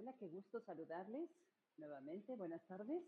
Hola, 0.00 0.14
qué 0.18 0.28
gusto 0.28 0.60
saludarles 0.60 1.28
nuevamente. 1.76 2.34
Buenas 2.34 2.62
tardes. 2.66 3.02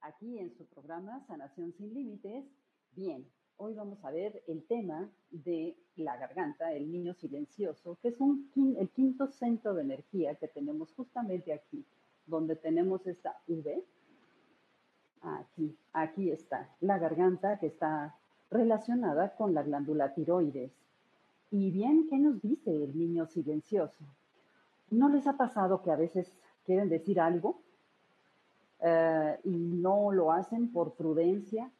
Aquí 0.00 0.38
en 0.38 0.50
su 0.56 0.64
programa 0.64 1.22
Sanación 1.26 1.74
sin 1.74 1.92
Límites. 1.92 2.46
Bien, 2.92 3.28
hoy 3.58 3.74
vamos 3.74 4.02
a 4.02 4.10
ver 4.10 4.42
el 4.46 4.64
tema 4.64 5.10
de 5.30 5.76
la 5.96 6.16
garganta, 6.16 6.72
el 6.72 6.90
niño 6.90 7.12
silencioso, 7.12 7.98
que 8.00 8.08
es 8.08 8.18
un, 8.18 8.50
el 8.78 8.88
quinto 8.88 9.26
centro 9.26 9.74
de 9.74 9.82
energía 9.82 10.36
que 10.36 10.48
tenemos 10.48 10.90
justamente 10.94 11.52
aquí, 11.52 11.84
donde 12.24 12.56
tenemos 12.56 13.06
esta 13.06 13.38
V. 13.46 13.84
Aquí, 15.20 15.76
aquí 15.92 16.30
está, 16.30 16.74
la 16.80 16.98
garganta 16.98 17.58
que 17.58 17.66
está 17.66 18.16
relacionada 18.50 19.36
con 19.36 19.52
la 19.52 19.62
glándula 19.62 20.14
tiroides. 20.14 20.72
Y 21.50 21.70
bien, 21.72 22.08
¿qué 22.08 22.16
nos 22.16 22.40
dice 22.40 22.70
el 22.70 22.96
niño 22.96 23.26
silencioso? 23.26 24.02
¿No 24.90 25.08
les 25.08 25.26
ha 25.26 25.36
pasado 25.36 25.82
que 25.82 25.90
a 25.90 25.96
veces 25.96 26.32
quieren 26.64 26.88
decir 26.88 27.20
algo 27.20 27.60
eh, 28.80 29.38
y 29.44 29.50
no 29.50 30.12
lo 30.12 30.32
hacen 30.32 30.72
por 30.72 30.94
prudencia? 30.94 31.70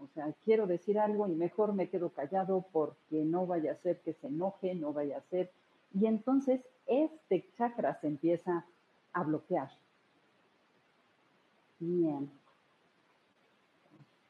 O 0.00 0.06
sea, 0.08 0.32
quiero 0.44 0.66
decir 0.66 0.98
algo 0.98 1.26
y 1.28 1.34
mejor 1.34 1.72
me 1.72 1.88
quedo 1.88 2.10
callado 2.10 2.66
porque 2.72 3.24
no 3.24 3.46
vaya 3.46 3.72
a 3.72 3.76
ser 3.76 4.00
que 4.00 4.12
se 4.14 4.26
enoje, 4.26 4.74
no 4.74 4.92
vaya 4.92 5.18
a 5.18 5.22
ser. 5.22 5.50
Y 5.94 6.06
entonces 6.06 6.60
este 6.86 7.48
chakra 7.56 7.98
se 8.00 8.08
empieza 8.08 8.64
a 9.12 9.22
bloquear. 9.24 9.70
Bien. 11.78 12.30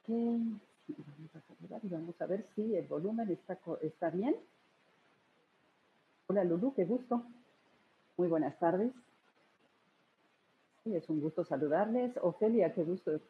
Ok. 0.03 0.09
Vamos 0.89 1.35
a 1.35 1.81
vamos 1.83 2.21
a 2.21 2.27
ver 2.27 2.45
si 2.55 2.77
el 2.77 2.87
volumen 2.87 3.29
está, 3.31 3.59
está 3.83 4.11
bien. 4.11 4.37
Hola 6.29 6.45
Lulu, 6.45 6.75
qué 6.75 6.85
gusto. 6.85 7.25
Muy 8.17 8.29
buenas 8.29 8.59
tardes. 8.59 8.93
es 10.87 11.09
un 11.11 11.21
gusto 11.21 11.45
saludarles. 11.45 12.17
Ofelia, 12.23 12.73
qué 12.73 12.83
gusto 12.83 13.21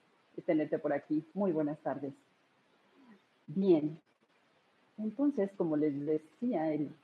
tenerte 0.45 0.79
por 0.79 0.93
aquí. 0.93 1.25
Muy 1.35 1.51
buenas 1.51 1.79
tardes. 1.81 2.15
Bien. 3.49 3.99
Entonces, 4.99 5.51
como 5.57 5.77
les 5.77 6.07
decía, 6.07 6.73
el, 6.73 6.95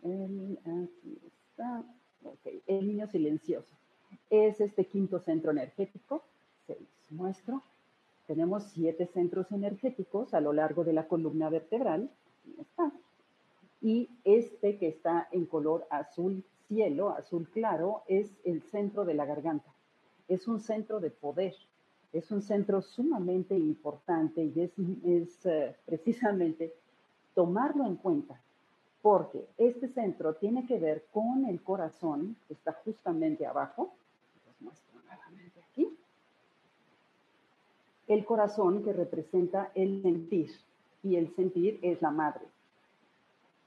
aquí 2.67 2.87
niño 2.87 3.07
silencioso 3.09 3.69
es 4.31 4.61
este 4.61 4.87
quinto 4.87 5.19
centro 5.19 5.51
energético. 5.51 6.23
Se 6.67 6.75
los 6.75 6.89
muestro. 7.11 7.63
Tenemos 8.29 8.63
siete 8.73 9.07
centros 9.07 9.51
energéticos 9.51 10.35
a 10.35 10.41
lo 10.41 10.53
largo 10.53 10.85
de 10.85 10.93
la 10.93 11.09
columna 11.09 11.51
vertebral. 11.51 12.11
Ahí 12.47 12.57
está. 12.61 12.93
Y 13.81 14.09
este 14.23 14.79
que 14.79 14.87
está 14.87 15.29
en 15.33 15.47
color 15.47 15.85
azul 15.91 16.45
cielo, 16.73 17.11
azul 17.11 17.47
claro, 17.53 18.03
es 18.09 18.33
el 18.45 18.63
centro 18.63 19.05
de 19.05 19.13
la 19.13 19.27
garganta. 19.27 19.71
Es 20.27 20.49
un 20.49 20.59
centro 20.59 21.01
de 21.01 21.11
poder, 21.11 21.55
es 22.15 22.31
un 22.31 22.41
centro 22.41 22.81
sumamente 22.81 23.55
importante 23.55 24.43
y 24.43 24.71
es, 25.05 25.47
eh, 25.47 25.77
precisamente 25.85 26.73
tomarlo 27.35 27.85
en 27.85 27.97
cuenta, 27.97 28.41
porque 29.03 29.47
este 29.59 29.89
centro 29.89 30.35
tiene 30.35 30.67
que 30.67 30.79
ver 30.79 31.05
con 31.13 31.45
el 31.45 31.61
corazón, 31.63 32.37
que 32.49 32.55
está 32.55 32.73
justamente 32.85 33.45
abajo. 33.45 33.95
muestro 34.61 34.99
nuevamente 35.05 35.61
aquí. 35.71 35.89
El 38.07 38.25
corazón 38.25 38.83
que 38.83 38.93
representa 38.93 39.73
el 39.75 40.01
sentir, 40.01 40.51
y 41.03 41.17
el 41.17 41.35
sentir 41.35 41.81
es 41.83 42.01
la 42.01 42.11
madre. 42.11 42.47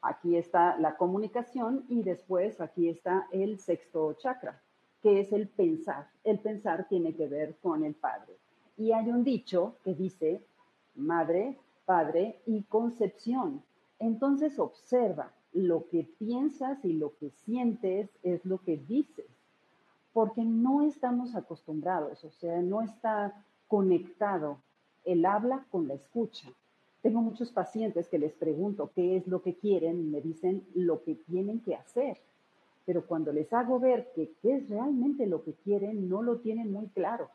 Aquí 0.07 0.37
está 0.37 0.77
la 0.77 0.97
comunicación 0.97 1.83
y 1.89 2.03
después 2.03 2.61
aquí 2.61 2.89
está 2.89 3.27
el 3.31 3.57
sexto 3.57 4.13
chakra, 4.13 4.61
que 5.01 5.19
es 5.19 5.33
el 5.33 5.47
pensar. 5.47 6.07
El 6.23 6.37
pensar 6.37 6.87
tiene 6.87 7.15
que 7.15 7.27
ver 7.27 7.55
con 7.59 7.83
el 7.83 7.95
padre. 7.95 8.37
Y 8.77 8.91
hay 8.91 9.09
un 9.09 9.23
dicho 9.23 9.77
que 9.83 9.95
dice 9.95 10.45
madre, 10.93 11.57
padre 11.85 12.39
y 12.45 12.61
concepción. 12.63 13.63
Entonces 13.97 14.59
observa 14.59 15.31
lo 15.53 15.87
que 15.87 16.03
piensas 16.19 16.85
y 16.85 16.93
lo 16.93 17.17
que 17.17 17.31
sientes 17.31 18.09
es 18.21 18.45
lo 18.45 18.59
que 18.59 18.77
dices, 18.77 19.25
porque 20.13 20.43
no 20.43 20.83
estamos 20.83 21.33
acostumbrados, 21.35 22.23
o 22.23 22.29
sea, 22.29 22.61
no 22.61 22.83
está 22.83 23.43
conectado 23.67 24.59
el 25.03 25.25
habla 25.25 25.65
con 25.71 25.87
la 25.87 25.95
escucha. 25.95 26.49
Tengo 27.05 27.21
muchos 27.21 27.51
pacientes 27.51 28.07
que 28.07 28.17
les 28.17 28.33
pregunto 28.33 28.89
qué 28.95 29.15
es 29.15 29.27
lo 29.27 29.43
que 29.43 29.53
quieren 29.53 29.99
y 29.99 30.05
me 30.05 30.21
dicen 30.21 30.65
lo 30.73 31.03
que 31.03 31.13
tienen 31.13 31.59
que 31.59 31.75
hacer. 31.75 32.17
Pero 32.83 33.05
cuando 33.05 33.31
les 33.31 33.53
hago 33.53 33.79
ver 33.79 34.11
que 34.15 34.31
qué 34.41 34.55
es 34.55 34.67
realmente 34.69 35.27
lo 35.27 35.43
que 35.43 35.53
quieren, 35.53 36.09
no 36.09 36.23
lo 36.23 36.37
tienen 36.37 36.71
muy 36.71 36.87
claro. 36.87 37.29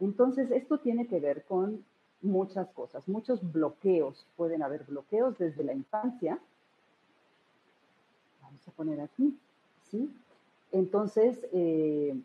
Entonces, 0.00 0.50
esto 0.50 0.80
tiene 0.80 1.06
que 1.06 1.18
ver 1.18 1.44
con 1.44 1.82
muchas 2.20 2.68
cosas, 2.72 3.08
muchos 3.08 3.50
bloqueos. 3.52 4.26
Pueden 4.36 4.62
haber 4.62 4.84
bloqueos 4.84 5.38
desde 5.38 5.64
la 5.64 5.72
infancia. 5.72 6.38
Vamos 8.42 8.68
a 8.68 8.72
poner 8.72 9.00
aquí, 9.00 9.34
¿sí? 9.90 10.10
Entonces, 10.72 11.40
eh, 11.54 12.20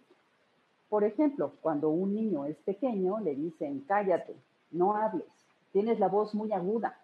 por 0.89 1.05
ejemplo, 1.05 1.53
cuando 1.61 1.87
un 1.87 2.13
niño 2.13 2.43
es 2.43 2.57
pequeño, 2.57 3.21
le 3.21 3.33
dicen, 3.33 3.85
cállate, 3.87 4.35
no 4.71 4.97
hables 4.97 5.38
tienes 5.71 5.99
la 5.99 6.07
voz 6.07 6.33
muy 6.33 6.51
aguda 6.51 6.99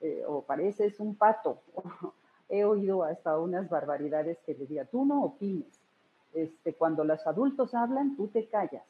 eh, 0.00 0.24
o 0.26 0.42
pareces 0.42 1.00
un 1.00 1.14
pato. 1.14 1.60
He 2.48 2.64
oído 2.64 3.02
hasta 3.02 3.38
unas 3.38 3.68
barbaridades 3.68 4.38
que 4.46 4.54
decía, 4.54 4.84
tú 4.86 5.04
no 5.04 5.22
opines. 5.22 5.80
Este, 6.32 6.74
cuando 6.74 7.04
los 7.04 7.26
adultos 7.26 7.74
hablan, 7.74 8.16
tú 8.16 8.28
te 8.28 8.46
callas. 8.46 8.84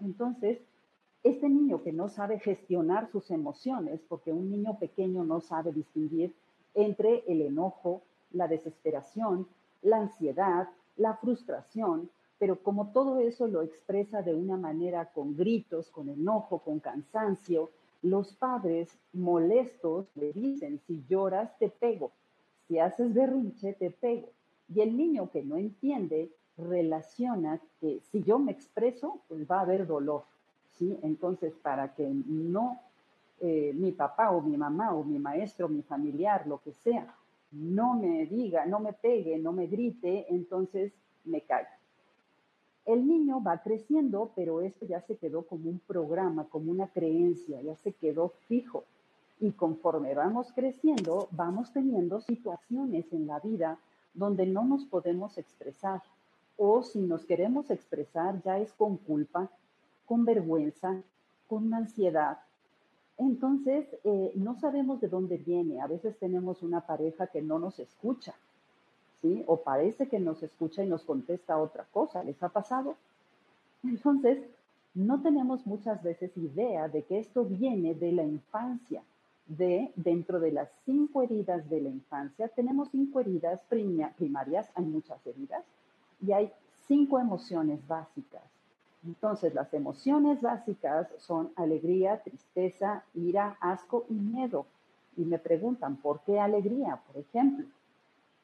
Entonces, 0.00 0.58
este 1.22 1.48
niño 1.48 1.82
que 1.82 1.92
no 1.92 2.08
sabe 2.08 2.38
gestionar 2.38 3.10
sus 3.10 3.30
emociones, 3.30 4.00
porque 4.08 4.32
un 4.32 4.50
niño 4.50 4.78
pequeño 4.78 5.24
no 5.24 5.40
sabe 5.40 5.72
distinguir 5.72 6.34
entre 6.74 7.24
el 7.26 7.42
enojo, 7.42 8.02
la 8.32 8.48
desesperación, 8.48 9.48
la 9.82 9.98
ansiedad, 9.98 10.68
la 10.96 11.16
frustración, 11.16 12.10
pero 12.38 12.62
como 12.62 12.92
todo 12.92 13.18
eso 13.18 13.46
lo 13.46 13.62
expresa 13.62 14.22
de 14.22 14.34
una 14.34 14.56
manera 14.56 15.06
con 15.06 15.36
gritos, 15.36 15.90
con 15.90 16.08
enojo, 16.08 16.58
con 16.58 16.80
cansancio, 16.80 17.70
los 18.06 18.34
padres 18.34 18.96
molestos 19.12 20.06
le 20.14 20.32
dicen, 20.32 20.80
si 20.86 21.04
lloras 21.08 21.58
te 21.58 21.68
pego, 21.68 22.12
si 22.66 22.78
haces 22.78 23.12
berrinche 23.12 23.72
te 23.74 23.90
pego. 23.90 24.28
Y 24.72 24.80
el 24.80 24.96
niño 24.96 25.30
que 25.30 25.42
no 25.42 25.56
entiende 25.56 26.30
relaciona 26.56 27.60
que 27.80 28.00
si 28.10 28.22
yo 28.22 28.38
me 28.38 28.52
expreso, 28.52 29.20
pues 29.28 29.48
va 29.50 29.58
a 29.58 29.62
haber 29.62 29.86
dolor. 29.86 30.24
¿sí? 30.72 30.98
Entonces, 31.02 31.54
para 31.54 31.94
que 31.94 32.08
no 32.08 32.80
eh, 33.40 33.72
mi 33.74 33.92
papá 33.92 34.30
o 34.30 34.40
mi 34.40 34.56
mamá 34.56 34.94
o 34.94 35.04
mi 35.04 35.18
maestro, 35.18 35.68
mi 35.68 35.82
familiar, 35.82 36.46
lo 36.46 36.58
que 36.62 36.72
sea, 36.72 37.14
no 37.52 37.94
me 37.94 38.26
diga, 38.26 38.66
no 38.66 38.80
me 38.80 38.92
pegue, 38.92 39.38
no 39.38 39.52
me 39.52 39.66
grite, 39.66 40.26
entonces 40.30 40.92
me 41.24 41.42
callo. 41.42 41.75
El 42.86 43.08
niño 43.08 43.42
va 43.42 43.62
creciendo, 43.62 44.30
pero 44.36 44.60
esto 44.60 44.86
ya 44.86 45.00
se 45.00 45.16
quedó 45.16 45.42
como 45.42 45.68
un 45.68 45.80
programa, 45.80 46.44
como 46.44 46.70
una 46.70 46.86
creencia, 46.86 47.60
ya 47.60 47.74
se 47.74 47.92
quedó 47.92 48.28
fijo. 48.46 48.84
Y 49.40 49.50
conforme 49.50 50.14
vamos 50.14 50.52
creciendo, 50.52 51.28
vamos 51.32 51.72
teniendo 51.72 52.20
situaciones 52.20 53.12
en 53.12 53.26
la 53.26 53.40
vida 53.40 53.78
donde 54.14 54.46
no 54.46 54.64
nos 54.64 54.84
podemos 54.84 55.36
expresar. 55.36 56.00
O 56.56 56.84
si 56.84 57.00
nos 57.00 57.24
queremos 57.24 57.70
expresar, 57.70 58.40
ya 58.44 58.58
es 58.58 58.72
con 58.72 58.98
culpa, 58.98 59.50
con 60.06 60.24
vergüenza, 60.24 61.02
con 61.48 61.74
ansiedad. 61.74 62.38
Entonces, 63.18 63.88
eh, 64.04 64.30
no 64.36 64.60
sabemos 64.60 65.00
de 65.00 65.08
dónde 65.08 65.38
viene. 65.38 65.80
A 65.80 65.88
veces 65.88 66.16
tenemos 66.18 66.62
una 66.62 66.86
pareja 66.86 67.26
que 67.26 67.42
no 67.42 67.58
nos 67.58 67.80
escucha 67.80 68.34
O 69.46 69.56
parece 69.58 70.08
que 70.08 70.18
nos 70.18 70.42
escucha 70.42 70.82
y 70.82 70.88
nos 70.88 71.02
contesta 71.04 71.58
otra 71.58 71.84
cosa. 71.92 72.24
¿Les 72.24 72.42
ha 72.42 72.48
pasado? 72.48 72.96
Entonces, 73.84 74.38
no 74.94 75.20
tenemos 75.20 75.66
muchas 75.66 76.02
veces 76.02 76.36
idea 76.36 76.88
de 76.88 77.02
que 77.02 77.18
esto 77.18 77.44
viene 77.44 77.94
de 77.94 78.12
la 78.12 78.24
infancia. 78.24 79.02
De 79.46 79.92
dentro 79.94 80.40
de 80.40 80.50
las 80.50 80.68
cinco 80.84 81.22
heridas 81.22 81.70
de 81.70 81.80
la 81.80 81.88
infancia, 81.88 82.48
tenemos 82.48 82.88
cinco 82.90 83.20
heridas 83.20 83.60
primarias, 83.68 84.68
hay 84.74 84.84
muchas 84.84 85.24
heridas, 85.24 85.62
y 86.20 86.32
hay 86.32 86.50
cinco 86.88 87.20
emociones 87.20 87.86
básicas. 87.86 88.42
Entonces, 89.04 89.54
las 89.54 89.72
emociones 89.72 90.42
básicas 90.42 91.06
son 91.18 91.52
alegría, 91.54 92.22
tristeza, 92.24 93.04
ira, 93.14 93.56
asco 93.60 94.04
y 94.08 94.14
miedo. 94.14 94.66
Y 95.16 95.24
me 95.24 95.38
preguntan, 95.38 95.96
¿por 95.96 96.20
qué 96.20 96.40
alegría? 96.40 97.00
Por 97.06 97.22
ejemplo, 97.22 97.66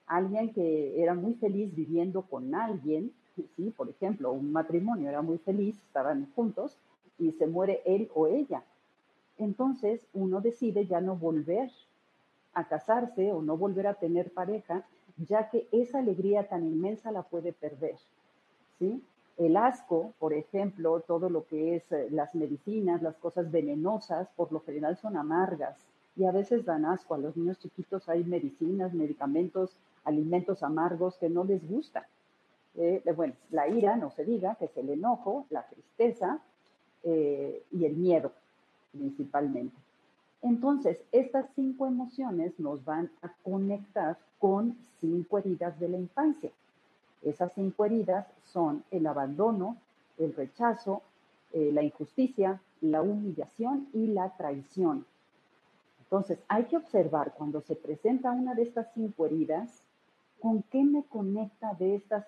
alguien 0.06 0.52
que 0.52 1.00
era 1.02 1.14
muy 1.14 1.34
feliz 1.34 1.74
viviendo 1.74 2.22
con 2.22 2.54
alguien, 2.54 3.12
¿sí? 3.56 3.72
por 3.76 3.88
ejemplo, 3.88 4.32
un 4.32 4.52
matrimonio 4.52 5.08
era 5.08 5.22
muy 5.22 5.38
feliz, 5.38 5.76
estaban 5.86 6.30
juntos 6.34 6.76
y 7.18 7.32
se 7.32 7.46
muere 7.46 7.82
él 7.84 8.10
o 8.14 8.26
ella. 8.26 8.62
Entonces 9.38 10.06
uno 10.12 10.40
decide 10.40 10.86
ya 10.86 11.00
no 11.00 11.16
volver 11.16 11.70
a 12.54 12.68
casarse 12.68 13.32
o 13.32 13.42
no 13.42 13.56
volver 13.56 13.86
a 13.86 13.94
tener 13.94 14.32
pareja, 14.32 14.84
ya 15.16 15.48
que 15.48 15.66
esa 15.72 15.98
alegría 15.98 16.48
tan 16.48 16.64
inmensa 16.64 17.10
la 17.12 17.22
puede 17.22 17.52
perder. 17.52 17.96
¿sí? 18.78 19.02
El 19.38 19.56
asco, 19.56 20.12
por 20.18 20.32
ejemplo, 20.34 21.00
todo 21.00 21.30
lo 21.30 21.46
que 21.46 21.76
es 21.76 21.90
eh, 21.92 22.08
las 22.10 22.34
medicinas, 22.34 23.02
las 23.02 23.16
cosas 23.16 23.50
venenosas, 23.50 24.28
por 24.36 24.52
lo 24.52 24.60
general 24.60 24.96
son 24.96 25.16
amargas 25.16 25.76
y 26.16 26.24
a 26.24 26.32
veces 26.32 26.64
dan 26.64 26.84
asco. 26.84 27.14
A 27.14 27.18
los 27.18 27.36
niños 27.36 27.58
chiquitos 27.58 28.08
hay 28.08 28.24
medicinas, 28.24 28.92
medicamentos, 28.92 29.76
alimentos 30.04 30.62
amargos 30.62 31.16
que 31.16 31.28
no 31.28 31.44
les 31.44 31.66
gustan. 31.68 32.04
Eh, 32.76 33.02
bueno, 33.14 33.34
la 33.50 33.68
ira, 33.68 33.96
no 33.96 34.10
se 34.10 34.24
diga, 34.24 34.54
que 34.56 34.66
es 34.66 34.76
el 34.76 34.90
enojo, 34.90 35.46
la 35.50 35.66
tristeza 35.66 36.40
eh, 37.02 37.62
y 37.70 37.84
el 37.84 37.96
miedo 37.96 38.32
principalmente. 38.92 39.76
Entonces, 40.42 41.02
estas 41.12 41.46
cinco 41.54 41.86
emociones 41.86 42.58
nos 42.58 42.84
van 42.84 43.10
a 43.22 43.32
conectar 43.42 44.18
con 44.38 44.76
cinco 45.00 45.38
heridas 45.38 45.78
de 45.78 45.88
la 45.88 45.98
infancia. 45.98 46.50
Esas 47.22 47.52
cinco 47.54 47.84
heridas 47.84 48.26
son 48.44 48.84
el 48.90 49.06
abandono, 49.06 49.76
el 50.18 50.34
rechazo, 50.34 51.02
eh, 51.52 51.70
la 51.72 51.82
injusticia, 51.82 52.60
la 52.80 53.02
humillación 53.02 53.88
y 53.92 54.08
la 54.08 54.36
traición. 54.36 55.06
Entonces, 56.00 56.38
hay 56.48 56.64
que 56.64 56.76
observar 56.76 57.32
cuando 57.36 57.60
se 57.60 57.76
presenta 57.76 58.32
una 58.32 58.54
de 58.54 58.62
estas 58.62 58.88
cinco 58.94 59.26
heridas, 59.26 59.82
con 60.42 60.62
qué 60.64 60.84
me 60.84 61.04
conecta 61.04 61.74
de 61.74 61.94
estas, 61.94 62.26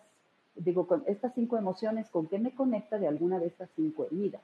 digo, 0.54 0.87
con 0.87 1.02
estas 1.06 1.35
cinco 1.35 1.59
emociones, 1.59 2.09
con 2.09 2.28
qué 2.28 2.38
me 2.38 2.54
conecta 2.54 2.99
de 2.99 3.09
alguna 3.09 3.38
de 3.40 3.49
estas 3.49 3.68
cinco 3.76 4.06
heridas 4.06 4.40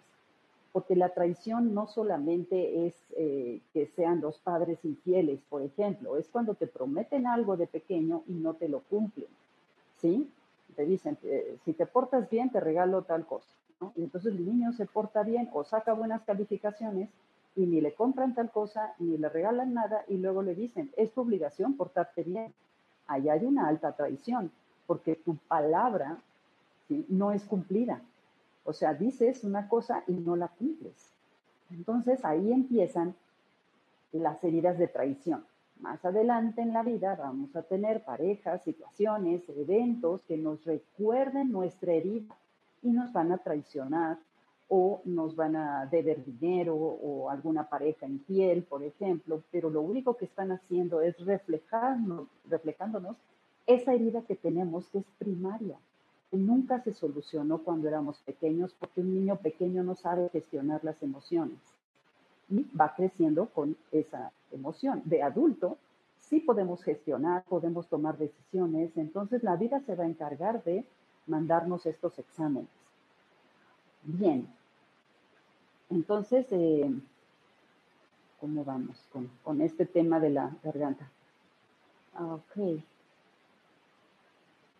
porque 0.73 0.95
la 0.95 1.09
traición 1.11 1.75
no 1.75 1.87
solamente 1.87 2.87
es 2.87 2.95
eh, 3.17 3.61
que 3.73 3.87
sean 3.87 4.21
los 4.21 4.39
padres 4.39 4.79
infieles, 4.85 5.41
por 5.49 5.63
ejemplo, 5.63 6.17
es 6.17 6.29
cuando 6.29 6.55
te 6.55 6.67
prometen 6.67 7.27
algo 7.27 7.57
de 7.57 7.67
pequeño 7.67 8.23
y 8.29 8.35
no 8.35 8.55
te 8.55 8.69
lo 8.69 8.81
cumplen, 8.81 9.29
¿sí? 10.01 10.31
Te 10.77 10.85
dicen, 10.85 11.19
eh, 11.25 11.57
si 11.65 11.73
te 11.73 11.87
portas 11.87 12.31
bien, 12.31 12.51
te 12.51 12.61
regalo 12.61 13.03
tal 13.03 13.27
cosa. 13.27 13.49
Y 13.97 14.03
entonces 14.03 14.33
el 14.33 14.45
niño 14.45 14.73
se 14.73 14.87
porta 14.87 15.23
bien 15.23 15.49
o 15.53 15.65
saca 15.65 15.95
buenas 15.95 16.23
calificaciones 16.23 17.09
y 17.57 17.67
ni 17.67 17.81
le 17.81 17.95
compran 17.95 18.35
tal 18.35 18.51
cosa, 18.51 18.95
ni 18.99 19.17
le 19.17 19.29
regalan 19.29 19.75
nada 19.75 20.05
y 20.07 20.19
luego 20.19 20.43
le 20.43 20.55
dicen, 20.55 20.93
es 20.97 21.13
tu 21.13 21.23
obligación 21.23 21.77
portarte 21.77 22.23
bien. 22.23 22.53
Ahí 23.11 23.29
hay 23.29 23.45
una 23.45 23.67
alta 23.67 23.91
traición, 23.91 24.53
porque 24.87 25.17
tu 25.17 25.35
palabra 25.49 26.17
no 27.09 27.33
es 27.33 27.43
cumplida. 27.43 28.01
O 28.63 28.73
sea, 28.73 28.95
dices 28.95 29.43
una 29.43 29.69
cosa 29.69 30.05
y 30.07 30.13
no 30.13 30.37
la 30.37 30.47
cumples. 30.47 31.13
Entonces 31.71 32.25
ahí 32.25 32.53
empiezan 32.53 33.17
las 34.13 34.45
heridas 34.45 34.79
de 34.79 34.87
traición. 34.87 35.45
Más 35.81 36.05
adelante 36.05 36.63
en 36.63 36.73
la 36.73 36.85
vida 36.85 37.17
vamos 37.17 37.57
a 37.57 37.63
tener 37.63 38.05
parejas, 38.05 38.63
situaciones, 38.63 39.43
eventos 39.49 40.23
que 40.23 40.37
nos 40.37 40.65
recuerden 40.65 41.51
nuestra 41.51 41.93
herida 41.95 42.37
y 42.81 42.91
nos 42.91 43.13
van 43.13 43.33
a 43.33 43.39
traicionar 43.39 44.19
o 44.71 45.03
nos 45.05 45.37
van 45.37 45.57
a 45.57 45.85
deber 45.87 46.25
dinero 46.25 46.75
o 46.75 47.29
alguna 47.29 47.69
pareja 47.69 48.07
infiel, 48.07 48.63
por 48.63 48.83
ejemplo, 48.83 49.43
pero 49.51 49.69
lo 49.69 49.83
único 49.83 50.17
que 50.17 50.25
están 50.25 50.53
haciendo 50.53 51.03
es 51.03 51.19
reflejarnos, 51.19 52.29
reflejándonos 52.49 53.17
esa 53.67 53.93
herida 53.93 54.23
que 54.23 54.37
tenemos 54.37 54.89
que 54.89 54.99
es 54.99 55.07
primaria 55.19 55.77
nunca 56.39 56.81
se 56.83 56.95
solucionó 56.95 57.59
cuando 57.59 57.89
éramos 57.89 58.19
pequeños 58.21 58.75
porque 58.79 59.01
un 59.01 59.15
niño 59.15 59.37
pequeño 59.37 59.83
no 59.83 59.95
sabe 59.95 60.29
gestionar 60.29 60.85
las 60.85 61.03
emociones 61.03 61.59
y 62.49 62.67
va 62.77 62.95
creciendo 62.95 63.47
con 63.47 63.77
esa 63.91 64.33
emoción. 64.53 65.03
De 65.05 65.23
adulto 65.23 65.79
sí 66.19 66.41
podemos 66.41 66.83
gestionar, 66.83 67.45
podemos 67.45 67.89
tomar 67.89 68.17
decisiones, 68.19 68.97
entonces 68.97 69.43
la 69.43 69.57
vida 69.57 69.81
se 69.81 69.95
va 69.95 70.05
a 70.05 70.09
encargar 70.09 70.63
de 70.65 70.85
mandarnos 71.27 71.87
estos 71.87 72.19
exámenes. 72.19 72.69
Bien, 74.03 74.47
entonces, 75.91 76.47
eh, 76.51 76.91
¿cómo 78.41 78.65
vamos 78.65 78.97
con, 79.45 79.61
este 79.61 79.87
tema 79.87 80.21
de 80.21 80.31
la 80.31 80.57
garganta? 80.63 81.11
Ah, 82.15 82.35
ok 82.35 82.83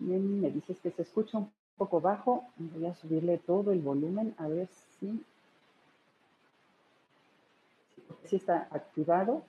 me 0.01 0.51
dices 0.51 0.79
que 0.81 0.91
se 0.91 1.03
escucha 1.03 1.39
un 1.39 1.51
poco 1.77 2.01
bajo. 2.01 2.45
Voy 2.57 2.87
a 2.87 2.95
subirle 2.95 3.39
todo 3.39 3.73
el 3.73 3.81
volumen 3.81 4.35
a 4.39 4.49
ver 4.49 4.69
si, 4.99 5.23
si 8.25 8.37
está 8.37 8.69
activado 8.71 9.43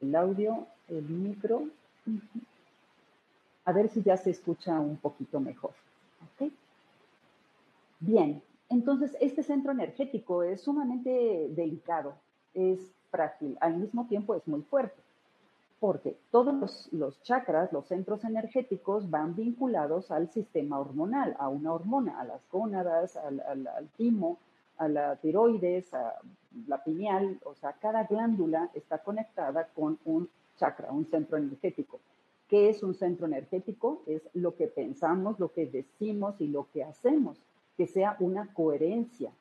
el 0.00 0.14
audio, 0.16 0.66
el 0.88 1.02
micro. 1.02 1.68
A 3.64 3.72
ver 3.72 3.88
si 3.88 4.02
ya 4.02 4.16
se 4.16 4.30
escucha 4.30 4.78
un 4.80 4.96
poquito 4.96 5.38
mejor. 5.40 5.72
Bien, 8.00 8.42
entonces 8.72 9.16
este 9.20 9.42
centro 9.42 9.72
energético 9.72 10.42
es 10.42 10.62
sumamente 10.62 11.48
delicado, 11.50 12.14
es 12.54 12.92
frágil, 13.10 13.56
al 13.60 13.76
mismo 13.76 14.06
tiempo 14.06 14.34
es 14.34 14.46
muy 14.48 14.62
fuerte 14.62 15.02
porque 15.82 16.16
todos 16.30 16.88
los, 16.92 17.20
chakras, 17.24 17.72
los 17.72 17.88
centros 17.88 18.22
energéticos, 18.22 19.10
van 19.10 19.34
vinculados 19.34 20.12
al 20.12 20.30
sistema 20.30 20.78
hormonal, 20.78 21.34
a 21.40 21.48
una 21.48 21.72
hormona, 21.72 22.20
a 22.20 22.24
las 22.24 22.48
gónadas, 22.52 23.16
al, 23.16 23.88
timo, 23.96 24.38
a 24.78 24.86
la 24.86 25.16
tiroides, 25.16 25.92
a 25.92 26.20
la 26.68 26.84
pineal, 26.84 27.40
o 27.44 27.56
sea, 27.56 27.72
cada 27.72 28.04
glándula 28.04 28.70
está 28.74 28.98
conectada 28.98 29.66
con 29.74 29.98
un 30.04 30.28
chakra, 30.56 30.92
un 30.92 31.04
centro 31.06 31.36
energético. 31.36 31.98
¿Qué 32.46 32.68
es 32.68 32.84
un 32.84 32.94
centro 32.94 33.26
energético? 33.26 34.04
Es 34.06 34.22
lo 34.34 34.54
que 34.54 34.68
pensamos, 34.68 35.40
lo 35.40 35.52
que 35.52 35.66
decimos 35.66 36.40
y 36.40 36.46
lo 36.46 36.68
que 36.70 36.84
hacemos, 36.84 37.40
que 37.76 37.86
sea 37.86 38.16
una 38.20 38.52
coherencia 38.52 39.32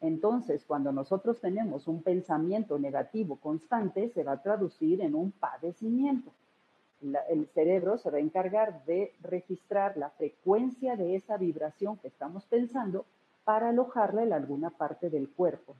entonces, 0.00 0.64
cuando 0.64 0.92
nosotros 0.92 1.40
tenemos 1.40 1.86
un 1.86 2.02
pensamiento 2.02 2.78
negativo 2.78 3.36
constante, 3.36 4.08
se 4.08 4.24
va 4.24 4.32
a 4.32 4.42
traducir 4.42 5.02
en 5.02 5.14
un 5.14 5.30
padecimiento. 5.32 6.32
el 7.30 7.46
cerebro 7.54 7.96
se 7.96 8.10
va 8.10 8.18
a 8.18 8.20
encargar 8.20 8.84
de 8.84 9.14
registrar 9.22 9.96
la 9.96 10.10
frecuencia 10.10 10.96
de 10.96 11.16
esa 11.16 11.38
vibración 11.38 11.96
que 11.96 12.08
estamos 12.08 12.44
pensando 12.44 13.06
para 13.44 13.70
alojarla 13.70 14.22
en 14.22 14.34
alguna 14.34 14.68
parte 14.68 15.08
del 15.08 15.28
cuerpo. 15.30 15.74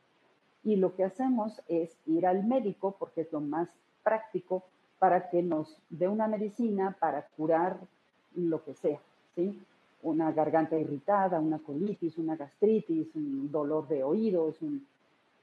Y 0.64 0.76
lo 0.76 0.94
que 0.94 1.04
hacemos 1.04 1.60
es 1.68 1.98
ir 2.06 2.26
al 2.26 2.44
médico 2.44 2.96
porque 2.98 3.22
es 3.22 3.32
lo 3.32 3.40
más 3.40 3.68
práctico 4.02 4.62
para 4.98 5.28
que 5.28 5.42
nos 5.42 5.78
dé 5.90 6.08
una 6.08 6.26
medicina 6.26 6.96
para 6.98 7.26
curar 7.36 7.78
lo 8.34 8.62
que 8.64 8.74
sea, 8.74 9.00
¿sí? 9.34 9.60
Una 10.02 10.32
garganta 10.32 10.78
irritada, 10.78 11.40
una 11.40 11.58
colitis, 11.58 12.16
una 12.18 12.36
gastritis, 12.36 13.14
un 13.14 13.50
dolor 13.50 13.88
de 13.88 14.02
oídos, 14.02 14.56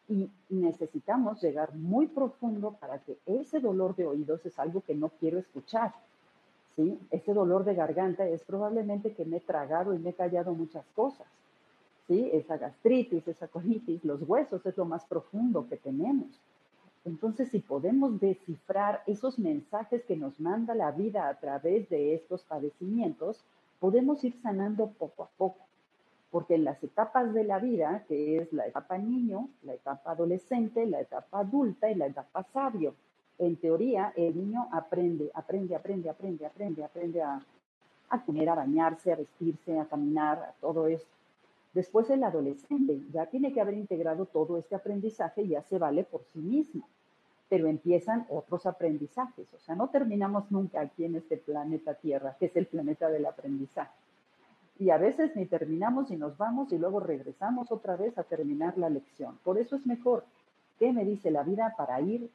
y 0.10 0.30
necesitamos 0.50 1.42
llegar 1.42 1.76
muy 1.76 2.08
profundo 2.08 2.78
para 2.80 3.00
que 3.00 3.18
ese 3.26 3.60
dolor 3.60 3.96
de 3.96 4.08
oídos 4.08 4.46
es 4.46 4.58
algo 4.58 4.82
que 4.82 4.96
no 4.96 5.10
quiero 5.10 5.38
escuchar. 5.38 5.94
¿sí? 6.76 6.98
Ese 7.12 7.34
dolor 7.34 7.66
de 7.66 7.76
garganta 7.76 8.26
es 8.26 8.44
probablemente 8.44 9.14
que 9.14 9.26
me 9.26 9.38
he 9.38 9.42
tragado 9.42 9.94
y 9.94 10.00
me 10.00 10.12
he 10.12 10.14
callado 10.14 10.54
muchas 10.54 10.86
cosas. 10.96 11.28
¿sí? 12.08 12.30
Esa 12.32 12.58
gastritis, 12.58 13.28
esa 13.28 13.48
colitis, 13.48 14.06
los 14.06 14.22
huesos 14.22 14.66
es 14.66 14.78
lo 14.78 14.86
más 14.86 15.04
profundo 15.06 15.68
que 15.68 15.76
tenemos. 15.76 16.28
Entonces, 17.04 17.50
si 17.50 17.60
podemos 17.60 18.20
descifrar 18.20 19.02
esos 19.08 19.40
mensajes 19.40 20.04
que 20.04 20.18
nos 20.18 20.40
manda 20.40 20.76
la 20.76 20.92
vida 20.92 21.30
a 21.30 21.40
través 21.40 21.90
de 21.90 22.14
estos 22.14 22.44
padecimientos, 22.44 23.44
podemos 23.80 24.24
ir 24.24 24.34
sanando 24.42 24.88
poco 24.92 25.24
a 25.24 25.30
poco, 25.38 25.66
porque 26.32 26.56
en 26.56 26.64
las 26.64 26.84
etapas 26.84 27.34
de 27.34 27.44
la 27.44 27.60
vida, 27.60 28.04
que 28.08 28.38
es 28.38 28.52
la 28.54 28.68
etapa 28.68 28.98
niño, 28.98 29.50
la 29.64 29.74
etapa 29.74 30.12
adolescente, 30.12 30.86
la 30.86 31.02
etapa 31.02 31.40
adulta 31.40 31.90
y 31.90 31.96
la 31.96 32.08
etapa 32.08 32.44
sabio, 32.44 32.96
en 33.40 33.56
teoría 33.56 34.14
el 34.16 34.36
niño 34.36 34.68
aprende, 34.72 35.32
aprende, 35.34 35.76
aprende, 35.76 36.10
aprende, 36.10 36.46
aprende, 36.46 36.84
aprende 36.84 37.22
a, 37.22 37.42
a 38.10 38.26
comer, 38.26 38.50
a 38.50 38.56
bañarse, 38.56 39.12
a 39.12 39.16
vestirse, 39.16 39.80
a 39.80 39.86
caminar, 39.86 40.40
a 40.40 40.54
todo 40.60 40.88
esto. 40.88 41.10
Después 41.74 42.10
el 42.10 42.24
adolescente 42.24 43.00
ya 43.14 43.28
tiene 43.28 43.54
que 43.54 43.62
haber 43.62 43.76
integrado 43.76 44.26
todo 44.26 44.58
este 44.58 44.76
aprendizaje 44.76 45.44
y 45.44 45.50
ya 45.50 45.62
se 45.62 45.78
vale 45.78 46.04
por 46.04 46.24
sí 46.34 46.40
mismo 46.40 46.88
pero 47.50 47.68
empiezan 47.68 48.26
otros 48.30 48.66
aprendizajes. 48.66 49.48
O 49.54 49.60
sea, 49.60 49.76
no 49.76 49.90
terminamos 49.90 50.52
nunca 50.52 50.82
aquí 50.82 51.06
en 51.06 51.16
este 51.16 51.38
planeta 51.38 51.94
Tierra, 51.96 52.36
que 52.40 52.48
es 52.48 52.56
el 52.56 52.66
planeta 52.66 53.10
del 53.10 53.26
aprendizaje. 53.26 53.92
Y 54.80 54.92
a 54.92 54.98
veces 54.98 55.36
ni 55.36 55.46
terminamos 55.46 56.12
y 56.12 56.18
nos 56.18 56.38
vamos 56.38 56.72
y 56.72 56.78
luego 56.78 57.00
regresamos 57.00 57.72
otra 57.72 57.96
vez 57.96 58.18
a 58.18 58.24
terminar 58.24 58.78
la 58.78 58.90
lección. 58.90 59.38
Por 59.44 59.58
eso 59.58 59.76
es 59.76 59.86
mejor, 59.88 60.24
¿qué 60.78 60.92
me 60.92 61.04
dice 61.04 61.32
la 61.32 61.44
vida 61.44 61.74
para 61.76 62.00
ir 62.02 62.30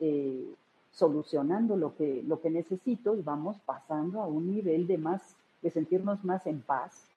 eh, 0.00 0.54
solucionando 0.92 1.76
lo 1.76 1.96
que, 1.96 2.22
lo 2.26 2.40
que 2.40 2.50
necesito 2.50 3.16
y 3.16 3.22
vamos 3.22 3.56
pasando 3.64 4.20
a 4.20 4.26
un 4.26 4.54
nivel 4.54 4.86
de 4.86 4.98
más, 4.98 5.36
de 5.62 5.70
sentirnos 5.70 6.22
más 6.24 6.46
en 6.46 6.60
paz, 6.60 7.08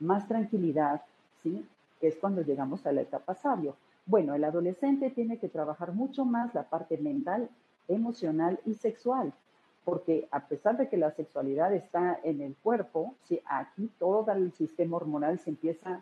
más 0.00 0.26
tranquilidad, 0.28 1.02
¿sí? 1.42 1.64
Que 2.00 2.08
es 2.08 2.16
cuando 2.16 2.42
llegamos 2.42 2.86
a 2.86 2.92
la 2.92 3.02
etapa 3.02 3.34
sabio. 3.34 3.76
Bueno, 4.06 4.34
el 4.34 4.44
adolescente 4.44 5.10
tiene 5.10 5.38
que 5.38 5.48
trabajar 5.48 5.92
mucho 5.92 6.24
más 6.24 6.54
la 6.54 6.64
parte 6.64 6.96
mental, 6.98 7.48
emocional 7.88 8.60
y 8.64 8.74
sexual, 8.74 9.32
porque 9.84 10.28
a 10.30 10.46
pesar 10.46 10.76
de 10.76 10.88
que 10.88 10.96
la 10.96 11.10
sexualidad 11.10 11.74
está 11.74 12.18
en 12.22 12.40
el 12.40 12.54
cuerpo, 12.56 13.14
si 13.24 13.40
aquí 13.46 13.90
todo 13.98 14.30
el 14.32 14.52
sistema 14.52 14.96
hormonal 14.96 15.38
se 15.38 15.50
empieza 15.50 16.00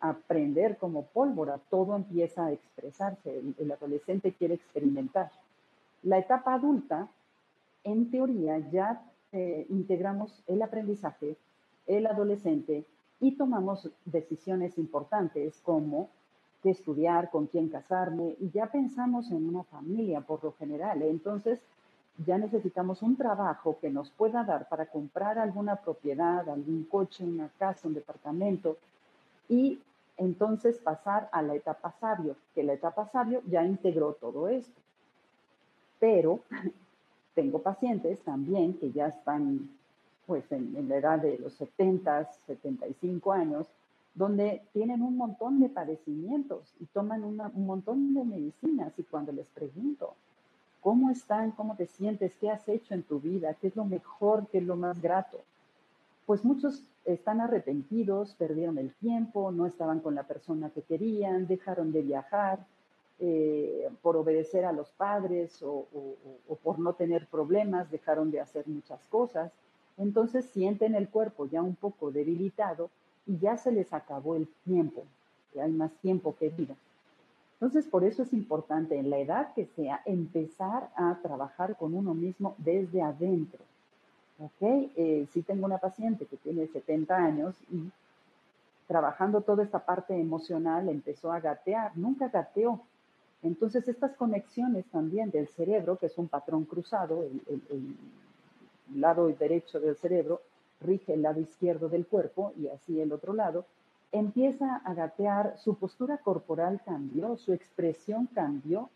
a 0.00 0.14
prender 0.14 0.78
como 0.78 1.04
pólvora, 1.04 1.60
todo 1.70 1.94
empieza 1.94 2.46
a 2.46 2.52
expresarse, 2.52 3.42
el, 3.58 3.70
adolescente 3.70 4.32
quiere 4.32 4.54
experimentar. 4.54 5.30
La 6.02 6.18
etapa 6.18 6.54
adulta, 6.54 7.08
en 7.84 8.10
teoría, 8.10 8.58
ya 8.70 9.02
eh, 9.32 9.66
integramos 9.68 10.42
el 10.46 10.62
aprendizaje, 10.62 11.36
el 11.86 12.06
adolescente, 12.06 12.84
y 13.20 13.32
tomamos 13.32 13.88
decisiones 14.04 14.78
importantes 14.78 15.60
como 15.62 16.08
qué 16.62 16.70
estudiar, 16.70 17.30
con 17.30 17.46
quién 17.46 17.68
casarme, 17.68 18.36
y 18.40 18.50
ya 18.50 18.66
pensamos 18.66 19.30
en 19.30 19.48
una 19.48 19.62
familia 19.64 20.20
por 20.20 20.42
lo 20.42 20.52
general. 20.52 21.02
Entonces, 21.02 21.60
ya 22.26 22.38
necesitamos 22.38 23.02
un 23.02 23.16
trabajo 23.16 23.78
que 23.80 23.90
nos 23.90 24.10
pueda 24.10 24.44
dar 24.44 24.68
para 24.68 24.86
comprar 24.86 25.38
alguna 25.38 25.76
propiedad, 25.76 26.48
algún 26.48 26.84
coche, 26.84 27.24
una 27.24 27.48
casa, 27.58 27.88
un 27.88 27.94
departamento, 27.94 28.76
y 29.48 29.80
entonces 30.16 30.78
pasar 30.78 31.28
a 31.32 31.40
la 31.40 31.54
etapa 31.54 31.94
sabio, 31.98 32.36
que 32.54 32.62
la 32.62 32.74
etapa 32.74 33.08
sabio 33.10 33.40
ya 33.48 33.64
integró 33.64 34.12
todo 34.12 34.48
esto. 34.48 34.80
Pero 35.98 36.40
tengo 37.34 37.60
pacientes 37.60 38.20
también 38.20 38.74
que 38.74 38.92
ya 38.92 39.08
están 39.08 39.70
pues 40.30 40.44
en, 40.52 40.88
la 40.88 40.98
edad 40.98 41.18
de 41.18 41.38
los 41.38 41.54
70, 41.54 42.30
75 42.46 43.32
años, 43.32 43.66
donde 44.14 44.62
tienen 44.72 45.02
un 45.02 45.16
montón 45.16 45.58
de 45.58 45.68
padecimientos 45.68 46.72
y 46.78 46.84
toman 46.86 47.24
un 47.24 47.66
montón 47.66 48.14
de 48.14 48.22
medicinas 48.22 48.96
y 48.96 49.02
cuando 49.02 49.32
les 49.32 49.48
pregunto, 49.48 50.14
¿cómo 50.82 51.10
están? 51.10 51.50
¿Cómo 51.50 51.74
te 51.74 51.86
sientes? 51.86 52.32
¿Qué 52.40 52.48
has 52.48 52.68
hecho 52.68 52.94
en 52.94 53.02
tu 53.02 53.18
vida? 53.18 53.54
¿Qué 53.54 53.66
es 53.66 53.74
lo 53.74 53.84
mejor? 53.84 54.46
¿Qué 54.52 54.58
es 54.58 54.64
lo 54.64 54.76
más 54.76 55.02
grato? 55.02 55.40
Pues 56.26 56.44
muchos 56.44 56.84
están 57.04 57.40
arrepentidos, 57.40 58.34
perdieron 58.34 58.78
el 58.78 58.92
tiempo, 59.00 59.50
no 59.50 59.66
estaban 59.66 59.98
con 59.98 60.14
la 60.14 60.28
persona 60.28 60.70
que 60.70 60.82
querían, 60.82 61.48
dejaron 61.48 61.90
de 61.90 62.02
viajar, 62.02 62.60
eh, 63.18 63.90
por 64.00 64.16
obedecer 64.16 64.64
a 64.64 64.70
los 64.70 64.90
padres 64.90 65.60
o, 65.64 65.88
por 66.62 66.78
no 66.78 66.92
tener 66.92 67.26
problemas, 67.26 67.90
dejaron 67.90 68.30
de 68.30 68.38
hacer 68.38 68.68
muchas 68.68 69.00
cosas 69.08 69.50
entonces 70.00 70.46
sienten 70.46 70.94
el 70.94 71.08
cuerpo 71.08 71.46
ya 71.46 71.62
un 71.62 71.76
poco 71.76 72.10
debilitado 72.10 72.90
y 73.26 73.38
ya 73.38 73.56
se 73.56 73.70
les 73.70 73.92
acabó 73.92 74.34
el 74.34 74.48
tiempo, 74.64 75.04
ya 75.54 75.64
hay 75.64 75.72
más 75.72 75.92
tiempo 76.00 76.34
que 76.38 76.48
vida. 76.48 76.74
Entonces, 77.54 77.86
por 77.86 78.04
eso 78.04 78.22
es 78.22 78.32
importante 78.32 78.96
en 78.96 79.10
la 79.10 79.18
edad 79.18 79.52
que 79.52 79.66
sea 79.66 80.00
empezar 80.06 80.88
a 80.96 81.18
trabajar 81.22 81.76
con 81.76 81.94
uno 81.94 82.14
mismo 82.14 82.54
desde 82.56 83.02
adentro. 83.02 83.60
¿Ok? 84.38 84.90
Eh, 84.96 85.26
si 85.30 85.42
tengo 85.42 85.66
una 85.66 85.76
paciente 85.76 86.24
que 86.24 86.38
tiene 86.38 86.66
70 86.66 87.14
años 87.14 87.54
y 87.70 87.90
trabajando 88.88 89.42
toda 89.42 89.62
esta 89.62 89.80
parte 89.80 90.18
emocional 90.18 90.88
empezó 90.88 91.30
a 91.30 91.40
gatear, 91.40 91.92
nunca 91.94 92.28
gateó. 92.28 92.80
Entonces, 93.42 93.86
estas 93.86 94.16
conexiones 94.16 94.86
también 94.86 95.30
del 95.30 95.46
cerebro, 95.48 95.96
que 95.96 96.06
es 96.06 96.16
un 96.16 96.28
patrón 96.28 96.64
cruzado, 96.64 97.22
el, 97.22 97.96
lado 98.94 99.28
derecho 99.28 99.80
del 99.80 99.96
cerebro 99.96 100.40
rige 100.80 101.14
el 101.14 101.22
lado 101.22 101.40
izquierdo 101.40 101.88
del 101.88 102.06
cuerpo 102.06 102.52
y 102.56 102.68
así 102.68 103.00
el 103.00 103.12
otro 103.12 103.32
lado, 103.32 103.64
empieza 104.12 104.76
a 104.76 104.94
gatear, 104.94 105.56
su 105.58 105.76
postura 105.76 106.18
corporal 106.18 106.80
cambió, 106.84 107.36
su 107.36 107.52
expresión 107.52 108.26
cambió, 108.34 108.88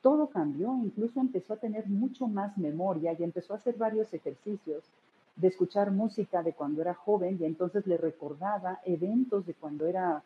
todo 0.00 0.28
cambió, 0.28 0.76
incluso 0.82 1.20
empezó 1.20 1.54
a 1.54 1.58
tener 1.58 1.88
mucho 1.88 2.26
más 2.26 2.56
memoria 2.56 3.14
y 3.18 3.22
empezó 3.24 3.54
a 3.54 3.56
hacer 3.56 3.76
varios 3.76 4.12
ejercicios 4.14 4.84
de 5.36 5.48
escuchar 5.48 5.90
música 5.90 6.42
de 6.42 6.52
cuando 6.52 6.80
era 6.80 6.94
joven 6.94 7.38
y 7.40 7.44
entonces 7.44 7.86
le 7.86 7.96
recordaba 7.96 8.80
eventos 8.84 9.46
de 9.46 9.54
cuando 9.54 9.86
era 9.86 10.22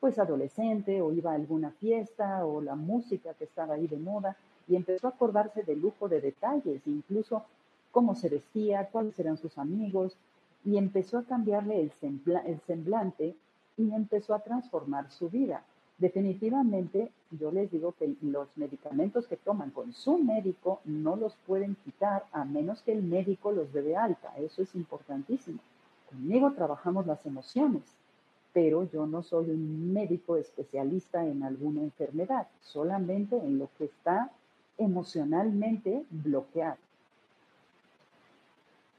pues 0.00 0.18
adolescente 0.18 1.00
o 1.00 1.12
iba 1.12 1.32
a 1.32 1.34
alguna 1.34 1.70
fiesta 1.72 2.44
o 2.44 2.60
la 2.60 2.74
música 2.74 3.34
que 3.34 3.44
estaba 3.44 3.74
ahí 3.74 3.86
de 3.86 3.98
moda 3.98 4.36
y 4.66 4.76
empezó 4.76 5.06
a 5.06 5.10
acordarse 5.10 5.62
de 5.62 5.76
lujo 5.76 6.08
de 6.08 6.20
detalles, 6.20 6.82
incluso 6.86 7.44
cómo 7.90 8.14
se 8.14 8.28
vestía, 8.28 8.88
cuáles 8.90 9.18
eran 9.18 9.36
sus 9.36 9.58
amigos, 9.58 10.16
y 10.64 10.76
empezó 10.76 11.18
a 11.18 11.24
cambiarle 11.24 11.80
el, 11.80 12.60
semblante 12.66 13.34
y 13.76 13.92
empezó 13.92 14.34
a 14.34 14.40
transformar 14.40 15.10
su 15.10 15.30
vida. 15.30 15.62
Definitivamente, 15.98 17.10
yo 17.30 17.50
les 17.50 17.70
digo 17.70 17.92
que 17.98 18.14
los 18.22 18.48
medicamentos 18.56 19.26
que 19.26 19.36
toman 19.36 19.70
con 19.70 19.92
su 19.92 20.18
médico 20.18 20.80
no 20.84 21.16
los 21.16 21.34
pueden 21.46 21.76
quitar 21.84 22.26
a 22.32 22.44
menos 22.44 22.82
que 22.82 22.92
el 22.92 23.02
médico 23.02 23.50
los 23.50 23.72
dé 23.72 23.82
de 23.82 23.96
alta. 23.96 24.32
Eso 24.36 24.62
es 24.62 24.74
importantísimo. 24.74 25.58
Conmigo 26.08 26.52
trabajamos 26.52 27.06
las 27.06 27.24
emociones, 27.26 27.82
pero 28.52 28.88
yo 28.90 29.06
no 29.06 29.22
soy 29.22 29.50
un 29.50 29.92
médico 29.92 30.36
especialista 30.36 31.24
en 31.26 31.42
alguna 31.42 31.82
enfermedad, 31.82 32.48
solamente 32.60 33.36
en 33.36 33.58
lo 33.58 33.68
que 33.76 33.86
está 33.86 34.30
emocionalmente 34.78 36.04
bloqueado. 36.10 36.87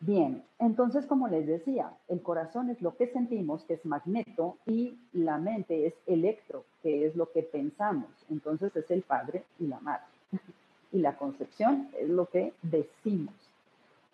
Bien, 0.01 0.43
entonces 0.59 1.05
como 1.05 1.27
les 1.27 1.45
decía, 1.45 1.91
el 2.07 2.21
corazón 2.21 2.69
es 2.69 2.81
lo 2.81 2.95
que 2.95 3.07
sentimos, 3.07 3.63
que 3.65 3.73
es 3.73 3.85
magneto, 3.85 4.57
y 4.65 4.97
la 5.11 5.37
mente 5.37 5.87
es 5.87 5.93
electro, 6.07 6.63
que 6.81 7.05
es 7.05 7.15
lo 7.17 7.31
que 7.31 7.43
pensamos. 7.43 8.09
Entonces 8.29 8.73
es 8.75 8.89
el 8.91 9.01
padre 9.01 9.43
y 9.59 9.67
la 9.67 9.79
madre. 9.81 10.05
y 10.91 10.99
la 10.99 11.17
concepción 11.17 11.89
es 11.99 12.09
lo 12.09 12.27
que 12.27 12.53
decimos. 12.61 13.33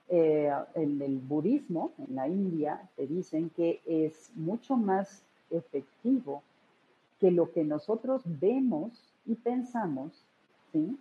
Eh, 0.10 0.52
en 0.74 1.02
el 1.02 1.20
budismo, 1.20 1.92
en 1.98 2.16
la 2.16 2.28
India, 2.28 2.82
te 2.96 3.06
dicen 3.08 3.52
que 3.56 3.82
es 3.86 4.32
mucho 4.36 4.78
más 4.78 5.22
efectivo 5.52 6.42
que 7.20 7.32
lo 7.32 7.52
que 7.52 7.64
nosotros 7.64 8.22
vemos 8.26 8.92
y 9.26 9.36
pensamos, 9.36 10.12
¿sí? 10.72 10.98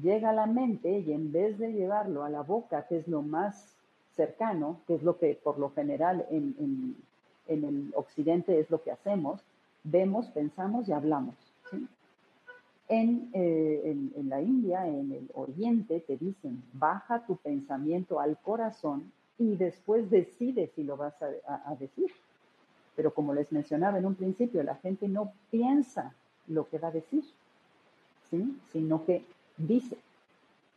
llega 0.00 0.30
a 0.30 0.34
la 0.34 0.46
mente 0.46 1.00
y 1.00 1.12
en 1.12 1.32
vez 1.32 1.58
de 1.58 1.72
llevarlo 1.72 2.24
a 2.24 2.30
la 2.30 2.42
boca, 2.42 2.86
que 2.86 2.98
es 2.98 3.08
lo 3.08 3.22
más 3.22 3.76
cercano, 4.14 4.80
que 4.86 4.94
es 4.94 5.02
lo 5.02 5.18
que 5.18 5.38
por 5.42 5.58
lo 5.58 5.70
general 5.70 6.26
en, 6.30 6.96
el 7.46 7.92
occidente 7.96 8.60
es 8.60 8.70
lo 8.70 8.82
que 8.82 8.92
hacemos, 8.92 9.40
vemos, 9.82 10.28
pensamos 10.28 10.88
y 10.88 10.92
hablamos. 10.92 11.34
Eh, 12.92 13.82
en, 14.16 14.28
la 14.28 14.40
India, 14.40 14.86
en 14.86 15.12
el 15.12 15.30
oriente, 15.34 16.00
te 16.00 16.16
dicen, 16.16 16.62
baja 16.72 17.24
tu 17.24 17.36
pensamiento 17.36 18.20
al 18.20 18.36
corazón 18.38 19.12
y 19.38 19.56
después 19.56 20.10
decide 20.10 20.70
si 20.74 20.82
lo 20.82 20.96
vas 20.96 21.14
a, 21.22 21.74
decir. 21.76 22.10
Pero 22.96 23.14
como 23.14 23.32
les 23.32 23.50
mencionaba 23.52 23.98
en 23.98 24.06
un 24.06 24.16
principio, 24.16 24.62
la 24.62 24.74
gente 24.76 25.08
no 25.08 25.32
piensa 25.50 26.14
lo 26.48 26.68
que 26.68 26.78
va 26.78 26.88
a 26.88 26.92
decir, 26.92 27.24
sino 28.72 29.04
que 29.04 29.24
dice. 29.56 29.96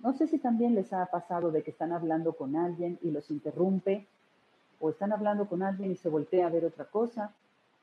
No 0.04 0.12
sé 0.14 0.28
si 0.28 0.38
también 0.38 0.76
les 0.76 0.92
ha 0.92 1.06
pasado 1.06 1.50
de 1.50 1.64
que 1.64 1.72
están 1.72 1.94
hablando 1.94 2.34
con 2.34 2.58
alguien 2.58 3.00
y 3.02 3.12
los 3.12 3.32
interrumpe, 3.32 4.06
o 4.82 4.90
están 4.90 5.14
hablando 5.14 5.48
con 5.48 5.64
alguien 5.64 5.92
y 5.92 5.96
se 5.96 6.10
voltea 6.10 6.48
a 6.48 6.50
ver 6.50 6.66
otra 6.66 6.84
cosa, 6.84 7.32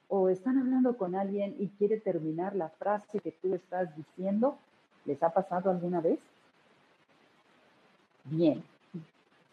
o 0.08 0.28
están 0.28 0.58
hablando 0.58 0.98
con 0.98 1.14
alguien 1.14 1.56
y 1.58 1.68
quiere 1.68 1.98
terminar 1.98 2.54
la 2.54 2.68
frase 2.68 3.20
que 3.20 3.32
tú 3.32 3.54
estás 3.54 3.96
diciendo. 3.96 4.58
¿Les 5.06 5.22
ha 5.22 5.30
pasado 5.30 5.70
alguna 5.70 6.02
vez? 6.02 6.18
Bien. 8.24 8.62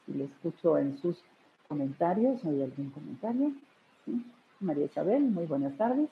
Le 0.08 0.26
escucho 0.26 0.78
en 0.78 0.98
sus 0.98 1.24
comentarios, 1.70 2.44
¿hay 2.44 2.64
algún 2.64 2.90
comentario? 2.90 3.54
María 4.60 4.86
Isabel, 4.86 5.24
muy 5.24 5.46
buenas 5.46 5.78
tardes. 5.78 6.10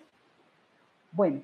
Bueno, 1.12 1.42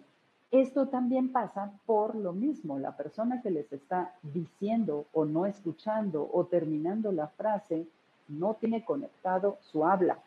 esto 0.52 0.88
también 0.88 1.32
pasa 1.32 1.72
por 1.86 2.14
lo 2.14 2.34
mismo. 2.34 2.78
La 2.78 2.98
persona 2.98 3.42
que 3.42 3.52
les 3.52 3.72
está 3.72 4.14
diciendo 4.22 5.06
o 5.14 5.24
no 5.24 5.46
escuchando 5.46 6.30
o 6.32 6.46
terminando 6.46 7.14
la 7.14 7.28
frase 7.28 7.88
no 8.28 8.56
tiene 8.56 8.84
conectado 8.84 9.58
su 9.62 9.86
habla, 9.86 10.20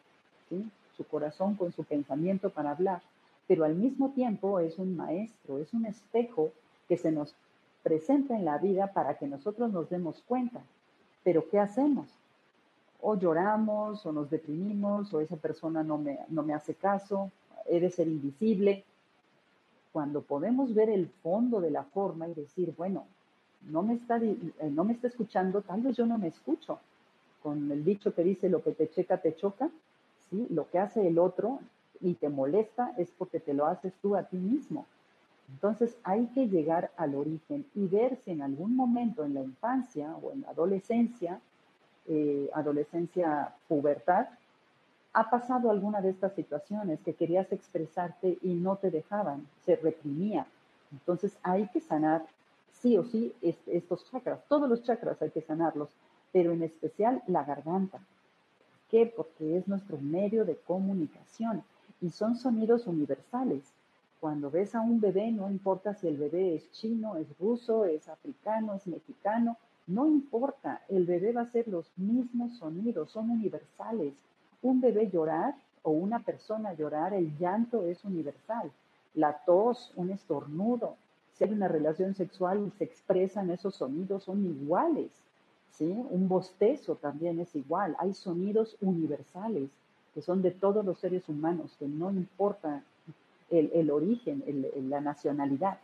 su 0.97 1.05
corazón 1.05 1.57
con 1.57 1.73
su 1.73 1.85
pensamiento 1.85 2.51
para 2.51 2.71
hablar, 2.71 3.03
pero 3.47 3.65
al 3.65 3.75
mismo 3.75 4.11
tiempo 4.11 4.61
es 4.61 4.79
un 4.79 4.97
maestro, 4.97 5.59
es 5.59 5.75
un 5.75 5.85
espejo 5.85 6.51
que 6.89 6.97
se 6.97 7.13
nos 7.13 7.35
presenta 7.83 8.35
en 8.35 8.47
la 8.47 8.57
vida 8.57 8.93
para 8.93 9.19
que 9.19 9.27
nosotros 9.27 9.73
nos 9.73 9.91
demos 9.91 10.23
cuenta. 10.27 10.63
Pero 11.23 11.49
¿qué 11.51 11.59
hacemos? 11.59 12.09
O 13.03 13.15
lloramos, 13.17 14.07
o 14.07 14.13
nos 14.13 14.31
deprimimos, 14.31 15.13
o 15.13 15.21
esa 15.21 15.37
persona 15.37 15.83
no 15.83 15.99
me, 15.99 16.21
no 16.29 16.43
me 16.43 16.55
hace 16.55 16.75
caso, 16.75 17.31
he 17.67 17.79
de 17.81 17.91
ser 17.91 18.09
invisible 18.09 18.85
cuando 19.95 20.23
podemos 20.23 20.75
ver 20.75 20.91
el 20.91 21.07
fondo 21.23 21.61
de 21.61 21.71
la 21.71 21.85
forma 21.85 22.27
y 22.27 22.35
decir, 22.35 22.75
bueno, 22.77 23.07
no 23.71 23.85
me 23.85 23.95
está, 23.95 24.17
eh, 24.19 24.37
no 24.73 24.83
me 24.83 24.93
está 24.93 25.07
escuchando, 25.07 25.63
tal 25.63 25.83
vez 25.83 25.97
yo 25.97 26.05
no 26.05 26.19
me 26.19 26.27
escucho. 26.27 26.81
Con 27.45 27.71
el 27.71 27.85
dicho 27.85 28.13
que 28.13 28.25
dice, 28.25 28.49
lo 28.49 28.61
que 28.61 28.73
te 28.73 28.91
checa, 28.91 29.19
te 29.19 29.37
choca, 29.37 29.71
¿sí? 30.29 30.49
Lo 30.51 30.69
que 30.69 30.81
hace 30.81 31.07
el 31.07 31.17
otro 31.17 31.61
y 32.01 32.15
te 32.15 32.29
molesta 32.29 32.93
es 32.99 33.13
porque 33.17 33.39
te 33.39 33.55
lo 33.55 33.67
haces 33.67 33.93
tú 34.03 34.17
a 34.17 34.25
ti 34.25 34.37
mismo. 34.37 34.85
Entonces 35.49 35.97
hay 36.03 36.27
que 36.35 36.49
llegar 36.49 36.91
al 36.97 37.15
origen 37.15 37.65
y 37.77 37.87
ver 37.87 38.17
si 38.25 38.33
en 38.33 38.43
algún 38.43 38.75
momento 38.75 39.25
en 39.25 39.35
la 39.35 39.45
infancia 39.45 40.17
o 40.23 40.33
en 40.33 40.41
la 40.41 40.51
adolescencia 40.51 41.41
eh, 42.07 42.51
adolescencia, 42.53 43.55
pubertad, 43.67 44.27
ha 45.15 45.31
pasado 45.31 45.71
alguna 45.71 46.01
de 46.01 46.11
estas 46.11 46.35
situaciones 46.35 47.01
que 47.01 47.15
querías 47.15 47.51
expresarte 47.53 48.37
y 48.43 48.55
no 48.55 48.77
te 48.77 48.91
dejaban, 48.91 49.47
se 49.65 49.77
reprimía. 49.77 50.47
Entonces 50.91 51.37
hay 51.43 51.69
que 51.69 51.81
sanar 51.81 52.27
sí 52.73 52.99
o 52.99 53.05
sí 53.05 53.33
estos 53.41 54.11
chakras, 54.11 54.41
todos 54.49 54.69
los 54.69 54.83
chakras 54.83 55.23
hay 55.23 55.31
que 55.31 55.41
sanarlos, 55.41 55.89
pero 56.33 56.53
en 56.53 56.63
especial 56.65 57.23
la 57.29 57.45
garganta. 57.45 57.99
¿Por 57.99 58.91
qué? 58.91 59.07
Porque 59.17 59.57
es 59.57 59.69
nuestro 59.69 59.99
medio 59.99 60.45
de 60.45 60.57
comunicación 60.57 61.63
y 62.01 62.11
son 62.11 62.37
sonidos 62.37 62.87
universales. 62.89 63.63
Cuando 64.19 64.51
ves 64.51 64.75
a 64.75 64.81
un 64.81 65.01
bebé, 65.01 65.31
no 65.31 65.49
importa 65.49 65.95
si 65.95 66.09
el 66.09 66.17
bebé 66.17 66.57
es 66.57 66.71
chino, 66.73 67.17
es 67.17 67.27
ruso, 67.39 67.85
es 67.85 68.09
africano, 68.09 68.75
es 68.75 68.87
mexicano, 68.87 69.57
no 69.87 70.07
importa, 70.07 70.83
el 70.89 71.05
bebé 71.05 71.33
va 71.33 71.43
a 71.43 71.45
hacer 71.45 71.69
los 71.69 71.87
mismos 71.97 72.57
sonidos, 72.57 73.11
son 73.11 73.31
universales. 73.31 74.15
Un 74.65 74.81
bebé 74.81 75.11
llorar 75.11 75.55
o 75.83 75.91
una 75.91 76.21
persona 76.21 76.73
llorar, 76.73 77.13
el 77.13 77.37
llanto 77.39 77.85
es 77.85 78.03
universal. 78.05 78.73
La 79.15 79.45
tos, 79.45 79.93
un 79.95 80.11
estornudo, 80.11 80.97
si 81.35 81.45
una 81.45 81.69
relación 81.69 82.15
sexual 82.15 82.67
y 82.67 82.71
se 82.79 82.85
expresan 82.85 83.51
esos 83.51 83.75
sonidos, 83.75 84.25
son 84.25 84.45
iguales. 84.45 85.11
¿sí? 85.73 85.85
Un 85.85 86.29
bostezo 86.29 86.97
también 86.97 87.39
es 87.41 87.55
igual. 87.55 87.95
Hay 87.99 88.15
sonidos 88.15 88.77
universales 88.81 89.69
que 90.15 90.23
son 90.23 90.41
de 90.41 90.53
todos 90.53 90.83
los 90.83 90.99
seres 90.99 91.29
humanos, 91.29 91.77
que 91.79 91.87
no 91.87 92.11
importa 92.11 92.83
el, 93.51 93.91
origen, 93.91 94.43
la 94.89 95.01
nacionalidad. 95.01 95.79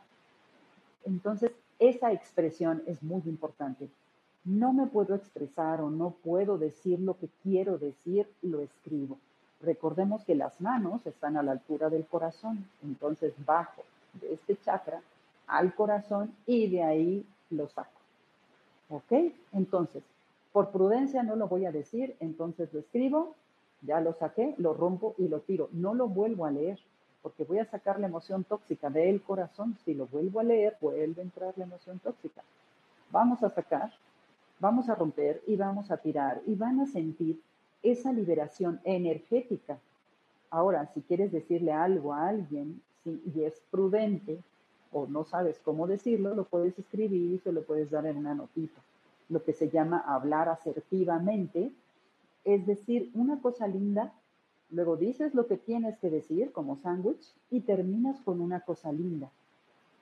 Entonces, 1.04 1.52
esa 1.78 2.12
expresión 2.12 2.82
es 2.86 3.02
muy 3.02 3.22
importante. 3.26 3.88
No 4.44 4.72
me 4.72 4.86
puedo 4.86 5.14
expresar 5.14 5.80
o 5.80 5.90
no 5.90 6.10
puedo 6.10 6.58
decir 6.58 6.98
lo 7.00 7.18
que 7.18 7.28
quiero 7.42 7.78
decir, 7.78 8.26
lo 8.42 8.60
escribo. 8.60 9.18
Recordemos 9.60 10.24
que 10.24 10.34
las 10.34 10.60
manos 10.60 11.06
están 11.06 11.36
a 11.36 11.42
la 11.42 11.52
altura 11.52 11.90
del 11.90 12.06
corazón, 12.06 12.64
entonces 12.82 13.34
bajo 13.44 13.82
de 14.14 14.32
este 14.34 14.56
chakra 14.56 15.02
al 15.46 15.74
corazón 15.74 16.34
y 16.46 16.68
de 16.68 16.82
ahí 16.82 17.26
lo 17.50 17.68
saco. 17.68 17.90
¿Ok? 18.88 19.12
Entonces, 19.52 20.02
por 20.52 20.70
prudencia 20.70 21.22
no 21.22 21.36
lo 21.36 21.48
voy 21.48 21.66
a 21.66 21.72
decir, 21.72 22.16
entonces 22.20 22.72
lo 22.72 22.80
escribo, 22.80 23.34
ya 23.82 24.00
lo 24.00 24.14
saqué, 24.14 24.54
lo 24.58 24.74
rompo 24.74 25.14
y 25.18 25.28
lo 25.28 25.40
tiro. 25.40 25.68
No 25.72 25.94
lo 25.94 26.08
vuelvo 26.08 26.46
a 26.46 26.50
leer, 26.50 26.78
porque 27.22 27.44
voy 27.44 27.58
a 27.58 27.66
sacar 27.66 28.00
la 28.00 28.06
emoción 28.06 28.44
tóxica 28.44 28.90
del 28.90 29.22
corazón. 29.22 29.76
Si 29.84 29.94
lo 29.94 30.06
vuelvo 30.06 30.40
a 30.40 30.44
leer, 30.44 30.76
vuelve 30.80 31.20
a 31.20 31.24
entrar 31.24 31.52
la 31.56 31.64
emoción 31.64 31.98
tóxica. 31.98 32.42
Vamos 33.10 33.42
a 33.42 33.50
sacar, 33.50 33.92
vamos 34.60 34.88
a 34.88 34.94
romper 34.94 35.42
y 35.46 35.56
vamos 35.56 35.90
a 35.90 35.96
tirar 35.96 36.42
y 36.46 36.54
van 36.54 36.80
a 36.80 36.86
sentir 36.86 37.40
esa 37.82 38.12
liberación 38.12 38.80
energética. 38.84 39.78
Ahora, 40.50 40.86
si 40.92 41.00
quieres 41.00 41.32
decirle 41.32 41.72
algo 41.72 42.12
a 42.12 42.28
alguien 42.28 42.80
y 43.04 43.42
es 43.42 43.60
prudente, 43.70 44.38
o 44.92 45.06
no 45.06 45.24
sabes 45.24 45.58
cómo 45.64 45.86
decirlo, 45.86 46.34
lo 46.34 46.44
puedes 46.44 46.78
escribir 46.78 47.32
y 47.32 47.38
se 47.38 47.52
lo 47.52 47.62
puedes 47.62 47.90
dar 47.90 48.06
en 48.06 48.18
una 48.18 48.34
notita. 48.34 48.80
Lo 49.28 49.42
que 49.42 49.52
se 49.52 49.70
llama 49.70 50.04
hablar 50.06 50.48
asertivamente, 50.48 51.70
es 52.44 52.66
decir, 52.66 53.10
una 53.14 53.40
cosa 53.40 53.66
linda, 53.68 54.12
luego 54.70 54.96
dices 54.96 55.34
lo 55.34 55.46
que 55.46 55.56
tienes 55.56 55.96
que 55.98 56.10
decir 56.10 56.52
como 56.52 56.76
sándwich 56.76 57.32
y 57.50 57.60
terminas 57.60 58.20
con 58.20 58.40
una 58.40 58.60
cosa 58.60 58.92
linda. 58.92 59.30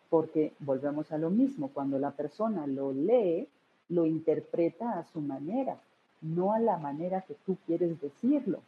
Porque 0.08 0.54
volvemos 0.60 1.12
a 1.12 1.18
lo 1.18 1.28
mismo, 1.28 1.68
cuando 1.68 1.98
la 1.98 2.12
persona 2.12 2.66
lo 2.66 2.92
lee, 2.92 3.46
lo 3.88 4.06
interpreta 4.06 4.98
a 4.98 5.04
su 5.04 5.20
manera, 5.20 5.78
no 6.20 6.52
a 6.52 6.58
la 6.58 6.78
manera 6.78 7.22
que 7.22 7.34
tú 7.46 7.56
quieres 7.66 8.00
decirlo. 8.00 8.60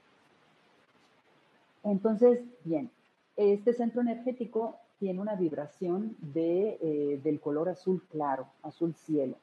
Entonces, 1.83 2.41
bien, 2.65 2.91
este 3.37 3.73
centro 3.73 4.03
energético 4.03 4.77
tiene 4.99 5.21
una 5.21 5.35
vibración 5.35 6.15
de, 6.21 6.79
eh, 6.81 7.21
del 7.25 7.41
color 7.41 7.71
azul 7.71 8.03
claro, 8.11 8.47
azul 8.63 8.95
cielo. 8.95 9.37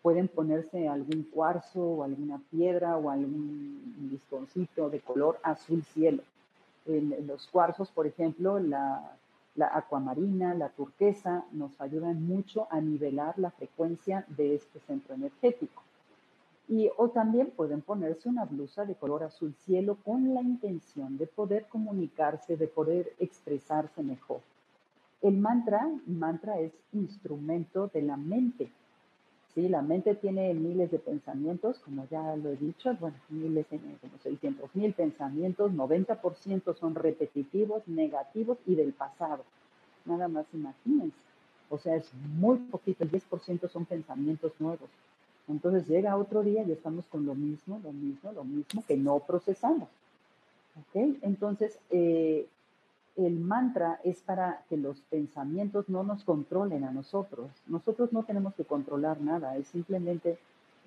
Pueden 0.00 0.26
ponerse 0.26 0.88
algún 0.88 1.22
cuarzo 1.24 1.80
o 1.80 2.02
alguna 2.02 2.40
piedra 2.50 2.96
o 2.96 3.10
algún 3.10 4.08
listoncito 4.10 4.90
de 4.90 5.00
color 5.00 5.38
azul 5.42 5.84
cielo. 5.84 6.22
En, 6.86 7.26
los 7.26 7.46
cuarzos, 7.46 7.90
por 7.90 8.06
ejemplo, 8.06 8.58
la, 8.58 9.16
la 9.54 9.70
acuamarina, 9.76 10.54
la 10.54 10.70
turquesa, 10.70 11.44
nos 11.52 11.80
ayudan 11.80 12.24
mucho 12.26 12.66
a 12.70 12.80
nivelar 12.80 13.38
la 13.38 13.50
frecuencia 13.50 14.24
de 14.28 14.54
este 14.54 14.80
centro 14.80 15.14
energético. 15.14 15.82
Y, 16.68 16.90
o 16.96 17.10
también 17.10 17.50
pueden 17.50 17.82
ponerse 17.82 18.28
una 18.28 18.44
blusa 18.44 18.84
de 18.84 18.94
color 18.94 19.24
azul 19.24 19.54
cielo 19.54 19.98
con 20.04 20.32
la 20.32 20.40
intención 20.40 21.18
de 21.18 21.26
poder 21.26 21.66
comunicarse, 21.66 22.56
de 22.56 22.66
poder 22.66 23.12
expresarse 23.18 24.02
mejor. 24.02 24.40
El 25.20 25.36
mantra, 25.36 25.88
mantra 26.06 26.58
es 26.58 26.72
instrumento 26.92 27.88
de 27.88 28.02
la 28.02 28.16
mente. 28.16 28.72
Sí, 29.54 29.68
la 29.68 29.82
mente 29.82 30.14
tiene 30.14 30.54
miles 30.54 30.90
de 30.90 30.98
pensamientos, 30.98 31.78
como 31.80 32.06
ya 32.10 32.36
lo 32.36 32.50
he 32.50 32.56
dicho, 32.56 32.96
bueno, 32.98 33.16
miles, 33.28 33.66
como 33.68 34.18
600 34.22 34.74
mil 34.74 34.94
pensamientos, 34.94 35.72
90% 35.72 36.74
son 36.74 36.94
repetitivos, 36.94 37.86
negativos 37.86 38.56
y 38.66 38.74
del 38.76 38.94
pasado. 38.94 39.44
Nada 40.06 40.28
más 40.28 40.46
imagínense. 40.54 41.16
O 41.68 41.78
sea, 41.78 41.96
es 41.96 42.10
muy 42.38 42.58
poquito, 42.58 43.04
el 43.04 43.10
10% 43.10 43.68
son 43.68 43.84
pensamientos 43.84 44.52
nuevos. 44.58 44.88
Entonces 45.48 45.86
llega 45.86 46.16
otro 46.16 46.42
día 46.42 46.62
y 46.62 46.72
estamos 46.72 47.06
con 47.06 47.26
lo 47.26 47.34
mismo, 47.34 47.78
lo 47.84 47.92
mismo, 47.92 48.32
lo 48.32 48.44
mismo 48.44 48.82
que 48.86 48.96
no 48.96 49.18
procesamos. 49.18 49.88
¿Ok? 50.76 51.18
Entonces, 51.20 51.78
eh, 51.90 52.46
el 53.16 53.38
mantra 53.38 54.00
es 54.04 54.20
para 54.22 54.64
que 54.68 54.76
los 54.76 55.00
pensamientos 55.02 55.88
no 55.88 56.02
nos 56.02 56.24
controlen 56.24 56.84
a 56.84 56.90
nosotros. 56.90 57.50
Nosotros 57.66 58.12
no 58.12 58.22
tenemos 58.22 58.54
que 58.54 58.64
controlar 58.64 59.20
nada, 59.20 59.56
es 59.56 59.68
simplemente 59.68 60.38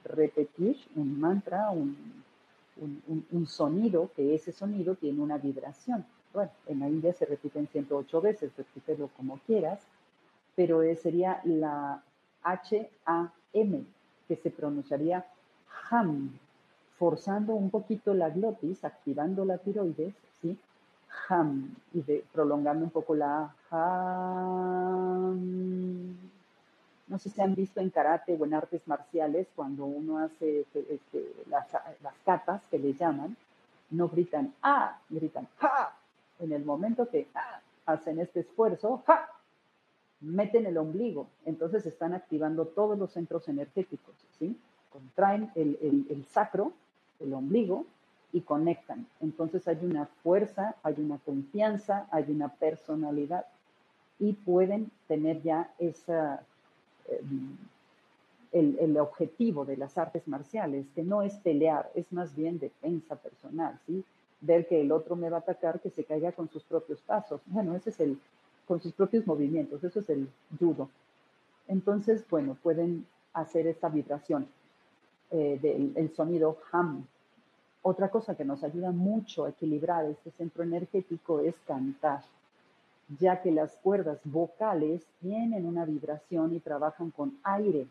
repetir 0.04 0.78
un 0.96 1.20
mantra, 1.20 1.70
un, 1.72 2.24
sonido, 3.48 4.10
que 4.16 4.34
ese 4.34 4.52
sonido 4.52 4.96
tiene 4.96 5.22
una 5.22 5.38
vibración. 5.38 6.06
Bueno, 6.34 6.52
en 6.68 6.80
la 6.80 6.90
India 6.90 7.14
se 7.14 7.26
repiten 7.26 7.68
108 7.68 8.22
veces, 8.22 8.52
repítelo 8.58 9.10
como 9.16 9.38
quieras, 9.46 9.80
pero 10.56 10.82
sería 10.96 11.42
la 11.44 12.02
H-A-M, 12.44 13.86
que 14.28 14.36
se 14.36 14.50
pronunciaría 14.50 15.26
ham, 15.90 16.38
forzando 16.98 17.54
un 17.54 17.70
poquito 17.70 18.14
la 18.14 18.30
glotis, 18.30 18.84
activando 18.84 19.46
la 19.46 19.58
tiroides, 19.60 20.14
¿sí? 20.42 20.58
Ham, 21.28 21.76
y 21.94 22.02
prolongando 22.32 22.84
un 22.86 22.92
poco 22.92 23.16
la. 23.16 23.54
No 27.08 27.20
sé 27.20 27.30
si 27.30 27.40
han 27.42 27.54
visto 27.54 27.80
en 27.80 27.92
karate 27.92 28.36
o 28.40 28.46
en 28.46 28.54
artes 28.54 28.82
marciales, 28.88 29.48
cuando 29.56 29.86
uno 29.86 30.20
hace 30.20 30.66
este, 30.74 31.34
las, 31.48 31.68
las 32.02 32.16
catas 32.26 32.64
que 32.70 32.80
le 32.80 32.94
llaman, 32.94 33.38
no 33.92 34.08
gritan 34.10 34.54
ah, 34.62 35.00
gritan 35.10 35.48
ja. 35.58 35.96
En 36.40 36.52
el 36.52 36.66
momento 36.66 37.08
que 37.08 37.28
ah, 37.36 37.62
hacen 37.86 38.20
este 38.20 38.42
esfuerzo, 38.42 39.04
ja, 39.06 39.30
meten 40.22 40.66
el 40.66 40.78
ombligo, 40.78 41.28
entonces 41.46 41.86
están 41.86 42.14
activando 42.14 42.66
todos 42.66 42.98
los 42.98 43.12
centros 43.12 43.48
energéticos, 43.48 44.16
¿sí? 44.40 44.58
Contraen 44.90 45.52
el, 45.56 46.08
el 46.10 46.26
sacro, 46.26 46.74
el 47.20 47.34
ombligo, 47.34 47.86
y 48.32 48.42
conectan. 48.42 49.08
Entonces 49.22 49.68
hay 49.68 49.80
una 49.82 50.08
fuerza, 50.24 50.76
hay 50.84 50.96
una 50.98 51.18
confianza, 51.20 52.08
hay 52.12 52.26
una 52.30 52.50
personalidad 52.50 53.46
y 54.20 54.34
pueden 54.34 54.92
tener 55.08 55.42
ya 55.42 55.72
esa, 55.80 56.42
eh, 57.08 57.22
el, 58.52 58.78
el, 58.80 58.98
objetivo 58.98 59.66
de 59.66 59.78
las 59.78 59.98
artes 59.98 60.28
marciales, 60.28 60.86
que 60.96 61.04
no 61.04 61.22
es 61.22 61.36
pelear, 61.38 61.92
es 61.96 62.12
más 62.12 62.36
bien 62.36 62.60
defensa 62.60 63.16
personal, 63.16 63.80
¿sí? 63.86 64.04
Ver 64.42 64.68
que 64.68 64.82
el 64.82 64.92
otro 64.92 65.16
me 65.16 65.30
va 65.30 65.38
a 65.38 65.40
atacar, 65.42 65.80
que 65.80 65.90
se 65.90 66.04
caiga 66.04 66.32
con 66.32 66.50
sus 66.50 66.64
propios 66.64 67.02
pasos. 67.02 67.42
Bueno, 67.48 67.76
ese 67.76 67.90
es 67.90 68.00
el, 68.00 68.20
con 68.68 68.82
sus 68.82 68.94
propios 68.94 69.26
movimientos, 69.28 69.84
eso 69.84 70.00
es 70.00 70.10
el 70.10 70.30
judo. 70.60 70.90
Entonces, 71.68 72.26
bueno, 72.30 72.58
pueden 72.62 73.06
hacer 73.34 73.68
esta 73.68 73.90
vibración 73.90 74.48
eh, 75.32 75.60
del 75.62 75.92
el 75.96 76.14
sonido 76.16 76.58
ham, 76.72 77.06
otra 77.88 78.10
cosa 78.10 78.34
que 78.34 78.44
nos 78.44 78.64
ayuda 78.64 78.92
mucho 78.92 79.46
a 79.46 79.50
equilibrar 79.50 80.06
este 80.06 80.32
centro 80.32 80.64
energético 80.64 81.40
es 81.40 81.54
cantar, 81.68 82.24
ya 83.20 83.44
que 83.44 83.52
las 83.52 83.74
cuerdas 83.76 84.18
vocales 84.24 85.06
tienen 85.22 85.68
una 85.68 85.86
vibración 85.86 86.56
y 86.56 86.60
trabajan 86.60 87.12
con 87.12 87.38
aire. 87.44 87.86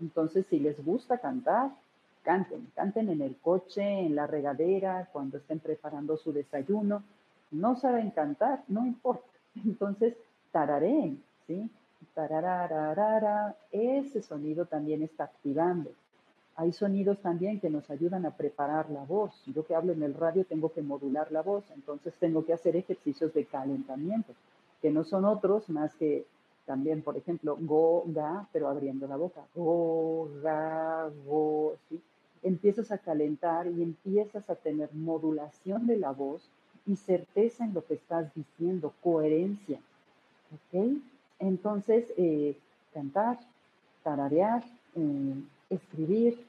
Entonces, 0.00 0.46
si 0.50 0.58
les 0.58 0.84
gusta 0.84 1.18
cantar, 1.18 1.70
canten, 2.24 2.72
canten 2.74 3.08
en 3.08 3.22
el 3.22 3.36
coche, 3.36 4.00
en 4.00 4.16
la 4.16 4.26
regadera, 4.26 5.08
cuando 5.12 5.38
estén 5.38 5.60
preparando 5.60 6.16
su 6.16 6.32
desayuno. 6.32 7.04
No 7.52 7.76
saben 7.76 8.10
cantar, 8.10 8.64
no 8.66 8.84
importa. 8.84 9.30
Entonces, 9.64 10.16
tarareen, 10.50 11.22
¿sí? 11.46 11.70
Tarararara, 12.14 13.54
ese 13.70 14.22
sonido 14.22 14.66
también 14.66 15.02
está 15.04 15.22
activando. 15.22 15.92
Hay 16.56 16.72
sonidos 16.72 17.18
también 17.20 17.60
que 17.60 17.70
nos 17.70 17.88
ayudan 17.90 18.26
a 18.26 18.36
preparar 18.36 18.90
la 18.90 19.04
voz. 19.04 19.32
Yo 19.46 19.64
que 19.64 19.74
hablo 19.74 19.92
en 19.92 20.02
el 20.02 20.14
radio 20.14 20.44
tengo 20.44 20.72
que 20.72 20.82
modular 20.82 21.32
la 21.32 21.42
voz, 21.42 21.64
entonces 21.74 22.14
tengo 22.20 22.44
que 22.44 22.52
hacer 22.52 22.76
ejercicios 22.76 23.32
de 23.32 23.46
calentamiento, 23.46 24.34
que 24.82 24.90
no 24.90 25.04
son 25.04 25.24
otros 25.24 25.68
más 25.70 25.94
que 25.94 26.26
también, 26.66 27.02
por 27.02 27.16
ejemplo, 27.16 27.56
go, 27.58 28.04
ga, 28.06 28.46
pero 28.52 28.68
abriendo 28.68 29.08
la 29.08 29.16
boca. 29.16 29.40
Go, 29.54 30.28
ga, 30.42 31.10
go, 31.26 31.74
¿sí? 31.88 32.00
Empiezas 32.42 32.92
a 32.92 32.98
calentar 32.98 33.66
y 33.66 33.82
empiezas 33.82 34.48
a 34.48 34.54
tener 34.54 34.88
modulación 34.94 35.86
de 35.86 35.96
la 35.96 36.12
voz 36.12 36.48
y 36.86 36.96
certeza 36.96 37.64
en 37.64 37.74
lo 37.74 37.84
que 37.84 37.94
estás 37.94 38.32
diciendo, 38.34 38.92
coherencia. 39.02 39.80
¿Ok? 40.52 40.98
Entonces, 41.38 42.12
eh, 42.16 42.56
cantar, 42.94 43.38
tararear, 44.02 44.62
eh, 44.94 45.34
escribir. 45.70 46.46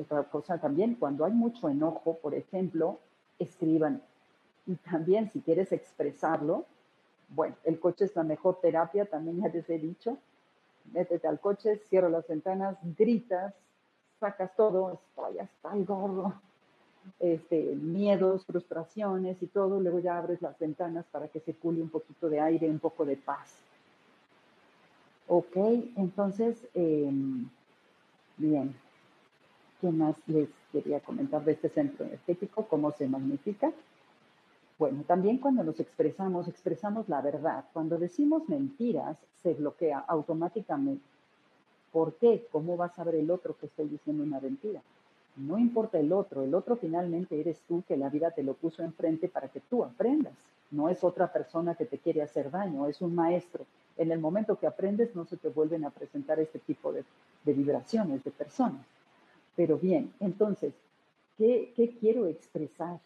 Otra 0.00 0.24
cosa 0.24 0.58
también, 0.58 0.94
cuando 0.94 1.24
hay 1.24 1.32
mucho 1.32 1.68
enojo, 1.68 2.18
por 2.22 2.34
ejemplo, 2.34 2.98
escriban. 3.38 4.02
Y 4.66 4.74
también, 4.76 5.30
si 5.30 5.40
quieres 5.40 5.72
expresarlo, 5.72 6.64
bueno, 7.30 7.56
el 7.64 7.78
coche 7.78 8.06
es 8.06 8.16
la 8.16 8.22
mejor 8.22 8.60
terapia, 8.60 9.04
también 9.04 9.40
ya 9.40 9.48
les 9.48 9.68
he 9.68 9.78
dicho. 9.78 10.18
Métete 10.92 11.28
al 11.28 11.40
coche, 11.40 11.80
cierra 11.88 12.08
las 12.08 12.26
ventanas, 12.26 12.76
gritas, 12.96 13.54
sacas 14.18 14.54
todo, 14.56 14.92
estoy 14.92 15.38
hasta 15.38 15.74
el 15.74 15.84
gorro. 15.84 16.34
Este, 17.20 17.74
miedos, 17.74 18.44
frustraciones 18.44 19.42
y 19.42 19.46
todo, 19.46 19.80
luego 19.80 19.98
ya 19.98 20.18
abres 20.18 20.42
las 20.42 20.58
ventanas 20.58 21.06
para 21.10 21.28
que 21.28 21.40
circule 21.40 21.80
un 21.80 21.88
poquito 21.88 22.28
de 22.28 22.40
aire, 22.40 22.68
un 22.68 22.78
poco 22.78 23.04
de 23.04 23.16
paz. 23.16 23.54
Ok, 25.26 25.56
entonces, 25.96 26.66
em, 26.74 27.48
bien, 28.38 28.74
¿qué 29.80 29.90
más 29.90 30.16
les 30.26 30.48
quería 30.72 31.00
comentar 31.00 31.44
de 31.44 31.52
este 31.52 31.68
centro 31.68 32.06
energético? 32.06 32.66
¿Cómo 32.66 32.92
se 32.92 33.06
magnifica? 33.06 33.72
Bueno, 34.78 35.02
también 35.06 35.38
cuando 35.38 35.64
nos 35.64 35.80
expresamos, 35.80 36.46
expresamos 36.46 37.08
la 37.08 37.20
verdad. 37.20 37.64
Cuando 37.72 37.98
decimos 37.98 38.48
mentiras, 38.48 39.18
se 39.42 39.54
bloquea 39.54 39.98
automáticamente. 40.06 41.04
¿Por 41.92 42.14
qué? 42.14 42.46
¿Cómo 42.52 42.76
va 42.76 42.86
a 42.86 42.94
saber 42.94 43.16
el 43.16 43.30
otro 43.30 43.56
que 43.56 43.66
estoy 43.66 43.88
diciendo 43.88 44.22
una 44.22 44.40
mentira? 44.40 44.80
No 45.36 45.58
importa 45.58 45.98
el 45.98 46.12
otro, 46.12 46.42
el 46.42 46.54
otro 46.54 46.76
finalmente 46.76 47.40
eres 47.40 47.60
tú 47.66 47.82
que 47.86 47.96
la 47.96 48.08
vida 48.08 48.30
te 48.30 48.42
lo 48.42 48.54
puso 48.54 48.82
enfrente 48.82 49.28
para 49.28 49.48
que 49.48 49.60
tú 49.60 49.84
aprendas. 49.84 50.34
No 50.70 50.88
es 50.88 51.02
otra 51.02 51.32
persona 51.32 51.74
que 51.74 51.86
te 51.86 51.98
quiere 51.98 52.22
hacer 52.22 52.50
daño, 52.50 52.86
es 52.86 53.00
un 53.00 53.14
maestro. 53.14 53.64
En 53.96 54.12
el 54.12 54.18
momento 54.18 54.58
que 54.58 54.66
aprendes 54.66 55.14
no 55.16 55.24
se 55.24 55.36
te 55.36 55.48
vuelven 55.48 55.84
a 55.84 55.90
presentar 55.90 56.38
este 56.38 56.58
tipo 56.58 56.92
de, 56.92 57.04
vibraciones 57.44 58.22
de 58.24 58.30
personas. 58.30 58.84
Pero 59.56 59.78
bien, 59.78 60.12
entonces, 60.20 60.74
¿qué, 61.38 61.72
qué 61.74 61.96
quiero 61.98 62.26
expresar? 62.26 63.00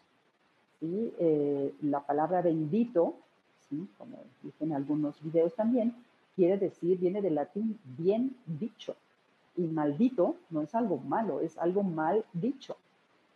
Eh, 0.85 1.73
la 1.83 2.05
palabra 2.05 2.41
bendito, 2.41 3.15
¿sí? 3.69 3.87
como 3.97 4.17
dije 4.41 4.65
en 4.65 4.73
algunos 4.73 5.21
videos 5.23 5.55
también, 5.55 5.95
quiere 6.35 6.57
decir, 6.57 6.97
viene 6.99 7.21
del 7.21 7.35
latín 7.35 7.79
bien 7.85 8.35
dicho. 8.45 8.95
Y 9.55 9.61
maldito 9.61 10.35
no 10.49 10.61
es 10.61 10.75
algo 10.75 10.97
malo, 10.97 11.39
es 11.39 11.57
algo 11.57 11.83
mal 11.83 12.25
dicho. 12.33 12.75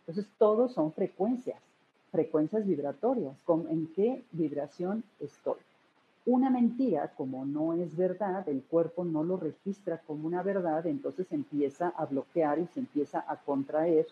Entonces, 0.00 0.30
todos 0.36 0.72
son 0.72 0.92
frecuencias, 0.92 1.60
frecuencias 2.10 2.66
vibratorias. 2.66 3.36
¿Con, 3.44 3.68
¿En 3.68 3.88
qué 3.94 4.22
vibración 4.32 5.04
estoy? 5.20 5.56
Una 6.26 6.50
mentira, 6.50 7.12
como 7.16 7.46
no 7.46 7.72
es 7.72 7.96
verdad, 7.96 8.46
el 8.48 8.62
cuerpo 8.62 9.04
no 9.04 9.24
lo 9.24 9.38
registra 9.38 9.98
como 10.06 10.26
una 10.26 10.42
verdad, 10.42 10.86
entonces 10.86 11.26
empieza 11.30 11.88
a 11.88 12.04
bloquear 12.04 12.58
y 12.58 12.66
se 12.66 12.80
empieza 12.80 13.24
a 13.26 13.36
contraer 13.36 14.06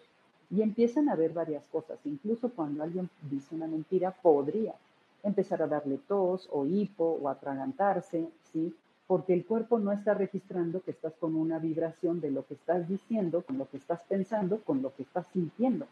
y 0.51 0.63
empiezan 0.63 1.09
a 1.09 1.15
ver 1.15 1.33
varias 1.33 1.67
cosas. 1.67 1.99
Incluso 2.05 2.49
cuando 2.51 2.83
alguien 2.83 3.11
dice 3.31 3.55
una 3.55 3.67
mentira, 3.67 4.13
podría 4.13 4.75
empezar 5.23 5.61
a 5.61 5.67
darle 5.67 5.99
tos 6.09 6.49
o 6.53 6.65
hipo 6.65 7.19
o 7.21 7.29
atragantarse, 7.29 8.29
¿sí? 8.53 8.75
Porque 9.07 9.35
el 9.35 9.45
cuerpo 9.45 9.79
no 9.79 9.93
está 9.93 10.15
registrando 10.15 10.81
que 10.81 10.93
estás 10.93 11.13
con 11.21 11.35
una 11.35 11.59
vibración 11.59 12.21
de 12.21 12.31
lo 12.31 12.47
que 12.47 12.55
estás 12.55 12.89
diciendo, 12.89 13.43
con 13.43 13.59
lo 13.59 13.69
que 13.69 13.77
estás 13.77 14.03
pensando, 14.09 14.61
con 14.61 14.83
lo 14.83 14.95
que 14.95 15.03
estás 15.03 15.27
sintiendo. 15.33 15.87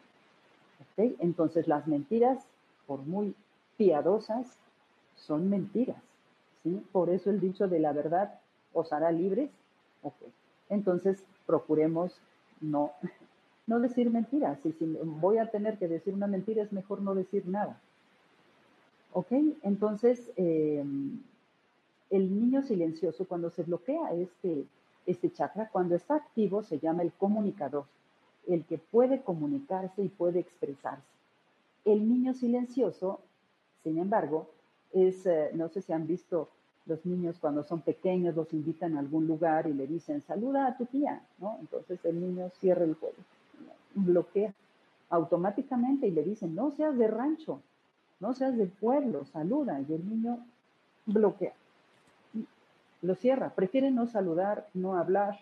Entonces 0.97 1.67
las 1.67 1.87
mentiras, 1.87 2.45
por 2.87 3.01
muy 3.01 3.35
piadosas, 3.77 4.57
son 5.15 5.49
mentiras. 5.49 6.01
¿sí? 6.63 6.81
Por 6.91 7.09
eso 7.09 7.29
el 7.29 7.39
dicho 7.39 7.67
de 7.67 7.79
la 7.79 7.93
verdad 7.93 8.39
os 8.73 8.93
hará 8.93 9.11
libres. 9.11 9.49
Entonces 10.69 11.23
procuremos 11.45 12.13
no 12.61 12.91
no 13.67 13.79
decir 13.79 14.09
mentiras. 14.09 14.59
Y 14.65 14.71
si 14.73 14.85
voy 15.03 15.37
a 15.37 15.49
tener 15.49 15.77
que 15.77 15.87
decir 15.87 16.13
una 16.13 16.27
mentira, 16.27 16.63
es 16.63 16.71
mejor 16.71 17.01
no 17.01 17.15
decir 17.15 17.47
nada. 17.47 17.79
¿Ok? 19.13 19.31
Entonces, 19.63 20.31
em, 20.35 21.21
el 22.09 22.39
niño 22.39 22.61
silencioso, 22.61 23.25
cuando 23.25 23.49
se 23.49 23.63
bloquea 23.63 24.11
este, 24.13 24.65
este 25.05 25.31
chakra, 25.31 25.69
cuando 25.71 25.95
está 25.95 26.15
activo, 26.15 26.63
se 26.63 26.79
llama 26.79 27.03
el 27.03 27.11
comunicador, 27.13 27.85
el 28.47 28.65
que 28.65 28.77
puede 28.77 29.21
comunicarse 29.21 30.03
y 30.03 30.09
puede 30.09 30.39
expresarse. 30.39 31.07
El 31.83 32.07
niño 32.07 32.33
silencioso, 32.33 33.19
sin 33.83 33.97
embargo, 33.97 34.49
es, 34.93 35.25
eh, 35.25 35.51
no 35.53 35.69
sé 35.69 35.81
si 35.81 35.93
han 35.93 36.07
visto 36.07 36.49
los 36.85 37.05
niños 37.05 37.37
cuando 37.39 37.63
son 37.63 37.81
pequeños, 37.81 38.35
los 38.35 38.53
invitan 38.53 38.95
a 38.95 38.99
algún 38.99 39.27
lugar 39.27 39.67
y 39.67 39.73
le 39.73 39.87
dicen, 39.87 40.21
saluda 40.21 40.67
a 40.67 40.77
tu 40.77 40.85
tía, 40.85 41.21
¿no? 41.39 41.57
Entonces 41.59 42.03
el 42.05 42.19
niño 42.19 42.49
cierra 42.59 42.83
el 42.83 42.93
juego 42.95 43.15
bloquea 43.95 44.53
automáticamente 45.09 46.07
y 46.07 46.11
le 46.11 46.23
dicen, 46.23 46.55
no 46.55 46.71
seas 46.71 46.97
de 46.97 47.07
rancho, 47.07 47.61
no 48.19 48.33
seas 48.33 48.57
de 48.57 48.67
pueblo, 48.67 49.25
saluda. 49.25 49.79
Y 49.87 49.93
el 49.93 50.07
niño 50.07 50.39
bloquea, 51.05 51.53
lo 53.01 53.15
cierra, 53.15 53.51
prefiere 53.51 53.91
no 53.91 54.07
saludar, 54.07 54.67
no 54.73 54.95
hablar, 54.95 55.39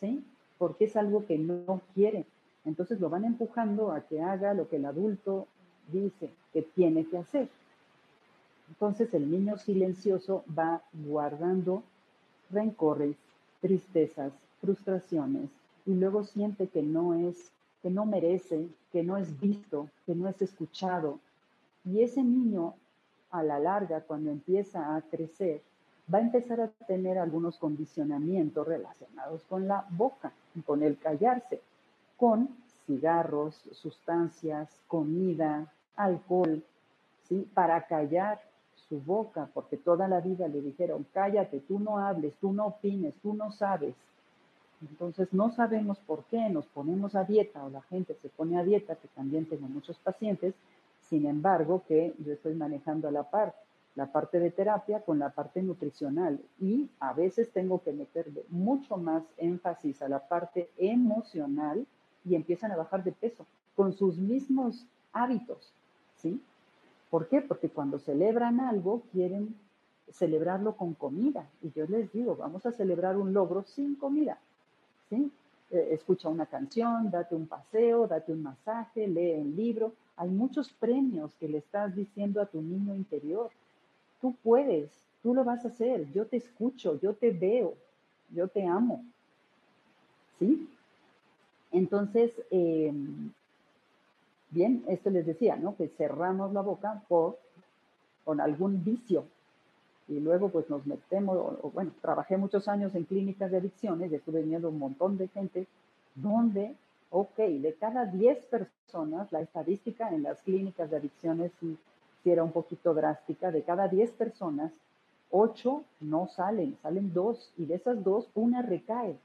¿sí? 0.00 0.24
Porque 0.58 0.86
es 0.86 0.96
algo 0.96 1.26
que 1.26 1.38
no 1.38 1.80
quiere. 1.94 2.24
Entonces 2.64 3.00
lo 3.00 3.10
van 3.10 3.24
empujando 3.24 3.92
a 3.92 4.00
que 4.00 4.22
haga 4.22 4.54
lo 4.54 4.68
que 4.68 4.76
el 4.76 4.86
adulto 4.86 5.46
dice 5.92 6.30
que 6.52 6.62
tiene 6.62 7.04
que 7.06 7.18
hacer. 7.18 7.48
Entonces 8.68 9.12
el 9.14 9.30
niño 9.30 9.56
silencioso 9.58 10.44
va 10.56 10.82
guardando 10.92 11.82
rencores, 12.50 13.16
tristezas, 13.60 14.32
frustraciones 14.60 15.48
y 15.84 15.94
luego 15.94 16.24
siente 16.24 16.66
que 16.66 16.82
no 16.82 17.14
es 17.14 17.52
que 17.82 17.90
no 17.90 18.04
merece, 18.04 18.66
que 18.90 19.04
no 19.04 19.16
es 19.16 19.38
visto, 19.38 19.88
que 20.06 20.14
no 20.16 20.28
es 20.28 20.42
escuchado. 20.42 21.20
Y 21.84 22.02
ese 22.02 22.24
niño, 22.24 22.74
a 23.30 23.44
la 23.44 23.60
larga, 23.60 24.00
cuando 24.00 24.30
empieza 24.30 24.96
a 24.96 25.02
crecer, 25.02 25.62
va 26.12 26.18
a 26.18 26.22
empezar 26.22 26.60
a 26.60 26.68
tener 26.86 27.18
algunos 27.18 27.58
condicionamientos 27.58 28.66
relacionados 28.66 29.42
con 29.48 29.66
la 29.66 29.84
boca, 29.90 30.32
con 30.64 30.82
el 30.82 30.98
callarse, 30.98 31.60
con 32.16 32.48
cigarros, 32.86 33.54
sustancias, 33.72 34.68
comida, 34.86 35.72
alcohol, 35.96 36.62
¿sí? 37.28 37.48
Para 37.52 37.86
callar 37.86 38.40
su 38.88 39.00
boca, 39.00 39.48
porque 39.52 39.76
toda 39.76 40.06
la 40.06 40.20
vida 40.20 40.46
le 40.46 40.60
dijeron, 40.60 41.04
cállate, 41.12 41.60
tú 41.60 41.80
no 41.80 41.98
hables, 41.98 42.34
tú 42.40 42.52
no 42.52 42.66
opines, 42.66 43.14
tú 43.20 43.34
no 43.34 43.50
sabes. 43.50 43.94
Entonces 44.80 45.32
no 45.32 45.50
sabemos 45.50 45.98
por 46.06 46.24
qué 46.24 46.48
nos 46.50 46.66
ponemos 46.66 47.16
a 47.16 47.24
dieta 47.24 47.64
o 47.64 47.70
la 47.70 47.82
gente 47.82 48.14
se 48.22 48.28
pone 48.28 48.58
a 48.58 48.62
dieta, 48.62 48.94
que 48.94 49.08
también 49.08 49.46
tengo 49.46 49.66
muchos 49.66 49.98
pacientes, 49.98 50.54
sin 51.08 51.26
embargo 51.26 51.82
que 51.88 52.14
yo 52.24 52.34
estoy 52.34 52.54
manejando 52.54 53.08
a 53.08 53.12
la 53.12 53.24
par 53.24 53.54
la 53.96 54.06
parte 54.06 54.38
de 54.38 54.50
terapia 54.50 55.00
con 55.00 55.18
la 55.18 55.30
parte 55.30 55.62
nutricional 55.62 56.38
y 56.60 56.88
a 57.00 57.12
veces 57.12 57.50
tengo 57.50 57.82
que 57.82 57.92
meterle 57.92 58.44
mucho 58.50 58.96
más 58.96 59.24
énfasis 59.38 60.02
a 60.02 60.08
la 60.08 60.20
parte 60.20 60.70
emocional 60.76 61.86
y 62.24 62.34
empiezan 62.34 62.72
a 62.72 62.76
bajar 62.76 63.02
de 63.02 63.12
peso 63.12 63.44
con 63.74 63.92
sus 63.92 64.16
mismos 64.16 64.86
hábitos, 65.12 65.72
¿sí? 66.16 66.40
¿Por 67.10 67.28
qué? 67.28 67.40
Porque 67.40 67.70
cuando 67.70 67.98
celebran 67.98 68.60
algo 68.60 69.02
quieren 69.12 69.54
celebrarlo 70.10 70.76
con 70.76 70.94
comida 70.94 71.46
y 71.62 71.72
yo 71.72 71.86
les 71.86 72.12
digo, 72.12 72.36
vamos 72.36 72.64
a 72.66 72.72
celebrar 72.72 73.16
un 73.16 73.32
logro 73.32 73.64
sin 73.64 73.96
comida 73.96 74.38
¿sí? 75.08 75.30
Eh, 75.70 75.88
escucha 75.92 76.28
una 76.28 76.46
canción, 76.46 77.10
date 77.10 77.34
un 77.34 77.46
paseo, 77.46 78.06
date 78.06 78.32
un 78.32 78.42
masaje, 78.42 79.06
lee 79.06 79.34
un 79.34 79.56
libro. 79.56 79.92
Hay 80.16 80.28
muchos 80.28 80.70
premios 80.72 81.34
que 81.38 81.48
le 81.48 81.58
estás 81.58 81.94
diciendo 81.94 82.40
a 82.40 82.46
tu 82.46 82.60
niño 82.60 82.94
interior. 82.94 83.50
Tú 84.20 84.34
puedes, 84.42 84.90
tú 85.22 85.34
lo 85.34 85.44
vas 85.44 85.64
a 85.64 85.68
hacer, 85.68 86.10
yo 86.12 86.26
te 86.26 86.36
escucho, 86.36 86.98
yo 87.00 87.14
te 87.14 87.30
veo, 87.30 87.74
yo 88.30 88.48
te 88.48 88.64
amo. 88.66 89.04
¿Sí? 90.38 90.68
Entonces, 91.72 92.32
em, 92.50 93.30
bien, 94.50 94.84
esto 94.88 95.10
les 95.10 95.26
decía, 95.26 95.56
¿no? 95.56 95.76
Que 95.76 95.88
cerramos 95.88 96.52
la 96.52 96.60
boca 96.60 97.02
por, 97.08 97.38
con 98.24 98.40
algún 98.40 98.82
vicio, 98.84 99.24
y 100.08 100.20
luego 100.20 100.48
pues 100.50 100.70
nos 100.70 100.86
metemos, 100.86 101.36
o, 101.36 101.70
bueno, 101.70 101.92
trabajé 102.00 102.36
muchos 102.36 102.68
años 102.68 102.94
en 102.94 103.04
clínicas 103.04 103.50
de 103.50 103.56
adicciones 103.58 104.12
estuve 104.12 104.42
viendo 104.42 104.68
un 104.68 104.78
montón 104.78 105.18
de 105.18 105.28
gente 105.28 105.66
donde, 106.14 106.74
ok, 107.10 107.36
de 107.36 107.74
cada 107.74 108.06
10 108.06 108.46
personas, 108.46 109.30
la 109.32 109.40
estadística 109.40 110.08
en 110.10 110.22
las 110.22 110.40
clínicas 110.42 110.90
de 110.90 110.96
adicciones 110.98 111.52
era 112.32 112.44
un 112.44 112.52
poquito 112.52 112.94
drástica, 112.94 113.50
de 113.50 113.62
cada 113.62 113.88
10 113.88 114.12
personas, 114.12 114.72
8 115.30 115.82
no 116.00 116.28
salen, 116.28 116.76
salen 116.82 117.12
2 117.12 117.52
y 117.58 117.66
de 117.66 117.74
esas 117.74 118.02
2, 118.02 118.28
una 118.34 118.62
recae. 118.62 119.16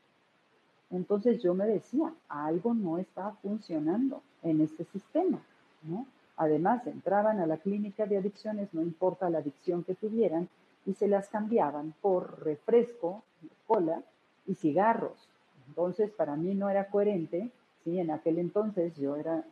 Entonces 0.89 1.41
yo 1.41 1.53
me 1.53 1.65
decía, 1.65 2.13
algo 2.27 2.73
no 2.73 2.97
está 2.97 3.31
funcionando 3.41 4.21
en 4.43 4.61
este 4.61 4.83
sistema, 4.85 5.39
¿no? 5.83 6.05
Además, 6.37 6.85
entraban 6.87 7.39
a 7.39 7.45
la 7.45 7.57
clínica 7.57 8.05
de 8.05 8.17
adicciones, 8.17 8.73
no 8.73 8.81
importa 8.81 9.29
la 9.29 9.39
adicción 9.39 9.83
que 9.83 9.95
tuvieran, 9.95 10.49
y 10.85 10.93
se 10.93 11.07
las 11.07 11.29
cambiaban 11.29 11.93
por 12.01 12.43
refresco, 12.43 13.23
cola 13.67 14.01
y 14.47 14.55
cigarros. 14.55 15.29
Entonces, 15.67 16.11
para 16.11 16.35
mí 16.35 16.55
no 16.55 16.69
era 16.69 16.87
coherente, 16.87 17.51
¿sí? 17.83 17.99
En 17.99 18.11
aquel 18.11 18.39
entonces 18.39 18.95
yo 18.97 19.15
era 19.15 19.43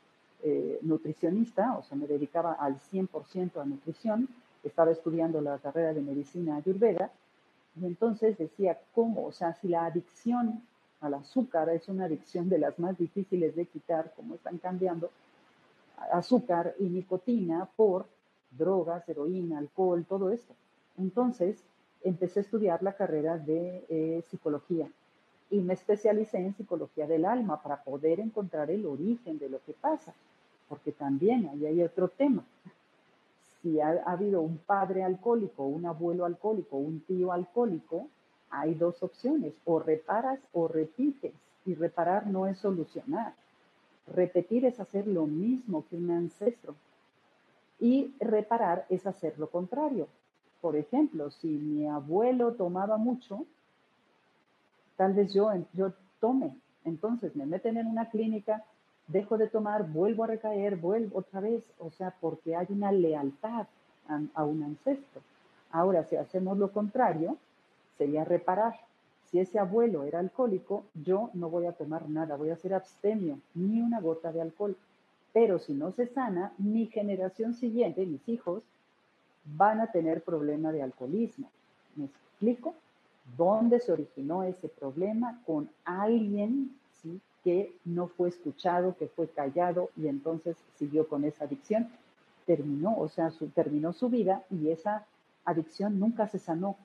eh, 0.43 0.80
nutricionista, 0.82 1.78
o 1.78 1.84
sea, 1.84 1.97
me 1.97 2.08
dedicaba 2.08 2.54
al 2.54 2.80
100% 2.80 3.62
a 3.62 3.65
nutrición, 3.65 4.28
estaba 4.63 4.91
estudiando 4.91 5.41
la 5.41 5.58
carrera 5.60 5.93
de 5.93 6.02
medicina 6.02 6.58
ayurveda, 6.58 7.12
y 7.80 7.86
entonces 7.86 8.38
decía, 8.38 8.80
¿cómo? 8.93 9.25
O 9.28 9.32
sea, 9.32 9.54
si 9.54 9.67
la 9.67 9.86
adicción 9.86 10.62
al 11.02 11.13
azúcar 11.13 11.69
es 11.69 11.88
una 11.88 12.06
adicción 12.06 12.49
de 12.49 12.60
las 12.60 12.78
más 12.78 12.97
difíciles 12.97 13.56
de 13.56 13.65
quitar, 13.65 14.13
como 14.15 14.36
están 14.36 14.58
cambiando, 14.58 15.10
azúcar 16.12 16.75
y 16.80 16.86
nicotina 16.86 17.67
por 17.75 18.06
drogas, 18.52 19.08
heroína, 19.08 19.60
alcohol, 19.60 20.06
todo 20.08 20.32
esto. 20.32 20.54
Entonces, 20.97 21.63
empecé 22.04 22.39
a 22.39 22.43
estudiar 22.43 22.84
la 22.84 22.93
carrera 22.93 23.38
de 23.38 23.86
eh, 23.89 24.23
psicología 24.30 24.89
y 25.49 25.60
me 25.60 25.73
especialicé 25.73 26.38
en 26.38 26.56
psicología 26.56 27.08
del 27.08 27.25
alma 27.25 27.62
para 27.62 27.84
poder 27.84 28.19
encontrar 28.19 28.69
el 28.69 28.86
origen 28.86 29.39
de 29.39 29.49
lo 29.49 29.60
que 29.63 29.73
pasa, 29.73 30.13
porque 30.69 30.91
también 30.91 31.49
ahí 31.49 31.65
hay 31.65 31.82
otro 31.82 32.08
tema. 32.08 32.43
Si 33.62 33.82
ha, 33.82 33.89
ha 34.05 34.12
habido 34.13 34.41
un 34.41 34.58
padre 34.60 35.03
alcohólico, 35.03 35.65
un 35.65 35.86
abuelo 35.86 36.25
alcohólico, 36.25 36.77
un 36.77 37.01
tío 37.01 37.34
alcohólico, 37.34 38.08
hay 38.49 38.75
dos 38.75 39.03
opciones, 39.03 39.53
o 39.65 39.79
reparas 39.79 40.39
o 40.53 40.67
repites, 40.67 41.34
y 41.65 41.75
reparar 41.75 42.27
no 42.27 42.47
es 42.47 42.58
solucionar. 42.58 43.34
Repetir 44.08 44.65
es 44.65 44.79
hacer 44.79 45.08
lo 45.08 45.27
mismo 45.27 45.86
que 45.88 45.97
un 45.97 46.10
ancestro. 46.10 46.75
Y 47.79 48.13
reparar 48.19 48.86
es 48.89 49.05
hacer 49.05 49.38
lo 49.38 49.49
contrario. 49.49 50.08
Por 50.62 50.75
ejemplo, 50.75 51.29
si 51.32 51.47
mi 51.47 51.88
abuelo 51.88 52.53
tomaba 52.53 52.97
mucho, 52.97 53.45
tal 54.97 55.13
vez 55.13 55.34
yo, 55.34 55.51
yo 55.73 55.93
tome. 56.19 56.55
Entonces 56.86 57.36
me 57.36 57.45
meten 57.45 57.77
en 57.77 57.88
una 57.88 58.10
clínica, 58.10 58.65
dejo 59.10 59.38
de 59.38 59.48
tomar, 59.48 59.88
vuelvo 59.88 60.24
a 60.24 60.28
recaer, 60.28 60.78
vuelvo 60.78 61.19
otra 61.19 61.41
vez. 61.41 61.63
O 61.80 61.91
sea, 61.91 62.15
porque 62.22 62.56
hay 62.56 62.67
una 62.69 62.91
lealtad 62.91 63.67
a, 64.34 64.43
un 64.43 64.63
ancestro. 64.63 65.22
Ahora, 65.72 66.04
si 66.04 66.15
hacemos 66.15 66.58
lo 66.58 66.72
contrario, 66.72 67.38
sería 67.98 68.24
reparar 68.24 68.76
si 69.30 69.39
ese 69.39 69.60
abuelo 69.60 70.04
era 70.04 70.19
alcohólico, 70.19 70.86
yo 70.95 71.30
no 71.36 71.50
voy 71.50 71.67
a 71.67 71.74
tomar 71.74 72.10
nada, 72.10 72.36
voy 72.36 72.50
a 72.50 72.56
ser 72.56 72.74
abstemio, 72.74 73.38
ni 73.54 73.80
una 73.80 74.00
gota 74.00 74.32
de 74.32 74.41
alcohol. 74.41 74.76
Pero 75.34 75.60
si 75.60 75.74
no 75.74 75.91
se 75.91 76.08
sana, 76.08 76.52
mi 76.58 76.88
generación 76.88 77.54
siguiente, 77.54 78.08
mis 78.08 78.28
hijos, 78.28 78.63
van 79.45 79.82
a 79.82 79.91
tener 79.91 80.24
problema 80.24 80.72
de 80.72 80.82
alcoholismo. 80.82 81.50
¿Me 81.95 82.06
explico? 82.06 82.74
¿Dónde 83.38 83.80
se 83.80 83.91
originó 83.91 84.43
ese 84.43 84.67
problema? 84.67 85.39
Con 85.45 85.69
alguien. 85.86 86.76
Que 87.43 87.73
no 87.86 88.08
fue 88.08 88.30
escuchado, 88.30 88.95
que 88.97 89.08
fue 89.08 89.28
callado 89.28 89.89
y 89.95 90.08
entonces 90.08 90.58
siguió 90.78 91.08
con 91.08 91.23
esa 91.23 91.45
adicción. 91.45 91.89
Terminó, 92.45 92.97
o 92.97 93.08
sea, 93.08 93.32
su, 93.32 93.47
terminó 93.47 93.93
su 93.93 94.10
vida 94.10 94.43
y 94.49 94.69
esa 94.69 95.06
adicción 95.45 95.99
nunca 95.99 96.28
se 96.28 96.39
sanó 96.39 96.75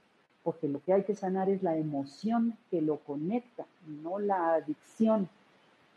porque 0.44 0.68
lo 0.68 0.80
que 0.82 0.92
hay 0.92 1.04
que 1.04 1.14
sanar 1.14 1.48
es 1.48 1.62
la 1.62 1.76
emoción 1.76 2.56
que 2.70 2.82
lo 2.82 2.98
conecta, 2.98 3.64
no 4.02 4.18
la 4.18 4.54
adicción. 4.54 5.28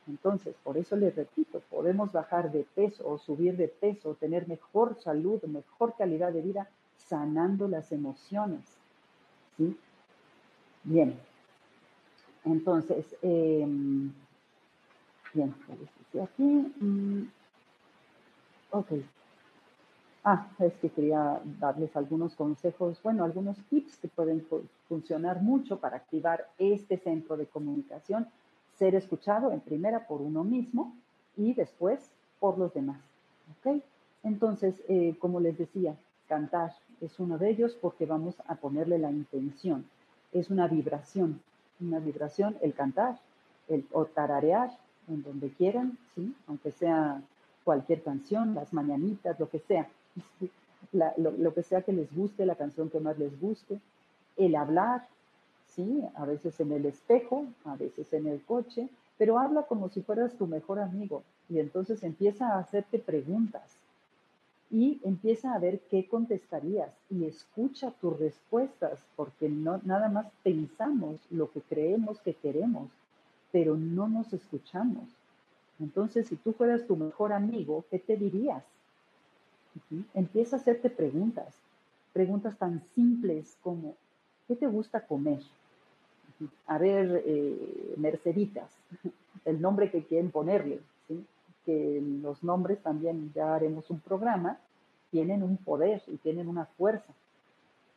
Entonces, 0.07 0.55
por 0.63 0.77
eso 0.77 0.95
les 0.95 1.15
repito, 1.15 1.61
podemos 1.69 2.13
bajar 2.13 2.49
de 2.49 2.65
peso 2.73 3.05
o 3.05 3.17
subir 3.17 3.57
de 3.57 3.67
peso, 3.67 4.15
tener 4.15 4.47
mejor 4.47 4.97
salud, 5.01 5.43
mejor 5.43 5.95
calidad 5.97 6.31
de 6.31 6.41
vida, 6.41 6.69
sanando 6.95 7.67
las 7.67 7.91
emociones. 7.91 8.61
¿sí? 9.57 9.77
Bien. 10.85 11.19
Entonces, 12.45 13.17
eh, 13.21 13.67
bien, 15.37 15.55
aquí. 16.21 16.73
Mm, 16.79 17.29
ok, 18.71 18.91
Ah, 20.29 20.45
es 20.59 20.73
que 20.81 20.89
quería 20.89 21.39
darles 21.57 21.95
algunos 21.95 22.35
consejos, 22.35 23.01
bueno, 23.01 23.23
algunos 23.23 23.55
tips 23.69 23.95
que 23.95 24.09
pueden 24.09 24.45
funcionar 24.89 25.41
mucho 25.41 25.79
para 25.79 25.95
activar 25.95 26.49
este 26.57 26.97
centro 26.97 27.37
de 27.37 27.45
comunicación, 27.45 28.27
ser 28.77 28.95
escuchado 28.95 29.53
en 29.53 29.61
primera 29.61 30.05
por 30.05 30.21
uno 30.21 30.43
mismo 30.43 30.93
y 31.37 31.53
después 31.53 32.11
por 32.41 32.57
los 32.57 32.73
demás. 32.73 32.99
¿Ok? 33.57 33.81
Entonces, 34.23 34.83
eh, 34.89 35.15
como 35.17 35.39
les 35.39 35.57
decía, 35.57 35.95
cantar 36.27 36.73
es 36.99 37.17
uno 37.21 37.37
de 37.37 37.49
ellos 37.49 37.77
porque 37.81 38.05
vamos 38.05 38.35
a 38.47 38.55
ponerle 38.55 38.99
la 38.99 39.11
intención. 39.11 39.85
Es 40.33 40.49
una 40.49 40.67
vibración, 40.67 41.39
una 41.79 41.99
vibración 41.99 42.57
el 42.61 42.73
cantar, 42.73 43.17
el 43.69 43.85
o 43.93 44.03
tararear 44.03 44.71
en 45.07 45.23
donde 45.23 45.49
quieran, 45.49 45.97
¿sí? 46.15 46.33
Aunque 46.47 46.71
sea 46.71 47.21
cualquier 47.63 48.01
canción, 48.01 48.55
las 48.55 48.73
mañanitas, 48.73 49.39
lo 49.39 49.49
que 49.49 49.59
sea. 49.59 49.89
Lo, 50.93 51.53
que 51.53 51.63
sea 51.63 51.81
que 51.81 51.91
les 51.91 52.15
guste, 52.15 52.45
la 52.45 52.55
canción 52.55 52.89
que 52.89 52.99
más 52.99 53.19
les 53.19 53.37
guste, 53.41 53.79
el 54.37 54.55
hablar, 54.55 55.07
¿sí? 55.75 56.01
A 56.15 56.25
veces 56.25 56.59
en 56.61 56.71
el 56.71 56.85
espejo, 56.85 57.45
a 57.65 57.75
veces 57.75 58.13
en 58.13 58.27
el 58.27 58.41
coche, 58.43 58.87
pero 59.17 59.37
habla 59.37 59.63
como 59.63 59.89
si 59.89 60.01
fueras 60.01 60.33
tu 60.35 60.47
mejor 60.47 60.79
amigo. 60.79 61.23
Y 61.49 61.59
entonces 61.59 62.03
empieza 62.03 62.53
a 62.53 62.59
hacerte 62.59 62.99
preguntas. 62.99 63.75
Y 64.69 64.99
empieza 65.03 65.53
a 65.53 65.59
ver 65.59 65.79
qué 65.89 66.07
contestarías 66.07 66.91
y 67.09 67.25
escucha 67.25 67.91
tus 68.01 68.19
respuestas 68.19 68.99
porque 69.15 69.49
no 69.49 69.79
nada 69.83 70.09
más 70.09 70.27
pensamos 70.43 71.19
lo 71.29 71.51
que 71.51 71.61
creemos 71.61 72.19
que 72.19 72.33
queremos, 72.33 72.89
pero 73.51 73.75
no 73.75 74.07
nos 74.07 74.33
escuchamos. 74.33 75.03
Entonces, 75.79 76.27
si 76.27 76.35
tú 76.35 76.53
fueras 76.53 76.87
tu 76.87 76.95
mejor 76.95 77.33
amigo, 77.33 77.85
¿qué 77.89 77.99
te 77.99 78.17
dirías? 78.17 78.63
Empieza 80.13 80.55
a 80.55 80.59
hacerte 80.59 80.89
preguntas, 80.89 81.53
preguntas 82.13 82.57
tan 82.57 82.81
simples 82.95 83.55
como, 83.61 83.95
¿qué 84.47 84.55
te 84.55 84.67
gusta 84.67 85.05
comer? 85.05 85.41
A 86.65 86.77
ver, 86.77 87.23
eh, 87.25 87.93
Merceditas, 87.97 88.71
el 89.45 89.61
nombre 89.61 89.91
que 89.91 90.03
quieren 90.03 90.31
ponerle, 90.31 90.79
que 91.65 92.01
los 92.21 92.43
nombres 92.43 92.81
también 92.81 93.31
ya 93.35 93.53
haremos 93.53 93.89
un 93.89 93.99
programa, 93.99 94.57
tienen 95.11 95.43
un 95.43 95.57
poder 95.57 96.01
y 96.07 96.15
tienen 96.17 96.47
una 96.47 96.65
fuerza. 96.65 97.13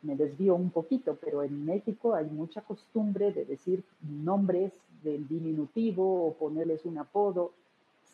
Me 0.02 0.16
desvío 0.16 0.54
un 0.54 0.70
poquito, 0.70 1.16
pero 1.20 1.42
en 1.42 1.64
México 1.64 2.14
hay 2.14 2.26
mucha 2.26 2.62
costumbre 2.62 3.32
de 3.32 3.44
decir 3.44 3.84
nombres 4.02 4.72
del 5.02 5.26
diminutivo 5.28 6.26
o 6.26 6.34
ponerles 6.34 6.84
un 6.84 6.98
apodo, 6.98 7.52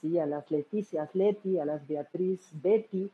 ¿sí? 0.00 0.18
a 0.18 0.26
las 0.26 0.50
Leticias 0.50 1.14
Leti, 1.14 1.58
a 1.58 1.64
las 1.64 1.86
Beatriz 1.86 2.40
Betty, 2.62 3.10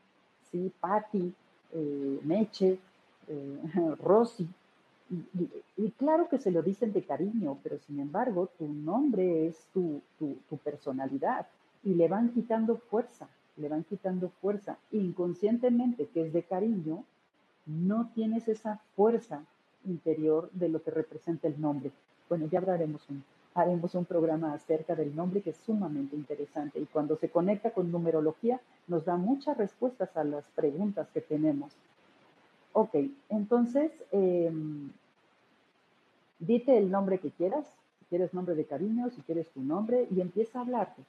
¿sí? 0.51 0.71
Patti, 0.79 1.33
eh, 1.73 2.19
Meche, 2.23 2.77
eh, 3.27 3.59
Rosy. 4.03 4.47
Y, 5.77 5.91
claro 5.91 6.27
que 6.27 6.39
se 6.39 6.49
lo 6.49 6.63
dicen 6.63 6.91
de 6.91 7.03
cariño, 7.03 7.59
pero 7.61 7.77
sin 7.77 7.99
embargo 7.99 8.49
tu 8.57 8.67
nombre 8.67 9.47
es 9.47 9.67
tu, 9.71 10.01
tu 10.17 10.57
personalidad 10.57 11.45
y 11.83 11.93
le 11.93 12.07
van 12.07 12.33
quitando 12.33 12.77
fuerza, 12.77 13.27
le 13.57 13.69
van 13.69 13.83
quitando 13.83 14.29
fuerza. 14.41 14.77
Inconscientemente, 14.91 16.07
que 16.07 16.25
es 16.25 16.33
de 16.33 16.41
cariño, 16.43 17.03
no 17.65 18.09
tienes 18.15 18.47
esa 18.47 18.81
fuerza 18.95 19.43
interior 19.85 20.49
de 20.51 20.69
lo 20.69 20.81
que 20.81 20.91
representa 20.91 21.47
el 21.47 21.59
nombre. 21.59 21.91
Bueno, 22.29 22.47
ya 22.47 22.59
hablaremos 22.59 23.07
un 23.09 23.23
haremos 23.55 23.93
un 23.95 24.05
programa 24.05 24.53
acerca 24.53 24.95
del 24.95 25.15
nombre 25.15 25.41
que 25.41 25.51
es 25.51 25.57
sumamente 25.57 26.15
interesante 26.15 26.79
y 26.79 26.85
cuando 26.85 27.17
se 27.17 27.29
conecta 27.29 27.71
con 27.71 27.91
numerología 27.91 28.59
nos 28.87 29.05
da 29.05 29.15
muchas 29.15 29.57
respuestas 29.57 30.15
a 30.17 30.23
las 30.23 30.43
preguntas 30.55 31.07
que 31.13 31.21
tenemos. 31.21 31.71
Ok, 32.73 32.95
entonces, 33.29 33.91
em, 34.11 34.89
dite 36.39 36.77
el 36.77 36.89
nombre 36.89 37.19
que 37.19 37.29
quieras, 37.29 37.67
si 37.99 38.05
quieres 38.05 38.33
nombre 38.33 38.55
de 38.55 38.65
cariño, 38.65 39.09
si 39.11 39.21
quieres 39.21 39.47
tu 39.49 39.61
nombre 39.61 40.07
y 40.09 40.21
empieza 40.21 40.59
a 40.59 40.61
hablarte. 40.63 41.03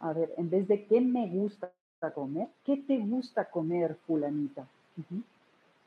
A 0.00 0.12
ver, 0.12 0.34
en 0.36 0.50
vez 0.50 0.66
de 0.66 0.84
qué 0.86 1.00
me 1.00 1.28
gusta 1.28 1.70
comer, 2.14 2.48
¿qué 2.64 2.76
te 2.76 2.98
gusta 2.98 3.44
comer, 3.44 3.96
fulanita? 4.06 4.66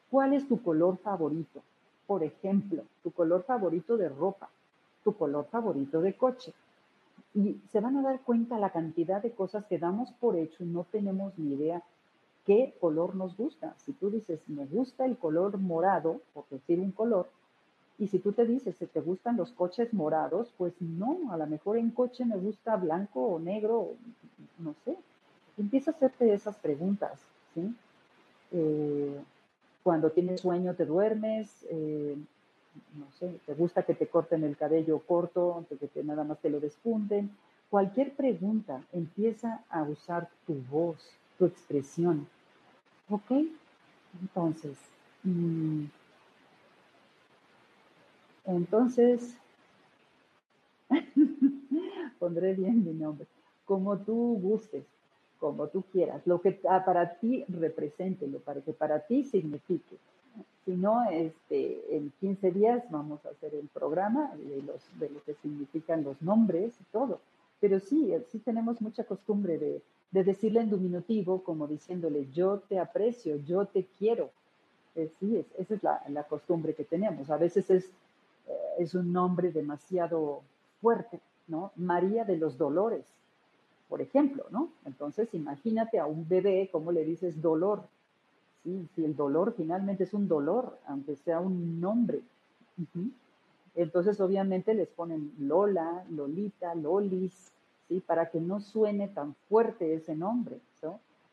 ¿Cuál 0.09 0.33
es 0.33 0.47
tu 0.47 0.61
color 0.61 0.97
favorito? 0.97 1.61
Por 2.07 2.23
ejemplo, 2.23 2.83
tu 3.03 3.11
color 3.11 3.43
favorito 3.43 3.97
de 3.97 4.09
ropa 4.09 4.49
tu 5.03 5.15
color 5.15 5.47
favorito 5.51 6.01
de 6.01 6.13
coche. 6.13 6.53
Y 7.33 7.61
se 7.71 7.79
van 7.79 7.97
a 7.97 8.01
dar 8.01 8.21
cuenta 8.21 8.59
la 8.59 8.71
cantidad 8.71 9.21
de 9.21 9.31
cosas 9.31 9.65
que 9.65 9.79
damos 9.79 10.11
por 10.13 10.35
hecho 10.35 10.63
y 10.63 10.67
no 10.67 10.85
tenemos 10.91 11.37
ni 11.37 11.53
idea 11.53 11.81
qué 12.45 12.75
color 12.79 13.15
nos 13.15 13.37
gusta. 13.37 13.73
Si 13.77 13.93
tú 13.93 14.09
dices, 14.09 14.39
me 14.47 14.65
gusta 14.65 15.05
el 15.05 15.17
color 15.17 15.57
morado, 15.57 16.21
por 16.33 16.45
decir 16.49 16.79
un 16.79 16.91
color, 16.91 17.29
y 17.97 18.07
si 18.07 18.19
tú 18.19 18.31
te 18.31 18.45
dices, 18.45 18.75
si 18.77 18.87
te 18.87 18.99
gustan 18.99 19.37
los 19.37 19.51
coches 19.51 19.93
morados, 19.93 20.51
pues 20.57 20.73
no, 20.81 21.31
a 21.31 21.37
lo 21.37 21.45
mejor 21.45 21.77
en 21.77 21.91
coche 21.91 22.25
me 22.25 22.35
gusta 22.35 22.75
blanco 22.75 23.21
o 23.21 23.39
negro, 23.39 23.89
no 24.57 24.73
sé. 24.83 24.97
Empieza 25.57 25.91
a 25.91 25.93
hacerte 25.93 26.33
esas 26.33 26.57
preguntas, 26.57 27.19
¿sí? 27.53 27.75
Eh, 28.51 29.21
cuando 29.83 30.09
tienes 30.09 30.41
sueño 30.41 30.73
te 30.73 30.85
duermes, 30.85 31.65
eh, 31.69 32.17
no 32.93 33.11
sé, 33.13 33.39
te 33.45 33.53
gusta 33.53 33.83
que 33.83 33.93
te 33.93 34.07
corten 34.07 34.43
el 34.43 34.57
cabello 34.57 34.99
corto, 34.99 35.65
que 35.93 36.03
nada 36.03 36.23
más 36.23 36.39
te 36.39 36.49
lo 36.49 36.59
despunten. 36.59 37.31
Cualquier 37.69 38.13
pregunta 38.13 38.83
empieza 38.91 39.63
a 39.69 39.83
usar 39.83 40.29
tu 40.45 40.55
voz, 40.69 40.97
tu 41.37 41.45
expresión. 41.45 42.27
¿Ok? 43.09 43.31
Entonces, 44.21 44.77
mm, 45.23 45.85
entonces, 48.45 49.35
pondré 52.19 52.53
bien 52.53 52.83
mi 52.83 52.93
nombre, 52.93 53.27
como 53.65 53.97
tú 53.97 54.37
gustes, 54.41 54.85
como 55.39 55.67
tú 55.67 55.83
quieras, 55.91 56.25
lo 56.27 56.41
que 56.41 56.51
para 56.51 57.15
ti 57.19 57.45
represente, 57.47 58.27
lo 58.27 58.43
que 58.43 58.73
para 58.73 58.99
ti 58.99 59.23
signifique. 59.23 59.97
Si 60.65 60.71
no, 60.71 61.09
este, 61.09 61.95
en 61.95 62.11
15 62.19 62.51
días 62.51 62.83
vamos 62.91 63.25
a 63.25 63.29
hacer 63.29 63.55
el 63.55 63.67
programa 63.67 64.31
de, 64.35 64.61
los, 64.61 64.81
de 64.99 65.09
lo 65.09 65.23
que 65.23 65.33
significan 65.35 66.03
los 66.03 66.21
nombres 66.21 66.73
y 66.79 66.83
todo. 66.91 67.19
Pero 67.59 67.79
sí, 67.79 68.13
sí 68.31 68.39
tenemos 68.39 68.79
mucha 68.81 69.03
costumbre 69.03 69.57
de, 69.57 69.81
de 70.11 70.23
decirle 70.23 70.61
en 70.61 70.69
diminutivo, 70.69 71.43
como 71.43 71.67
diciéndole, 71.67 72.27
yo 72.31 72.59
te 72.59 72.79
aprecio, 72.79 73.37
yo 73.37 73.65
te 73.65 73.85
quiero. 73.97 74.29
Eh, 74.95 75.09
sí, 75.19 75.37
es, 75.37 75.45
esa 75.57 75.73
es 75.73 75.83
la, 75.83 76.03
la, 76.09 76.23
costumbre 76.23 76.75
que 76.75 76.83
tenemos. 76.83 77.29
A 77.29 77.37
veces 77.37 77.69
es, 77.69 77.85
eh, 78.47 78.53
es 78.79 78.93
un 78.93 79.13
nombre 79.13 79.51
demasiado 79.51 80.41
fuerte, 80.81 81.19
¿no? 81.47 81.71
María 81.77 82.25
de 82.25 82.37
los 82.37 82.57
Dolores, 82.57 83.05
por 83.87 84.01
ejemplo, 84.01 84.45
¿no? 84.51 84.69
Entonces, 84.85 85.33
imagínate 85.33 85.97
a 85.97 86.05
un 86.05 86.27
bebé, 86.27 86.69
¿cómo 86.71 86.91
le 86.91 87.05
dices 87.05 87.41
dolor? 87.41 87.83
Sí, 88.63 88.87
si 88.95 89.03
el 89.03 89.15
dolor 89.15 89.53
finalmente 89.57 90.03
es 90.03 90.13
un 90.13 90.27
dolor, 90.27 90.77
aunque 90.85 91.15
sea 91.15 91.39
un 91.39 91.79
nombre. 91.81 92.21
Entonces, 93.75 94.19
obviamente 94.21 94.73
les 94.73 94.89
ponen 94.89 95.33
Lola, 95.39 96.03
Lolita, 96.09 96.75
Lolis, 96.75 97.51
para 97.99 98.29
que 98.29 98.39
no 98.39 98.59
suene 98.59 99.07
tan 99.09 99.35
fuerte 99.49 99.93
ese 99.93 100.15
nombre. 100.15 100.59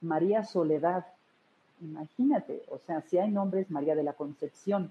María 0.01 0.45
Soledad, 0.45 1.07
imagínate, 1.81 2.63
o 2.71 2.79
sea, 2.79 3.01
si 3.03 3.19
hay 3.19 3.31
nombres 3.31 3.71
María 3.71 3.95
de 3.95 4.03
la 4.03 4.13
Concepción, 4.13 4.91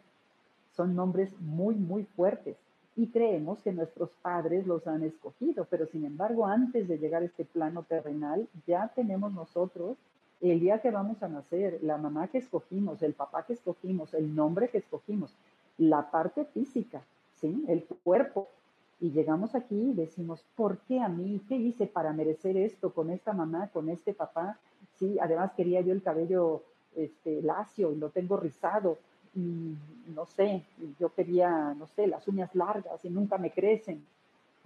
son 0.76 0.96
nombres 0.96 1.34
muy, 1.40 1.76
muy 1.76 2.04
fuertes. 2.04 2.58
Y 2.96 3.08
creemos 3.08 3.62
que 3.62 3.72
nuestros 3.72 4.10
padres 4.22 4.66
los 4.66 4.88
han 4.88 5.04
escogido, 5.04 5.66
pero 5.70 5.86
sin 5.86 6.04
embargo, 6.06 6.46
antes 6.46 6.88
de 6.88 6.98
llegar 6.98 7.22
a 7.22 7.26
este 7.26 7.46
plano 7.46 7.84
terrenal, 7.84 8.48
ya 8.66 8.92
tenemos 8.96 9.34
nosotros 9.34 9.98
el 10.42 10.60
día 10.60 10.82
que 10.82 10.92
vamos 10.92 11.24
a 11.24 11.28
nacer, 11.28 11.80
la 11.82 11.98
mamá 11.98 12.28
que 12.28 12.38
escogimos, 12.38 13.02
el 13.02 13.14
papá 13.14 13.46
que 13.46 13.54
escogimos, 13.54 14.14
el 14.14 14.36
nombre 14.36 14.70
que 14.70 14.78
escogimos, 14.78 15.32
la 15.78 16.12
parte 16.12 16.46
física, 16.46 17.02
¿sí? 17.36 17.66
El 17.68 17.84
cuerpo, 18.04 18.48
y 19.00 19.12
llegamos 19.12 19.54
aquí 19.54 19.76
y 19.76 19.94
decimos, 19.94 20.44
¿por 20.56 20.80
qué 20.80 21.00
a 21.00 21.08
mí? 21.08 21.40
¿Qué 21.48 21.56
hice 21.56 21.86
para 21.86 22.14
merecer 22.14 22.58
esto 22.58 22.92
con 22.92 23.12
esta 23.12 23.34
mamá, 23.34 23.70
con 23.72 23.90
este 23.90 24.14
papá? 24.14 24.58
Sí, 24.96 25.18
además 25.20 25.52
quería 25.56 25.82
yo 25.82 25.94
el 25.94 26.02
cabello 26.02 26.64
este, 26.96 27.42
lacio 27.44 27.92
y 27.92 27.98
lo 27.98 28.10
tengo 28.10 28.38
rizado 28.38 28.98
y 29.36 29.76
no 30.16 30.26
sé, 30.26 30.64
yo 31.00 31.14
quería, 31.14 31.76
no 31.78 31.86
sé, 31.86 32.08
las 32.08 32.28
uñas 32.28 32.56
largas 32.56 33.04
y 33.06 33.10
nunca 33.10 33.38
me 33.38 33.52
crecen. 33.52 34.04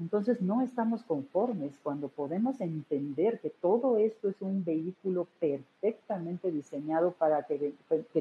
Entonces 0.01 0.41
no 0.41 0.63
estamos 0.63 1.03
conformes 1.03 1.73
cuando 1.83 2.07
podemos 2.07 2.59
entender 2.59 3.39
que 3.39 3.51
todo 3.51 3.97
esto 3.97 4.29
es 4.29 4.41
un 4.41 4.65
vehículo 4.65 5.27
perfectamente 5.39 6.51
diseñado 6.51 7.11
para 7.11 7.43
que, 7.43 7.75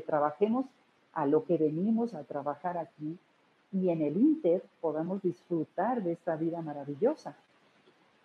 trabajemos 0.04 0.66
a 1.14 1.24
lo 1.24 1.44
que 1.44 1.56
venimos 1.56 2.12
a 2.12 2.24
trabajar 2.24 2.76
aquí 2.76 3.16
y 3.72 3.88
en 3.88 4.02
el 4.02 4.18
Inter 4.18 4.62
podamos 4.82 5.22
disfrutar 5.22 6.02
de 6.02 6.12
esta 6.12 6.36
vida 6.36 6.60
maravillosa. 6.60 7.34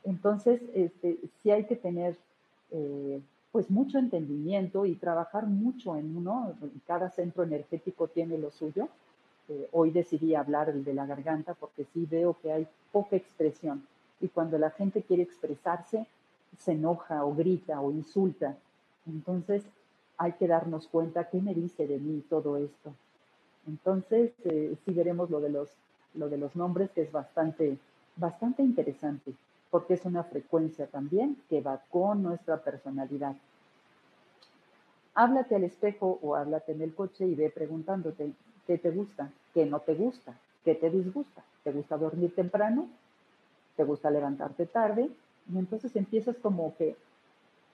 Entonces, 0.03 0.61
este, 0.73 1.17
sí 1.41 1.49
hay 1.49 1.63
que 1.63 1.77
tener 1.77 2.17
eh, 2.71 3.21
pues 3.53 3.71
mucho 3.71 3.99
entendimiento 3.99 4.85
y 4.85 4.95
trabajar 4.95 5.47
mucho 5.47 5.95
en 5.95 6.17
uno. 6.17 6.53
Cada 6.85 7.09
centro 7.09 7.43
energético 7.43 8.09
tiene 8.09 8.37
lo 8.37 8.51
suyo. 8.51 8.89
Eh, 9.47 9.69
hoy 9.71 9.91
decidí 9.91 10.33
hablar 10.35 10.73
de 10.73 10.93
la 10.93 11.05
garganta 11.05 11.53
porque 11.53 11.85
sí 11.93 12.07
veo 12.09 12.35
que 12.41 12.51
hay 12.51 12.67
poca 12.91 13.15
expresión. 13.15 13.85
Y 14.19 14.29
cuando 14.29 14.57
la 14.57 14.71
gente 14.71 15.03
quiere 15.03 15.23
expresarse, 15.23 16.07
se 16.57 16.71
enoja 16.71 17.23
o 17.25 17.35
grita 17.35 17.79
o 17.81 17.91
insulta. 17.91 18.55
Entonces, 19.05 19.63
hay 20.17 20.33
que 20.33 20.47
darnos 20.47 20.87
cuenta 20.87 21.29
qué 21.29 21.41
me 21.41 21.53
dice 21.53 21.85
de 21.87 21.99
mí 21.99 22.23
todo 22.29 22.57
esto. 22.57 22.93
Entonces, 23.67 24.31
eh, 24.45 24.75
sí 24.85 24.93
veremos 24.93 25.29
lo 25.29 25.39
de, 25.41 25.49
los, 25.49 25.69
lo 26.13 26.29
de 26.29 26.37
los 26.37 26.55
nombres, 26.55 26.89
que 26.91 27.01
es 27.01 27.11
bastante, 27.11 27.77
bastante 28.15 28.63
interesante, 28.63 29.33
porque 29.69 29.95
es 29.95 30.05
una 30.05 30.23
frecuencia 30.23 30.87
también 30.87 31.37
que 31.49 31.61
va 31.61 31.81
con 31.89 32.23
nuestra 32.23 32.57
personalidad. 32.57 33.35
Háblate 35.13 35.55
al 35.55 35.63
espejo 35.63 36.19
o 36.21 36.35
háblate 36.35 36.73
en 36.73 36.81
el 36.81 36.93
coche 36.93 37.25
y 37.25 37.35
ve 37.35 37.49
preguntándote 37.49 38.33
qué 38.67 38.77
te 38.77 38.91
gusta, 38.91 39.31
qué 39.53 39.65
no 39.65 39.79
te 39.79 39.95
gusta, 39.95 40.33
qué 40.63 40.75
te 40.75 40.89
disgusta. 40.89 41.43
¿Te 41.63 41.71
gusta 41.71 41.97
dormir 41.97 42.33
temprano? 42.35 42.87
¿Te 43.75 43.83
gusta 43.83 44.11
levantarte 44.11 44.65
tarde? 44.67 45.09
Y 45.51 45.57
entonces 45.57 45.95
empiezas 45.95 46.37
como 46.37 46.75
que 46.77 46.95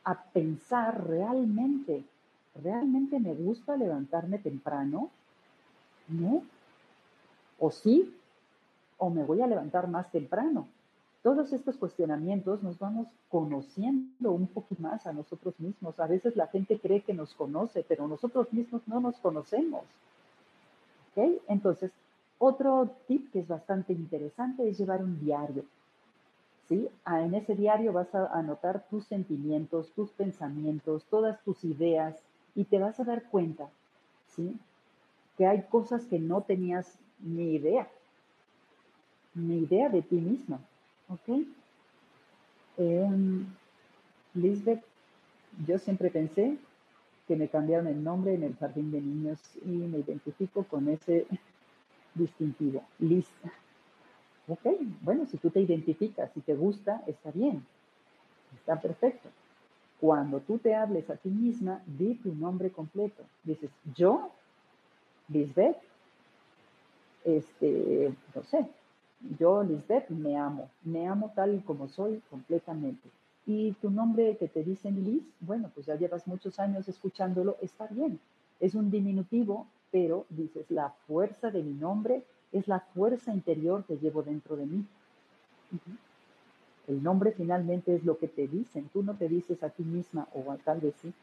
a 0.04 0.24
pensar 0.24 1.08
realmente, 1.08 2.04
¿realmente 2.64 3.20
me 3.20 3.34
gusta 3.34 3.76
levantarme 3.76 4.40
temprano? 4.40 5.10
¿no? 6.12 6.44
O 7.60 7.72
sí, 7.72 8.16
o 8.98 9.10
me 9.10 9.24
voy 9.24 9.42
a 9.42 9.48
levantar 9.48 9.88
más 9.88 10.12
temprano. 10.12 10.68
Todos 11.24 11.54
estos 11.54 11.78
cuestionamientos 11.78 12.64
nos 12.64 12.80
vamos 12.80 13.08
conociendo 13.30 14.32
un 14.32 14.48
poco 14.48 14.76
más 14.80 15.06
a 15.06 15.14
nosotros 15.14 15.54
mismos. 15.60 16.00
A 16.00 16.08
veces 16.08 16.36
la 16.36 16.48
gente 16.48 16.80
cree 16.80 17.02
que 17.02 17.14
nos 17.14 17.34
conoce, 17.36 17.86
pero 17.88 18.08
nosotros 18.08 18.52
mismos 18.52 18.82
no 18.88 19.00
nos 19.00 19.18
conocemos. 19.18 19.84
¿Ok? 21.12 21.42
Entonces, 21.48 21.92
otro 22.40 22.90
tip 23.08 23.32
que 23.32 23.40
es 23.40 23.48
bastante 23.48 23.94
interesante 23.94 24.68
es 24.68 24.78
llevar 24.78 25.04
un 25.04 25.20
diario. 25.20 25.64
¿Sí? 26.68 26.88
Ah, 27.04 27.22
en 27.22 27.36
ese 27.36 27.54
diario 27.54 27.92
vas 27.92 28.14
a 28.16 28.28
anotar 28.28 28.86
tus 28.90 29.06
sentimientos, 29.06 29.92
tus 29.92 30.10
pensamientos, 30.12 31.04
todas 31.10 31.42
tus 31.44 31.64
ideas 31.66 32.16
y 32.56 32.64
te 32.64 32.80
vas 32.80 33.00
a 33.00 33.04
dar 33.04 33.24
cuenta, 33.30 33.70
¿sí? 34.28 34.58
que 35.38 35.48
hay 35.48 35.64
cosas 35.64 36.06
que 36.06 36.20
no 36.20 36.42
tenías 36.42 36.98
ni 37.20 37.56
idea, 37.56 37.90
ni 39.34 39.60
idea 39.60 39.90
de 39.90 40.02
ti 40.02 40.16
misma. 40.16 40.60
¿Ok? 41.10 41.46
Em, 42.78 43.46
Lisbeth, 44.34 44.84
yo 45.68 45.78
siempre 45.78 46.10
pensé 46.10 46.58
me 47.36 47.50
cambiaron 47.50 47.88
el 47.88 48.04
nombre 48.04 48.34
en 48.34 48.44
el 48.44 48.56
jardín 48.56 48.92
de 48.92 49.02
niños 49.02 49.40
y 49.64 49.70
me 49.70 50.00
identifico 50.00 50.64
con 50.64 50.88
ese 50.90 51.28
distintivo, 52.16 52.84
Liz. 53.00 53.28
Ok, 54.48 54.66
bueno, 55.02 55.26
si 55.28 55.38
tú 55.38 55.50
te 55.50 55.62
identificas, 55.62 56.32
si 56.34 56.42
te 56.42 56.56
gusta, 56.56 57.04
está 57.08 57.32
bien, 57.32 57.66
está 58.56 58.80
perfecto. 58.80 59.30
Cuando 60.00 60.40
tú 60.40 60.58
te 60.58 60.76
hables 60.76 61.10
a 61.10 61.16
ti 61.16 61.30
misma, 61.30 61.82
di 61.86 62.16
tu 62.16 62.34
nombre 62.34 62.72
completo. 62.72 63.24
Dices, 63.44 63.70
yo 63.96 64.32
Lisbeth, 65.30 65.78
este, 67.24 68.14
no 68.36 68.44
sé, 68.44 68.68
yo, 69.40 69.64
Lisbeth, 69.64 70.10
me 70.10 70.36
amo, 70.36 70.70
me 70.84 71.08
amo 71.08 71.32
tal 71.36 71.56
y 71.56 71.60
como 71.60 71.88
soy 71.88 72.22
completamente. 72.30 73.10
Y 73.46 73.74
tu 73.74 73.90
nombre 73.90 74.38
que 74.38 74.48
te 74.48 74.64
dicen 74.64 75.04
Liz, 75.04 75.24
bueno, 75.40 75.72
pues 75.74 75.88
ya 75.88 75.96
llevas 75.96 76.28
muchos 76.28 76.60
años 76.60 76.88
escuchándolo, 76.88 77.58
está 77.62 77.88
bien. 77.88 78.20
Es 78.60 78.76
un 78.76 78.92
diminutivo, 78.92 79.68
pero 79.92 80.26
dices, 80.30 80.70
la 80.70 80.92
fuerza 81.08 81.50
de 81.50 81.64
mi 81.64 81.74
nombre 81.74 82.24
es 82.52 82.68
la 82.68 82.80
fuerza 82.80 83.34
interior 83.34 83.84
que 83.86 83.98
llevo 83.98 84.22
dentro 84.24 84.56
de 84.56 84.66
mí. 84.66 84.86
El 86.88 87.02
nombre 87.02 87.32
finalmente 87.32 87.96
es 87.96 88.04
lo 88.04 88.18
que 88.18 88.28
te 88.28 88.48
dicen. 88.48 88.90
Tú 88.94 89.04
no 89.04 89.16
te 89.16 89.28
dices 89.28 89.64
a 89.64 89.70
ti 89.70 89.84
misma, 89.84 90.28
o 90.34 90.56
tal 90.64 90.80
vez 90.80 90.94
sí, 91.02 91.14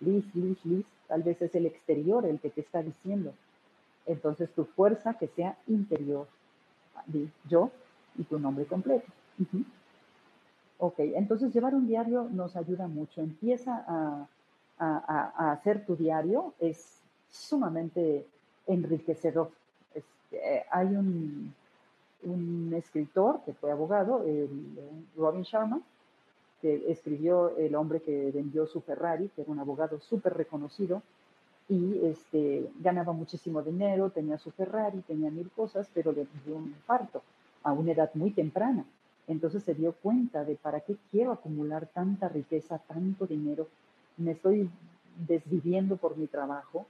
Liz, 0.00 0.24
Liz, 0.34 0.64
Liz, 0.64 0.86
tal 1.08 1.22
vez 1.22 1.40
es 1.42 1.54
el 1.54 1.66
exterior 1.66 2.26
el 2.26 2.38
que 2.38 2.50
te 2.50 2.60
está 2.60 2.82
diciendo. 2.82 3.32
Entonces 4.06 4.50
tu 4.52 4.64
fuerza 4.64 5.14
que 5.14 5.28
sea 5.28 5.56
interior. 5.66 6.26
Yo 7.48 7.70
y 8.16 8.24
tu 8.24 8.38
nombre 8.38 8.66
completo. 8.66 9.06
Ok, 10.78 10.98
entonces 10.98 11.54
llevar 11.54 11.74
un 11.74 11.86
diario 11.86 12.28
nos 12.30 12.56
ayuda 12.56 12.86
mucho. 12.86 13.22
Empieza 13.22 13.84
a, 13.86 14.28
hacer 14.78 15.86
tu 15.86 15.96
diario, 15.96 16.52
es 16.60 17.00
sumamente 17.30 18.26
enriquecedor. 18.66 19.50
Este, 19.94 20.66
hay 20.70 20.88
un, 20.88 21.54
un, 22.24 22.74
escritor 22.74 23.40
que 23.46 23.54
fue 23.54 23.72
abogado, 23.72 24.22
Robin 25.16 25.42
Sharma, 25.42 25.80
que 26.60 26.90
escribió 26.90 27.56
El 27.56 27.74
hombre 27.74 28.00
que 28.00 28.30
vendió 28.32 28.66
su 28.66 28.82
Ferrari, 28.82 29.30
que 29.34 29.42
era 29.42 29.50
un 29.50 29.60
abogado 29.60 29.98
súper 29.98 30.34
reconocido, 30.34 31.00
y 31.68 32.00
este, 32.04 32.70
ganaba 32.80 33.12
muchísimo 33.12 33.62
dinero, 33.62 34.10
tenía 34.10 34.38
su 34.38 34.50
Ferrari, 34.50 35.00
tenía 35.00 35.30
mil 35.30 35.50
cosas, 35.50 35.88
pero 35.92 36.12
le 36.12 36.26
dio 36.44 36.56
un 36.56 36.66
infarto 36.66 37.22
a 37.62 37.72
una 37.72 37.92
edad 37.92 38.10
muy 38.14 38.30
temprana. 38.30 38.84
Entonces 39.28 39.64
se 39.64 39.74
dio 39.74 39.92
cuenta 39.92 40.44
de 40.44 40.54
para 40.54 40.80
qué 40.80 40.96
quiero 41.10 41.32
acumular 41.32 41.86
tanta 41.86 42.28
riqueza, 42.28 42.78
tanto 42.78 43.26
dinero, 43.26 43.66
me 44.16 44.32
estoy 44.32 44.70
desviviendo 45.26 45.96
por 45.96 46.16
mi 46.16 46.26
trabajo. 46.26 46.86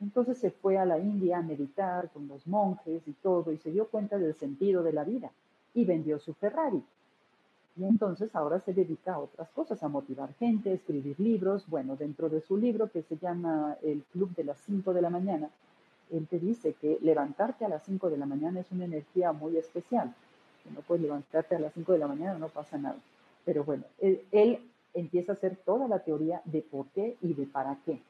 Entonces 0.00 0.38
se 0.38 0.50
fue 0.50 0.78
a 0.78 0.84
la 0.84 0.98
India 0.98 1.38
a 1.38 1.42
meditar 1.42 2.10
con 2.10 2.28
los 2.28 2.46
monjes 2.46 3.06
y 3.06 3.12
todo 3.12 3.52
y 3.52 3.58
se 3.58 3.70
dio 3.70 3.86
cuenta 3.88 4.18
del 4.18 4.34
sentido 4.34 4.82
de 4.82 4.92
la 4.92 5.04
vida 5.04 5.30
y 5.74 5.84
vendió 5.84 6.18
su 6.18 6.34
Ferrari. 6.34 6.82
Y 7.76 7.84
entonces 7.84 8.34
ahora 8.34 8.58
se 8.58 8.72
dedica 8.72 9.14
a 9.14 9.20
otras 9.20 9.48
cosas, 9.50 9.82
a 9.84 9.88
motivar 9.88 10.34
gente, 10.34 10.70
a 10.70 10.74
escribir 10.74 11.18
libros. 11.20 11.64
Bueno, 11.68 11.94
dentro 11.94 12.28
de 12.28 12.40
su 12.40 12.56
libro 12.56 12.90
que 12.90 13.02
se 13.02 13.16
llama 13.16 13.76
El 13.82 14.02
Club 14.12 14.34
de 14.34 14.44
las 14.44 14.58
5 14.62 14.92
de 14.92 15.02
la 15.02 15.10
mañana, 15.10 15.48
él 16.10 16.26
te 16.26 16.40
dice 16.40 16.74
que 16.74 16.98
levantarte 17.02 17.64
a 17.64 17.68
las 17.68 17.84
5 17.84 18.10
de 18.10 18.16
la 18.16 18.26
mañana 18.26 18.60
es 18.60 18.72
una 18.72 18.84
energía 18.84 19.32
muy 19.32 19.56
especial. 19.56 20.12
No 20.74 20.80
puedes 20.80 21.02
levantarte 21.02 21.56
a 21.56 21.60
las 21.60 21.72
5 21.74 21.92
de 21.92 21.98
la 21.98 22.08
mañana, 22.08 22.38
no 22.38 22.48
pasa 22.48 22.78
nada. 22.78 22.96
Pero 23.44 23.64
bueno, 23.64 23.84
él, 24.00 24.60
empieza 24.94 25.32
a 25.32 25.34
hacer 25.34 25.56
toda 25.64 25.86
la 25.86 26.00
teoría 26.00 26.40
de 26.44 26.62
por 26.62 26.86
qué 26.88 27.16
y 27.22 27.34
de 27.34 27.46
para 27.46 27.78
qué. 27.84 28.00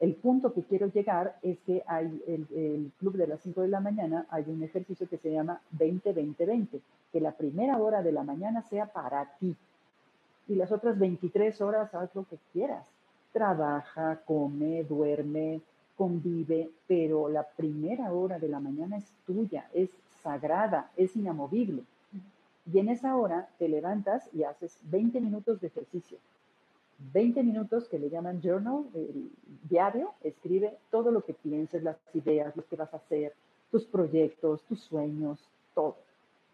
El 0.00 0.14
punto 0.14 0.52
que 0.52 0.62
quiero 0.62 0.88
llegar 0.88 1.38
es 1.42 1.58
que 1.60 1.82
hay 1.86 2.22
el, 2.26 2.46
el 2.54 2.92
club 2.98 3.16
de 3.16 3.26
las 3.26 3.40
5 3.40 3.62
de 3.62 3.68
la 3.68 3.80
mañana, 3.80 4.26
hay 4.28 4.44
un 4.48 4.62
ejercicio 4.62 5.08
que 5.08 5.18
se 5.18 5.32
llama 5.32 5.60
20-20-20 5.78 6.80
que 7.14 7.20
la 7.20 7.30
primera 7.30 7.78
hora 7.78 8.02
de 8.02 8.10
la 8.10 8.24
mañana 8.24 8.62
sea 8.62 8.86
para 8.86 9.24
ti. 9.38 9.54
Y 10.48 10.56
las 10.56 10.72
otras 10.72 10.98
23 10.98 11.60
horas 11.60 11.94
haz 11.94 12.12
lo 12.14 12.24
que 12.24 12.38
quieras. 12.52 12.88
Trabaja, 13.32 14.20
come, 14.26 14.82
duerme, 14.82 15.60
convive, 15.96 16.70
pero 16.88 17.28
la 17.28 17.44
primera 17.44 18.12
hora 18.12 18.40
de 18.40 18.48
la 18.48 18.58
mañana 18.58 18.96
es 18.96 19.12
tuya, 19.24 19.68
es 19.72 19.90
sagrada, 20.24 20.90
es 20.96 21.14
inamovible. 21.14 21.84
Y 22.72 22.78
en 22.80 22.88
esa 22.88 23.14
hora 23.14 23.48
te 23.58 23.68
levantas 23.68 24.28
y 24.32 24.42
haces 24.42 24.76
20 24.90 25.20
minutos 25.20 25.60
de 25.60 25.68
ejercicio. 25.68 26.18
20 27.12 27.44
minutos 27.44 27.88
que 27.88 28.00
le 28.00 28.10
llaman 28.10 28.40
journal, 28.40 28.86
diario, 29.68 30.14
escribe 30.22 30.76
todo 30.90 31.12
lo 31.12 31.24
que 31.24 31.34
pienses, 31.34 31.84
las 31.84 31.98
ideas, 32.14 32.56
lo 32.56 32.66
que 32.66 32.76
vas 32.76 32.92
a 32.92 32.96
hacer, 32.96 33.34
tus 33.70 33.84
proyectos, 33.84 34.62
tus 34.62 34.80
sueños, 34.80 35.38
todo 35.74 35.96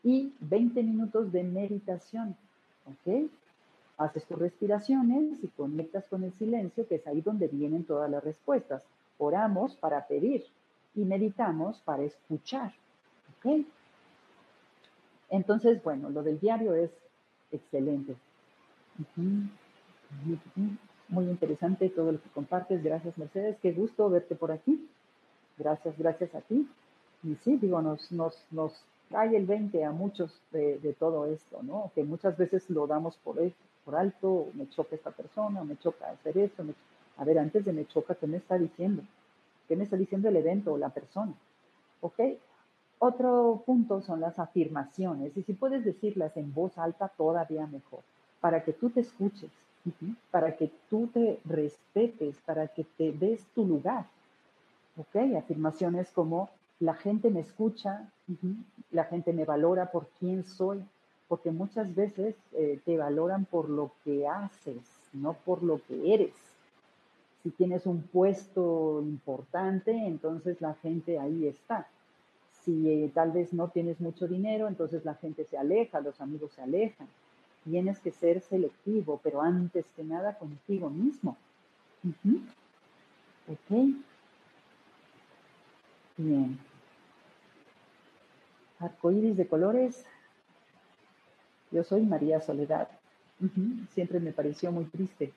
y 0.03 0.33
20 0.41 0.83
minutos 0.83 1.33
de 1.33 1.43
meditación. 1.43 2.37
¿Ok? 2.87 3.31
Haces 3.99 4.25
tus 4.25 4.39
respiraciones 4.39 5.39
y 5.43 5.49
conectas 5.49 6.05
con 6.09 6.25
el 6.25 6.33
silencio, 6.33 6.87
que 6.89 6.97
es 6.97 7.07
ahí 7.07 7.21
donde 7.21 7.49
vienen 7.49 7.85
todas 7.85 8.11
las 8.11 8.25
respuestas. 8.25 8.83
Oramos 9.19 9.77
para 9.77 10.07
pedir 10.07 10.45
y 10.95 11.05
meditamos 11.05 11.81
para 11.81 12.05
escuchar. 12.05 12.73
¿Ok? 13.43 13.67
Entonces, 15.31 15.83
bueno, 15.83 16.11
lo 16.11 16.23
del 16.23 16.41
diario 16.41 16.75
es 16.75 16.91
excelente. 17.53 18.17
Muy 21.09 21.25
interesante 21.25 21.89
todo 21.89 22.13
lo 22.13 22.23
que 22.23 22.29
compartes. 22.31 22.83
Gracias, 22.83 23.17
Mercedes. 23.17 23.57
Qué 23.63 23.73
gusto 23.73 24.11
verte 24.11 24.35
por 24.35 24.53
aquí. 24.53 24.89
Gracias, 25.57 25.97
gracias 25.99 26.35
a 26.35 26.41
ti. 26.41 26.69
Y 27.23 27.37
sí, 27.37 27.57
digo, 27.57 27.81
nos, 27.83 28.11
nos, 28.13 28.45
nos 28.51 28.85
hay 29.13 29.37
el 29.37 29.47
20 29.47 29.85
a 29.85 29.93
muchos 29.93 30.41
de, 30.53 30.95
todo 30.99 31.27
esto, 31.27 31.63
¿no? 31.63 31.91
Que 31.95 32.05
muchas 32.05 32.37
veces 32.37 32.69
lo 32.71 32.87
damos 32.87 33.17
por, 33.19 33.37
por 33.85 33.97
alto, 33.97 34.49
me 34.55 34.69
choca 34.69 34.97
esta 34.97 35.11
persona, 35.11 35.65
me 35.65 35.77
choca 35.79 36.11
hacer 36.11 36.39
esto. 36.39 36.65
a 37.17 37.25
ver, 37.25 37.39
antes 37.39 37.65
de 37.65 37.73
me 37.73 37.87
choca, 37.87 38.15
¿qué 38.15 38.27
me 38.27 38.39
está 38.39 38.57
diciendo? 38.57 39.03
¿Qué 39.69 39.77
me 39.77 39.85
está 39.85 39.97
diciendo 39.97 40.29
el 40.29 40.37
evento 40.37 40.73
o 40.73 40.79
la 40.79 40.91
persona? 40.91 41.35
¿Ok? 42.01 42.21
Otro 43.03 43.63
punto 43.65 44.03
son 44.03 44.21
las 44.21 44.39
afirmaciones, 44.39 45.35
y 45.35 45.43
si 45.43 45.55
puedes 45.55 45.87
decirlas 45.87 46.37
en 46.37 46.53
voz 46.53 46.77
alta, 46.77 47.09
todavía 47.09 47.67
mejor, 47.67 48.01
para 48.43 48.63
que 48.63 48.75
tú 48.75 48.91
te 48.91 49.01
escuches, 49.01 49.51
para 50.31 50.55
que 50.55 50.71
tú 50.91 51.07
te 51.07 51.41
respetes, 51.47 52.37
para 52.45 52.69
que 52.69 52.85
te 52.85 53.13
des 53.13 53.43
tu 53.55 53.65
lugar. 53.65 54.05
¿Ok? 54.99 55.17
Afirmaciones 55.35 56.11
como 56.11 56.51
la 56.79 56.93
gente 56.93 57.31
me 57.31 57.41
escucha, 57.41 58.07
la 58.91 59.05
gente 59.05 59.33
me 59.33 59.47
valora 59.47 59.91
por 59.91 60.07
quién 60.19 60.45
soy, 60.45 60.85
porque 61.27 61.51
muchas 61.53 61.95
veces 61.95 62.35
eh, 62.53 62.81
te 62.85 62.99
valoran 62.99 63.47
por 63.47 63.71
lo 63.71 63.93
que 64.05 64.29
haces, 64.29 64.83
no 65.15 65.33
por 65.33 65.63
lo 65.63 65.81
que 65.89 66.13
eres. 66.13 66.35
Si 67.43 67.49
tienes 67.49 67.87
un 67.87 68.03
puesto 68.03 69.01
importante, 69.01 69.91
entonces 69.91 70.61
la 70.61 70.75
gente 70.75 71.19
ahí 71.19 71.47
está. 71.47 71.89
Si 72.65 72.89
eh, 72.89 73.11
tal 73.15 73.33
vez 73.33 73.53
no 73.53 73.69
tienes 73.69 74.01
mucho 74.01 74.27
dinero, 74.29 74.69
entonces 74.69 75.05
la 75.05 75.15
gente 75.15 75.45
se 75.45 75.57
aleja, 75.57 76.01
los 76.01 76.21
amigos 76.21 76.53
se 76.53 76.63
alejan. 76.63 77.09
Tienes 77.65 77.99
que 77.99 78.11
ser 78.11 78.41
selectivo, 78.41 79.21
pero 79.23 79.43
antes 79.43 79.87
que 79.97 80.05
nada 80.05 80.39
contigo 80.39 80.91
mismo. 80.91 81.37
Ok. 83.49 83.95
Bien 86.17 86.59
arcoíris 88.81 89.37
de 89.37 89.47
colores. 89.47 90.05
Yo 91.71 91.85
soy 91.85 92.03
María 92.03 92.41
Soledad. 92.41 92.89
Siempre 93.95 94.21
me 94.21 94.33
pareció 94.33 94.73
muy 94.73 94.87
triste. 94.87 95.33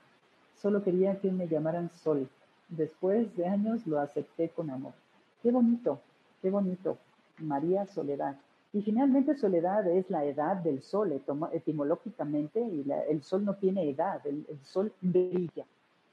Solo 0.61 0.84
quería 0.84 1.19
que 1.19 1.32
me 1.32 1.47
llamaran 1.47 1.91
Sol. 1.93 2.28
Después 2.69 3.36
de 3.36 3.47
años 3.47 3.86
lo 3.86 3.99
acepté 3.99 4.49
con 4.49 4.69
amor. 4.69 4.93
Qué 5.41 5.51
bonito, 5.51 6.01
qué 6.41 6.49
bonito. 6.49 6.97
María 7.39 7.86
Soledad. 7.86 8.38
Y 8.71 8.81
finalmente 8.81 9.36
Soledad 9.36 9.88
es 9.88 10.09
la 10.09 10.25
edad 10.25 10.57
del 10.57 10.81
sol, 10.81 11.21
etimológicamente, 11.51 12.59
y 12.59 12.86
el 13.09 13.23
sol 13.23 13.45
no 13.45 13.55
tiene 13.55 13.89
edad, 13.89 14.25
el, 14.25 14.45
el 14.49 14.59
sol 14.63 14.91
brilla, 15.01 15.65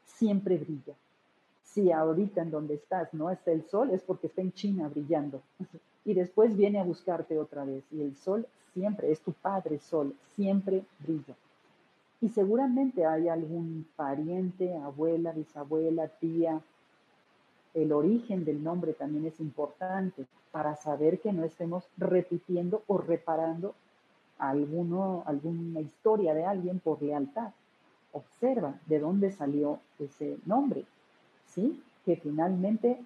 siempre 0.04 0.58
brilla. 0.58 0.94
Si 1.64 1.90
ahorita 1.90 2.42
en 2.42 2.50
donde 2.50 2.74
estás 2.74 3.14
no 3.14 3.30
está 3.30 3.52
el 3.52 3.64
sol, 3.64 3.90
es 3.90 4.02
porque 4.02 4.26
está 4.26 4.42
en 4.42 4.52
China 4.52 4.88
brillando 4.88 5.40
y 6.04 6.14
después 6.14 6.56
viene 6.56 6.80
a 6.80 6.84
buscarte 6.84 7.38
otra 7.38 7.64
vez. 7.64 7.84
Y 7.92 8.02
el 8.02 8.16
sol 8.16 8.46
siempre, 8.74 9.10
es 9.10 9.20
tu 9.20 9.32
padre 9.32 9.78
sol, 9.78 10.14
siempre 10.34 10.82
brilla. 10.98 11.34
Y 12.20 12.28
seguramente 12.28 13.06
hay 13.06 13.28
algún 13.28 13.86
pariente, 13.96 14.76
abuela, 14.76 15.32
bisabuela, 15.32 16.08
tía. 16.08 16.60
El 17.74 17.92
origen 17.92 18.44
del 18.44 18.62
nombre 18.62 18.94
también 18.94 19.26
es 19.26 19.38
importante 19.40 20.26
para 20.50 20.76
saber 20.76 21.20
que 21.20 21.32
no 21.32 21.44
estemos 21.44 21.88
repitiendo 21.96 22.82
o 22.86 22.98
reparando 22.98 23.74
alguno, 24.38 25.22
alguna 25.26 25.80
historia 25.80 26.34
de 26.34 26.44
alguien 26.44 26.80
por 26.80 27.00
lealtad. 27.02 27.52
Observa 28.12 28.74
de 28.86 28.98
dónde 28.98 29.30
salió 29.30 29.78
ese 29.98 30.38
nombre, 30.44 30.84
¿sí? 31.46 31.80
Que 32.04 32.16
finalmente 32.16 33.00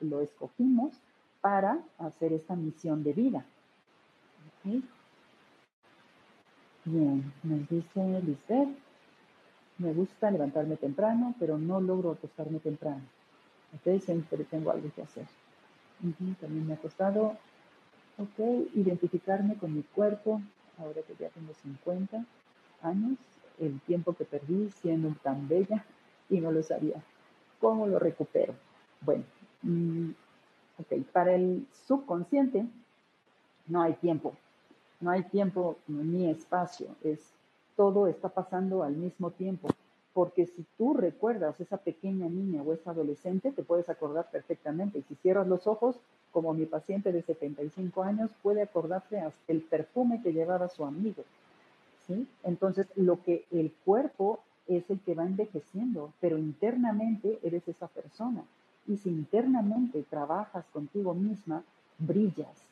lo 0.00 0.20
escogimos 0.20 0.92
para 1.40 1.78
hacer 1.98 2.34
esta 2.34 2.54
misión 2.54 3.02
de 3.02 3.12
vida. 3.14 3.44
Bien, 6.84 7.32
nos 7.42 7.68
dice 7.68 8.22
Lisbeth, 8.22 8.68
me 9.78 9.94
gusta 9.94 10.30
levantarme 10.30 10.76
temprano, 10.76 11.34
pero 11.38 11.56
no 11.56 11.80
logro 11.80 12.10
acostarme 12.10 12.58
temprano. 12.58 13.02
Ok, 13.74 14.00
siempre 14.00 14.44
tengo 14.44 14.70
algo 14.70 14.90
que 14.94 15.02
hacer. 15.02 15.26
también 16.40 16.66
me 16.66 16.74
ha 16.74 16.76
costado, 16.76 17.36
ok, 18.18 18.38
identificarme 18.74 19.56
con 19.56 19.74
mi 19.74 19.82
cuerpo, 19.82 20.40
ahora 20.78 21.02
que 21.02 21.14
ya 21.18 21.28
tengo 21.28 21.52
50 21.54 22.24
años, 22.82 23.18
el 23.58 23.80
tiempo 23.80 24.14
que 24.14 24.24
perdí 24.24 24.70
siendo 24.70 25.14
tan 25.22 25.48
bella 25.48 25.84
y 26.28 26.40
no 26.40 26.50
lo 26.50 26.62
sabía. 26.62 27.02
¿Cómo 27.60 27.86
lo 27.86 27.98
recupero? 27.98 28.54
Bueno, 29.02 29.24
mm, 29.62 30.10
Ok, 30.80 31.04
para 31.12 31.34
el 31.34 31.66
subconsciente 31.86 32.66
no 33.66 33.82
hay 33.82 33.94
tiempo, 33.94 34.32
no 35.00 35.10
hay 35.10 35.24
tiempo 35.24 35.76
ni 35.86 36.30
espacio, 36.30 36.96
es 37.02 37.34
todo 37.76 38.06
está 38.06 38.30
pasando 38.30 38.82
al 38.82 38.96
mismo 38.96 39.30
tiempo. 39.30 39.68
Porque 40.12 40.46
si 40.46 40.64
tú 40.76 40.94
recuerdas 40.94 41.60
esa 41.60 41.76
pequeña 41.76 42.28
niña 42.28 42.62
o 42.62 42.72
esa 42.72 42.90
adolescente, 42.90 43.52
te 43.52 43.62
puedes 43.62 43.88
acordar 43.88 44.30
perfectamente. 44.30 44.98
Y 44.98 45.02
si 45.02 45.14
cierras 45.16 45.46
los 45.46 45.66
ojos, 45.66 45.96
como 46.32 46.52
mi 46.52 46.66
paciente 46.66 47.12
de 47.12 47.22
75 47.22 48.02
años, 48.02 48.30
puede 48.42 48.62
acordarse 48.62 49.18
hasta 49.18 49.52
el 49.52 49.62
perfume 49.62 50.20
que 50.22 50.32
llevaba 50.32 50.68
su 50.68 50.84
amigo. 50.84 51.24
¿sí? 52.06 52.26
Entonces, 52.42 52.86
lo 52.96 53.22
que 53.22 53.44
el 53.50 53.72
cuerpo 53.84 54.40
es 54.66 54.88
el 54.90 55.00
que 55.00 55.14
va 55.14 55.24
envejeciendo, 55.24 56.12
pero 56.20 56.38
internamente 56.38 57.38
eres 57.42 57.66
esa 57.68 57.88
persona. 57.88 58.42
Y 58.86 58.96
si 58.96 59.10
internamente 59.10 60.04
trabajas 60.08 60.64
contigo 60.72 61.14
misma, 61.14 61.62
brillas 61.98 62.69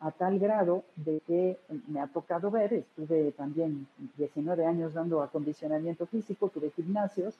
a 0.00 0.12
tal 0.12 0.38
grado 0.38 0.84
de 0.96 1.20
que 1.26 1.58
me 1.88 2.00
ha 2.00 2.06
tocado 2.06 2.50
ver, 2.50 2.72
estuve 2.72 3.32
también 3.32 3.86
19 4.16 4.64
años 4.64 4.94
dando 4.94 5.22
acondicionamiento 5.22 6.06
físico, 6.06 6.48
tuve 6.48 6.70
gimnasios 6.70 7.34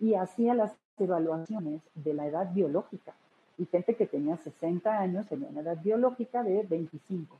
y 0.00 0.14
hacía 0.14 0.54
las 0.54 0.72
evaluaciones 0.98 1.80
de 1.94 2.14
la 2.14 2.26
edad 2.26 2.52
biológica. 2.52 3.14
Y 3.58 3.66
gente 3.66 3.94
que 3.94 4.06
tenía 4.06 4.36
60 4.36 4.98
años 4.98 5.26
tenía 5.26 5.48
una 5.48 5.60
edad 5.60 5.78
biológica 5.82 6.42
de 6.42 6.62
25, 6.62 7.36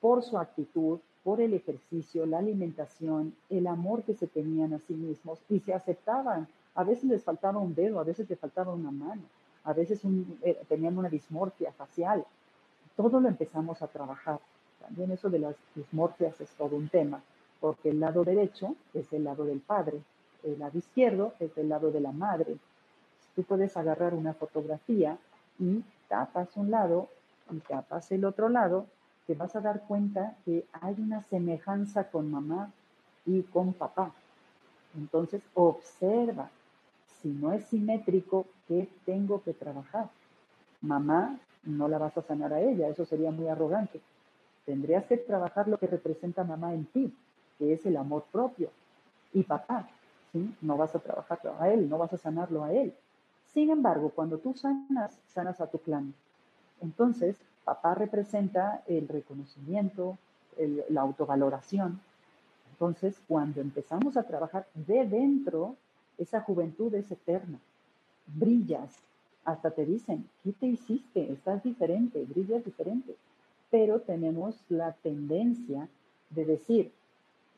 por 0.00 0.22
su 0.22 0.38
actitud, 0.38 0.98
por 1.24 1.40
el 1.40 1.54
ejercicio, 1.54 2.26
la 2.26 2.38
alimentación, 2.38 3.34
el 3.48 3.66
amor 3.66 4.02
que 4.02 4.14
se 4.14 4.26
tenían 4.26 4.74
a 4.74 4.78
sí 4.78 4.94
mismos 4.94 5.40
y 5.48 5.60
se 5.60 5.72
aceptaban. 5.72 6.46
A 6.74 6.84
veces 6.84 7.04
les 7.04 7.24
faltaba 7.24 7.58
un 7.58 7.74
dedo, 7.74 7.98
a 7.98 8.04
veces 8.04 8.28
les 8.28 8.38
faltaba 8.38 8.74
una 8.74 8.90
mano, 8.90 9.22
a 9.64 9.72
veces 9.72 10.00
eh, 10.42 10.60
tenían 10.68 10.98
una 10.98 11.08
dismorfia 11.08 11.72
facial. 11.72 12.24
Todo 12.96 13.20
lo 13.20 13.28
empezamos 13.28 13.82
a 13.82 13.88
trabajar. 13.88 14.40
También 14.80 15.10
eso 15.10 15.30
de 15.30 15.38
las 15.38 15.56
dismorfias 15.74 16.40
es 16.40 16.50
todo 16.50 16.76
un 16.76 16.88
tema, 16.88 17.22
porque 17.60 17.90
el 17.90 18.00
lado 18.00 18.24
derecho 18.24 18.76
es 18.92 19.12
el 19.12 19.24
lado 19.24 19.44
del 19.44 19.60
padre, 19.60 20.00
el 20.42 20.58
lado 20.58 20.76
izquierdo 20.76 21.34
es 21.40 21.56
el 21.56 21.68
lado 21.68 21.90
de 21.90 22.00
la 22.00 22.12
madre. 22.12 22.56
Tú 23.34 23.42
puedes 23.42 23.76
agarrar 23.76 24.14
una 24.14 24.34
fotografía 24.34 25.16
y 25.58 25.82
tapas 26.08 26.56
un 26.56 26.70
lado 26.70 27.08
y 27.50 27.58
tapas 27.60 28.12
el 28.12 28.24
otro 28.24 28.48
lado 28.48 28.86
te 29.26 29.34
vas 29.34 29.56
a 29.56 29.60
dar 29.60 29.82
cuenta 29.86 30.36
que 30.44 30.66
hay 30.72 30.94
una 30.98 31.22
semejanza 31.22 32.10
con 32.10 32.30
mamá 32.30 32.70
y 33.24 33.42
con 33.42 33.72
papá. 33.72 34.12
Entonces, 34.96 35.42
observa, 35.54 36.50
si 37.22 37.28
no 37.28 37.52
es 37.52 37.64
simétrico, 37.66 38.46
¿qué 38.68 38.88
tengo 39.06 39.42
que 39.42 39.54
trabajar? 39.54 40.10
Mamá, 40.84 41.38
no 41.64 41.88
la 41.88 41.98
vas 41.98 42.16
a 42.16 42.22
sanar 42.22 42.52
a 42.52 42.60
ella, 42.60 42.88
eso 42.88 43.04
sería 43.04 43.30
muy 43.30 43.48
arrogante. 43.48 44.00
Tendrías 44.66 45.06
que 45.06 45.16
trabajar 45.16 45.68
lo 45.68 45.78
que 45.78 45.86
representa 45.86 46.44
mamá 46.44 46.74
en 46.74 46.84
ti, 46.86 47.14
que 47.58 47.72
es 47.72 47.84
el 47.86 47.96
amor 47.96 48.24
propio. 48.30 48.70
Y 49.32 49.42
papá, 49.42 49.88
¿sí? 50.32 50.54
No 50.60 50.76
vas 50.76 50.94
a 50.94 51.00
trabajarlo 51.00 51.54
a 51.58 51.68
él, 51.70 51.88
no 51.88 51.98
vas 51.98 52.12
a 52.12 52.18
sanarlo 52.18 52.64
a 52.64 52.72
él. 52.72 52.94
Sin 53.52 53.70
embargo, 53.70 54.10
cuando 54.10 54.38
tú 54.38 54.54
sanas, 54.54 55.18
sanas 55.28 55.60
a 55.60 55.66
tu 55.66 55.78
clan. 55.78 56.14
Entonces, 56.80 57.36
Papá 57.64 57.94
representa 57.94 58.82
el 58.86 59.08
reconocimiento, 59.08 60.18
la 60.90 61.00
autovaloración. 61.00 62.00
Entonces, 62.72 63.18
cuando 63.26 63.62
empezamos 63.62 64.16
a 64.16 64.24
trabajar 64.24 64.66
de 64.74 65.06
dentro, 65.06 65.76
esa 66.18 66.42
juventud 66.42 66.94
es 66.94 67.10
eterna. 67.10 67.58
Brillas, 68.26 68.98
hasta 69.44 69.70
te 69.70 69.84
dicen, 69.84 70.28
¿qué 70.42 70.52
te 70.52 70.66
hiciste? 70.66 71.32
Estás 71.32 71.62
diferente, 71.62 72.24
brillas 72.24 72.64
diferente. 72.64 73.14
Pero 73.70 74.00
tenemos 74.00 74.56
la 74.68 74.92
tendencia 74.92 75.88
de 76.30 76.44
decir, 76.44 76.92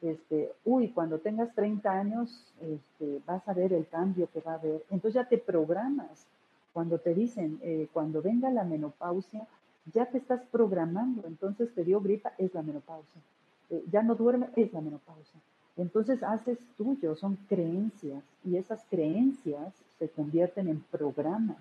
este, 0.02 0.52
uy, 0.64 0.88
cuando 0.88 1.18
tengas 1.18 1.54
30 1.54 1.90
años, 1.90 2.44
este, 2.60 3.20
vas 3.26 3.46
a 3.48 3.54
ver 3.54 3.72
el 3.72 3.86
cambio 3.86 4.28
que 4.32 4.40
va 4.40 4.52
a 4.52 4.56
haber. 4.56 4.84
Entonces 4.90 5.14
ya 5.14 5.28
te 5.28 5.38
programas. 5.38 6.26
Cuando 6.72 6.98
te 6.98 7.14
dicen, 7.14 7.58
eh, 7.62 7.88
cuando 7.92 8.20
venga 8.20 8.50
la 8.50 8.64
menopausia, 8.64 9.46
ya 9.92 10.06
te 10.06 10.18
estás 10.18 10.42
programando, 10.50 11.26
entonces 11.26 11.72
te 11.74 11.84
dio 11.84 12.00
gripa, 12.00 12.32
es 12.38 12.52
la 12.52 12.62
menopausia. 12.62 13.22
Eh, 13.70 13.82
ya 13.90 14.02
no 14.02 14.14
duerme, 14.14 14.48
es 14.56 14.72
la 14.72 14.80
menopausia. 14.80 15.40
Entonces 15.76 16.22
haces 16.22 16.58
tuyo, 16.76 17.14
son 17.16 17.36
creencias 17.48 18.22
y 18.44 18.56
esas 18.56 18.84
creencias 18.90 19.74
se 19.98 20.08
convierten 20.08 20.68
en 20.68 20.80
programas 20.90 21.58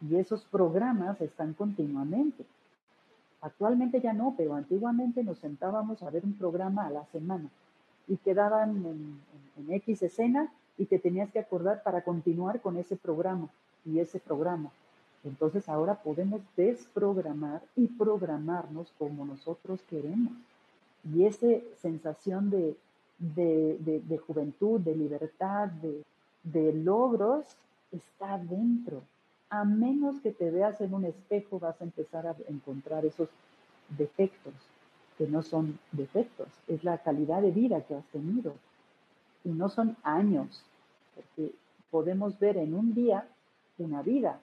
y 0.00 0.16
esos 0.16 0.44
programas 0.44 1.20
están 1.20 1.54
continuamente. 1.54 2.44
Actualmente 3.40 4.00
ya 4.00 4.12
no, 4.12 4.34
pero 4.36 4.54
antiguamente 4.54 5.24
nos 5.24 5.38
sentábamos 5.38 6.02
a 6.02 6.10
ver 6.10 6.24
un 6.24 6.34
programa 6.34 6.86
a 6.86 6.90
la 6.90 7.04
semana 7.06 7.48
y 8.06 8.16
quedaban 8.16 8.76
en, 8.84 9.20
en 9.56 9.72
X 9.74 10.02
escena 10.02 10.52
y 10.76 10.86
te 10.86 10.98
tenías 10.98 11.30
que 11.30 11.38
acordar 11.38 11.82
para 11.82 12.02
continuar 12.02 12.60
con 12.60 12.76
ese 12.76 12.96
programa 12.96 13.48
y 13.84 13.98
ese 13.98 14.18
programa. 14.18 14.70
Entonces 15.24 15.68
ahora 15.68 15.94
podemos 16.02 16.40
desprogramar 16.56 17.62
y 17.76 17.86
programarnos 17.86 18.92
como 18.98 19.24
nosotros 19.26 19.80
queremos. 19.88 20.32
Y 21.14 21.24
esa 21.24 21.46
sensación 21.76 22.50
de, 22.50 22.76
de, 23.18 24.18
juventud, 24.26 24.80
de 24.80 24.96
libertad, 24.96 25.68
de, 26.42 26.72
logros, 26.72 27.44
está 27.92 28.38
dentro. 28.38 29.02
A 29.50 29.64
menos 29.64 30.20
que 30.20 30.32
te 30.32 30.50
veas 30.50 30.80
en 30.80 30.94
un 30.94 31.04
espejo, 31.04 31.58
vas 31.58 31.80
a 31.80 31.84
empezar 31.84 32.26
a 32.26 32.36
encontrar 32.48 33.04
esos 33.04 33.28
defectos, 33.96 34.54
que 35.18 35.26
no 35.26 35.42
son 35.42 35.78
defectos, 35.92 36.48
es 36.68 36.84
la 36.84 36.98
calidad 36.98 37.42
de 37.42 37.50
vida 37.50 37.82
que 37.82 37.94
has 37.94 38.04
tenido. 38.06 38.54
Y 39.44 39.50
no 39.50 39.68
son 39.68 39.96
años, 40.02 40.62
porque 41.14 41.52
podemos 41.90 42.38
ver 42.38 42.56
en 42.56 42.74
un 42.74 42.94
día 42.94 43.26
una 43.78 44.02
vida, 44.02 44.40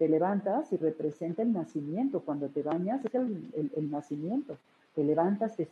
te 0.00 0.08
levantas 0.08 0.72
y 0.72 0.78
representa 0.78 1.42
el 1.42 1.52
nacimiento. 1.52 2.20
Cuando 2.20 2.48
te 2.48 2.62
bañas 2.62 3.04
es 3.04 3.14
el, 3.14 3.90
nacimiento. 3.90 4.56
Te 4.94 5.04
levantas, 5.04 5.56
te, 5.56 5.68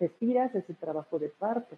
estiras, 0.00 0.54
es 0.54 0.68
el 0.68 0.76
trabajo 0.76 1.18
de 1.18 1.30
parto. 1.30 1.76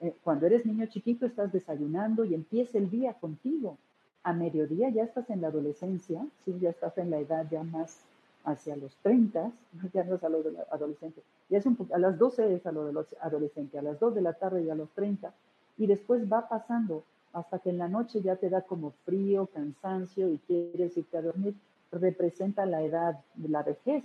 Eh, 0.00 0.14
cuando 0.22 0.46
eres 0.46 0.64
niño 0.64 0.86
chiquito 0.86 1.26
estás 1.26 1.52
desayunando 1.52 2.24
y 2.24 2.34
empieza 2.34 2.78
el 2.78 2.88
día 2.88 3.14
contigo. 3.14 3.76
A 4.22 4.32
mediodía 4.32 4.90
ya 4.90 5.04
estás 5.04 5.30
en 5.30 5.40
la 5.40 5.48
adolescencia, 5.48 6.26
¿sí? 6.44 6.58
ya 6.60 6.70
estás 6.70 6.98
en 6.98 7.10
la 7.10 7.18
edad 7.18 7.46
ya 7.50 7.62
más 7.62 8.00
hacia 8.44 8.76
los 8.76 8.94
30, 9.02 9.50
ya 9.92 10.04
no 10.04 10.16
es 10.16 10.24
a 10.24 10.28
lo 10.28 10.42
de 10.42 10.56
adolescente, 10.70 11.22
ya 11.48 11.58
es 11.58 11.66
un 11.66 11.76
a 11.92 11.98
las 11.98 12.18
12 12.18 12.54
es 12.54 12.66
a 12.66 12.72
lo 12.72 12.86
de 12.86 12.92
los 12.92 13.06
adolescentes, 13.20 13.78
a 13.78 13.82
las 13.82 14.00
2 14.00 14.14
de 14.14 14.22
la 14.22 14.32
tarde 14.34 14.62
y 14.62 14.70
a 14.70 14.74
los 14.74 14.90
30, 14.90 15.32
y 15.76 15.86
después 15.86 16.30
va 16.30 16.48
pasando 16.48 17.04
hasta 17.32 17.58
que 17.58 17.70
en 17.70 17.78
la 17.78 17.88
noche 17.88 18.20
ya 18.20 18.36
te 18.36 18.50
da 18.50 18.62
como 18.62 18.92
frío, 19.04 19.46
cansancio 19.46 20.28
y 20.28 20.38
quieres 20.38 20.96
irte 20.96 21.18
a 21.18 21.22
dormir, 21.22 21.54
representa 21.92 22.66
la 22.66 22.82
edad 22.82 23.20
la 23.36 23.62
vejez. 23.62 24.04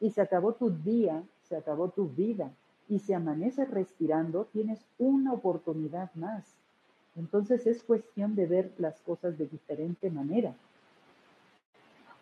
Y 0.00 0.10
se 0.10 0.20
acabó 0.20 0.52
tu 0.52 0.70
día, 0.70 1.22
se 1.48 1.56
acabó 1.56 1.88
tu 1.88 2.08
vida. 2.08 2.50
Y 2.88 2.98
si 2.98 3.12
amaneces 3.12 3.70
respirando, 3.70 4.46
tienes 4.52 4.84
una 4.98 5.32
oportunidad 5.32 6.12
más. 6.14 6.44
Entonces 7.16 7.66
es 7.66 7.82
cuestión 7.82 8.34
de 8.34 8.46
ver 8.46 8.72
las 8.78 9.00
cosas 9.00 9.38
de 9.38 9.46
diferente 9.46 10.10
manera. 10.10 10.54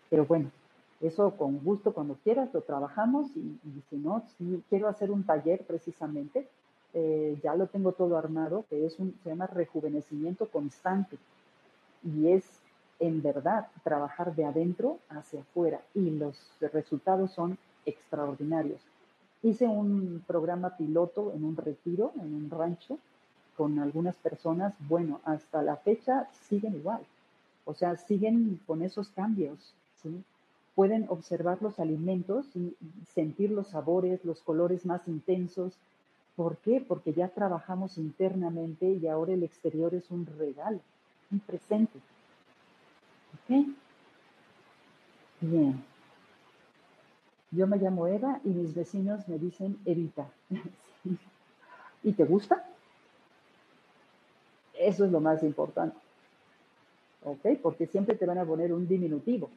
Pero 0.09 0.25
bueno, 0.25 0.51
eso 1.01 1.33
con 1.37 1.59
gusto 1.59 1.93
cuando 1.93 2.15
quieras 2.23 2.53
lo 2.55 2.61
trabajamos 2.63 3.29
y, 3.37 3.59
si 3.91 3.97
no, 3.97 4.25
si 4.39 4.63
quiero 4.69 4.89
hacer 4.89 5.11
un 5.11 5.25
taller 5.25 5.65
precisamente 5.67 6.49
eh, 6.97 7.37
ya 7.43 7.57
lo 7.57 7.67
tengo 7.67 7.93
todo 7.93 8.17
armado, 8.17 8.65
que 8.71 8.87
es 8.87 8.99
un, 9.01 9.19
se 9.25 9.31
llama 9.31 9.49
rejuvenecimiento 9.49 10.47
constante. 10.49 11.19
Y 12.05 12.29
es 12.29 12.45
en 13.01 13.21
verdad 13.21 13.67
trabajar 13.83 14.35
de 14.37 14.45
adentro 14.45 14.99
hacia 15.09 15.41
afuera 15.41 15.81
y 15.95 16.11
los 16.11 16.39
resultados 16.73 17.33
son 17.33 17.59
extraordinarios. 17.85 18.81
Hice 19.43 19.67
un 19.67 20.23
programa 20.27 20.77
piloto 20.77 21.33
en 21.35 21.45
un 21.45 21.57
retiro, 21.57 22.13
en 22.17 22.33
un 22.35 22.49
rancho, 22.49 22.99
con 23.57 23.79
algunas 23.79 24.17
personas. 24.17 24.75
Bueno, 24.89 25.21
hasta 25.25 25.63
la 25.63 25.77
fecha 25.77 26.29
siguen 26.49 26.77
igual. 26.77 27.03
O 27.65 27.75
sea, 27.75 27.97
siguen 27.97 28.61
con 28.67 28.83
esos 28.83 29.09
cambios. 29.09 29.75
¿sí? 30.03 30.23
Pueden 30.75 31.07
observar 31.09 31.59
los 31.63 31.79
alimentos 31.79 32.47
y 32.55 32.77
sentir 33.15 33.51
los 33.51 33.69
sabores, 33.69 34.25
los 34.25 34.41
colores 34.43 34.85
más 34.85 35.07
intensos, 35.09 35.73
¿Por 36.37 36.57
qué? 36.59 36.85
Porque 36.87 37.13
ya 37.13 37.29
trabajamos 37.29 37.97
internamente 37.97 38.87
y 38.87 39.07
ahora 39.07 39.33
el 39.33 39.45
exterior 39.45 39.95
es 39.95 40.11
un 40.11 40.27
regalo, 40.27 40.81
un 41.31 41.39
presente. 41.41 41.99
¿Ok? 43.35 43.67
Bien. 45.41 45.85
Yo 47.53 47.69
me 47.69 47.77
llamo 47.77 48.09
Eva 48.09 48.41
y 48.45 48.49
mis 48.49 48.75
vecinos 48.75 49.29
me 49.29 49.39
dicen 49.39 49.79
Evita. 49.85 50.29
¿Y 52.03 52.13
te 52.13 52.25
gusta? 52.25 52.65
Eso 54.89 55.05
es 55.05 55.11
lo 55.11 55.21
más 55.21 55.43
importante. 55.43 55.97
¿Ok? 57.25 57.59
Porque 57.63 57.87
siempre 57.87 58.17
te 58.17 58.27
van 58.27 58.39
a 58.39 58.45
poner 58.45 58.73
un 58.73 58.87
diminutivo. 58.87 59.51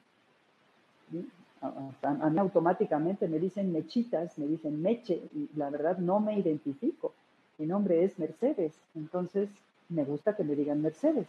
¿Sí? 1.11 1.27
a, 1.61 2.29
mí 2.29 2.39
automáticamente 2.39 3.27
me 3.27 3.39
dicen 3.39 3.71
mechitas, 3.71 4.37
me 4.37 4.47
dicen 4.47 4.81
meche, 4.81 5.21
y 5.33 5.49
la 5.55 5.69
verdad 5.69 5.97
no 5.97 6.19
me 6.19 6.37
identifico. 6.37 7.13
Mi 7.57 7.65
nombre 7.65 8.03
es 8.03 8.19
Mercedes, 8.19 8.73
entonces 8.95 9.49
me 9.89 10.03
gusta 10.03 10.35
que 10.35 10.43
me 10.43 10.55
digan 10.55 10.81
Mercedes. 10.81 11.27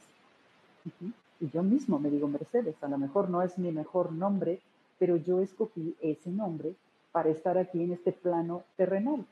Y 1.41 1.51
yo 1.51 1.63
mismo 1.63 1.99
me 1.99 2.11
digo 2.11 2.29
Mercedes, 2.29 2.83
a 2.83 2.89
lo 2.89 2.99
mejor 2.99 3.31
no 3.31 3.43
es 3.43 3.59
mi 3.59 3.73
mejor 3.73 4.13
nombre, 4.13 4.61
pero 4.99 5.17
yo 5.17 5.41
escogí 5.41 5.95
ese 6.01 6.31
nombre 6.31 6.75
para 7.13 7.31
estar 7.31 7.57
aquí 7.57 7.83
en 7.83 7.93
este 7.93 8.13
plano 8.13 8.63
terrenal. 8.77 9.25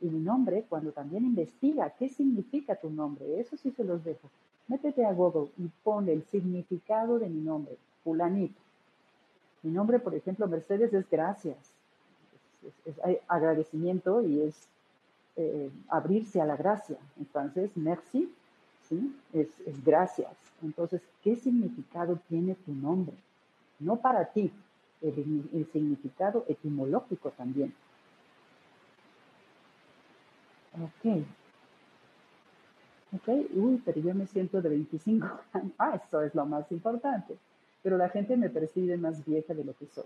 Y 0.00 0.08
mi 0.08 0.20
nombre, 0.20 0.64
cuando 0.68 0.92
también 0.92 1.24
investiga 1.24 1.90
qué 1.90 2.08
significa 2.08 2.76
tu 2.76 2.90
nombre, 2.90 3.40
eso 3.40 3.56
sí 3.56 3.70
se 3.70 3.84
los 3.84 4.04
dejo. 4.04 4.30
Métete 4.68 5.04
a 5.04 5.12
Google 5.12 5.50
y 5.56 5.68
pon 5.82 6.08
el 6.08 6.24
significado 6.24 7.18
de 7.18 7.28
mi 7.28 7.40
nombre, 7.40 7.76
fulanito. 8.04 8.60
Mi 9.62 9.70
nombre, 9.70 9.98
por 9.98 10.14
ejemplo, 10.14 10.46
Mercedes 10.46 10.92
es 10.92 11.08
gracias. 11.08 11.56
Es, 12.84 12.96
agradecimiento 13.28 14.22
y 14.22 14.42
es 14.42 14.68
eh, 15.36 15.70
abrirse 15.88 16.40
a 16.40 16.46
la 16.46 16.56
gracia. 16.56 16.98
Entonces, 17.18 17.70
merci, 17.76 18.32
¿sí? 18.88 19.16
Es 19.32 19.48
gracias. 19.84 20.30
Entonces, 20.62 21.02
¿qué 21.22 21.36
significado 21.36 22.18
tiene 22.28 22.54
tu 22.54 22.72
nombre? 22.72 23.14
No 23.78 23.96
para 23.96 24.24
ti, 24.26 24.50
el, 25.02 25.66
significado 25.72 26.44
etimológico 26.48 27.30
también. 27.30 27.74
Ok. 30.82 31.24
Ok, 33.12 33.28
uy, 33.54 33.80
pero 33.84 34.00
yo 34.00 34.14
me 34.14 34.26
siento 34.26 34.60
de 34.60 34.68
25 34.68 35.26
años. 35.52 35.72
Ah, 35.78 36.00
eso 36.04 36.22
es 36.22 36.34
lo 36.34 36.44
más 36.46 36.70
importante. 36.72 37.36
Pero 37.82 37.96
la 37.96 38.08
gente 38.08 38.36
me 38.36 38.50
percibe 38.50 38.96
más 38.96 39.24
vieja 39.24 39.54
de 39.54 39.64
lo 39.64 39.74
que 39.74 39.86
soy. 39.86 40.04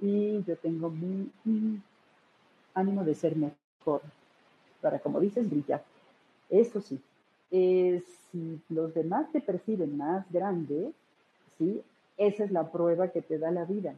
Y 0.00 0.42
yo 0.44 0.56
tengo 0.56 0.90
mi, 0.90 1.30
ánimo 2.74 3.04
de 3.04 3.14
ser 3.14 3.34
mejor. 3.34 4.02
Para, 4.80 5.00
como 5.00 5.18
dices, 5.20 5.48
brillar. 5.48 5.82
Eso 6.50 6.80
sí, 6.80 7.00
eh, 7.50 8.02
si 8.30 8.60
los 8.68 8.94
demás 8.94 9.30
te 9.32 9.40
perciben 9.40 9.96
más 9.96 10.30
grande, 10.30 10.92
¿sí? 11.58 11.82
Esa 12.16 12.44
es 12.44 12.52
la 12.52 12.70
prueba 12.70 13.08
que 13.08 13.22
te 13.22 13.38
da 13.38 13.50
la 13.50 13.64
vida 13.64 13.94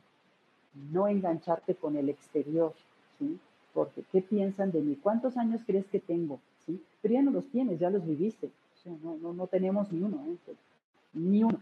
no 0.75 1.09
engancharte 1.09 1.75
con 1.75 1.97
el 1.97 2.09
exterior, 2.09 2.75
¿sí? 3.19 3.39
Porque, 3.73 4.03
¿qué 4.11 4.23
piensan 4.23 4.73
de 4.73 4.81
mí? 4.81 4.97
¿Cuántos 4.97 5.37
años 5.37 5.63
crees 5.67 5.87
que 5.87 6.01
tengo? 6.01 6.41
¿Sí? 6.67 6.83
Pero 7.03 7.15
ya 7.15 7.23
no 7.23 7.31
los 7.31 7.47
tienes, 7.47 7.79
ya 7.79 7.91
los 7.91 8.07
viviste. 8.07 8.47
O 8.47 8.83
sea, 8.83 8.93
no, 9.03 9.17
no, 9.17 9.33
no 9.33 9.47
tenemos 9.47 9.93
ni 9.93 10.03
uno, 10.03 10.25
¿eh? 10.27 10.55
ni 11.15 11.45
uno. 11.45 11.61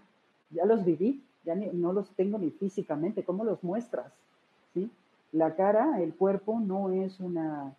Ya 0.51 0.65
los 0.65 0.85
viví, 0.85 1.23
ya 1.45 1.55
no 1.55 1.93
los 1.93 2.09
tengo 2.11 2.39
ni 2.39 2.51
físicamente. 2.51 3.23
¿Cómo 3.23 3.45
los 3.45 3.63
muestras? 3.63 4.13
¿Sí? 4.73 4.91
La 5.33 5.55
cara, 5.55 6.01
el 6.01 6.15
cuerpo 6.15 6.59
no 6.61 6.91
es 6.91 7.21
una, 7.21 7.75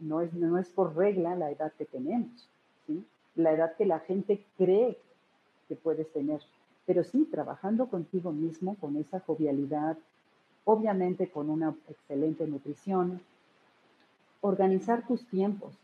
no 0.00 0.20
es, 0.20 0.32
no 0.34 0.58
es 0.58 0.68
por 0.68 0.96
regla 0.96 1.36
la 1.36 1.50
edad 1.50 1.72
que 1.78 1.84
tenemos, 1.84 2.48
¿sí? 2.86 3.04
La 3.36 3.52
edad 3.52 3.76
que 3.76 3.86
la 3.86 4.00
gente 4.00 4.44
cree 4.56 4.98
que 5.68 5.76
puedes 5.76 6.12
tener. 6.12 6.40
Pero 6.86 7.04
sí, 7.04 7.28
trabajando 7.30 7.86
contigo 7.86 8.32
mismo, 8.32 8.74
con 8.80 8.96
esa 8.96 9.20
jovialidad, 9.20 9.96
obviamente 10.64 11.30
con 11.30 11.48
una 11.48 11.74
excelente 11.88 12.46
nutrición, 12.46 13.20
organizar 14.40 15.06
tus 15.06 15.26
tiempos, 15.26 15.74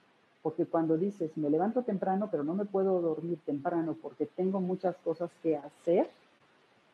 porque 0.43 0.67
cuando 0.67 0.97
dices, 0.97 1.37
me 1.37 1.51
levanto 1.51 1.83
temprano, 1.83 2.29
pero 2.31 2.45
no 2.45 2.55
me 2.55 2.65
puedo 2.65 3.01
dormir 3.01 3.39
temprano 3.45 3.97
porque 4.01 4.27
tengo 4.27 4.61
muchas 4.61 4.97
cosas 4.99 5.31
que 5.43 5.57
hacer, 5.57 6.09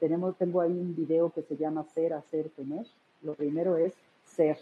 tenemos, 0.03 0.37
tengo 0.37 0.61
ahí 0.61 0.73
un 0.73 0.97
video 0.97 1.31
que 1.31 1.43
se 1.43 1.57
llama 1.57 1.85
Ser, 1.95 2.13
Hacer, 2.13 2.49
Tener. 2.57 2.85
Lo 3.23 3.35
primero 3.35 3.77
es 3.77 3.95
ser 4.25 4.59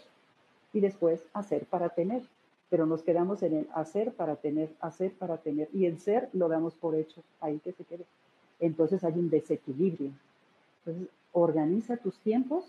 y 0.71 0.79
después 0.79 1.23
hacer 1.33 1.65
para 1.65 1.89
tener, 1.89 2.21
pero 2.69 2.85
nos 2.85 3.01
quedamos 3.01 3.41
en 3.41 3.55
el 3.55 3.67
hacer 3.73 4.13
para 4.13 4.35
tener, 4.35 4.69
hacer 4.79 5.13
para 5.13 5.37
tener 5.37 5.67
y 5.73 5.87
el 5.87 5.99
ser 5.99 6.29
lo 6.33 6.47
damos 6.47 6.75
por 6.75 6.93
hecho, 6.93 7.23
ahí 7.39 7.57
que 7.57 7.71
se 7.71 7.83
quede. 7.83 8.05
Entonces 8.59 9.03
hay 9.03 9.13
un 9.13 9.31
desequilibrio. 9.31 10.11
Entonces, 10.85 11.11
organiza 11.33 11.97
tus 11.97 12.17
tiempos 12.19 12.65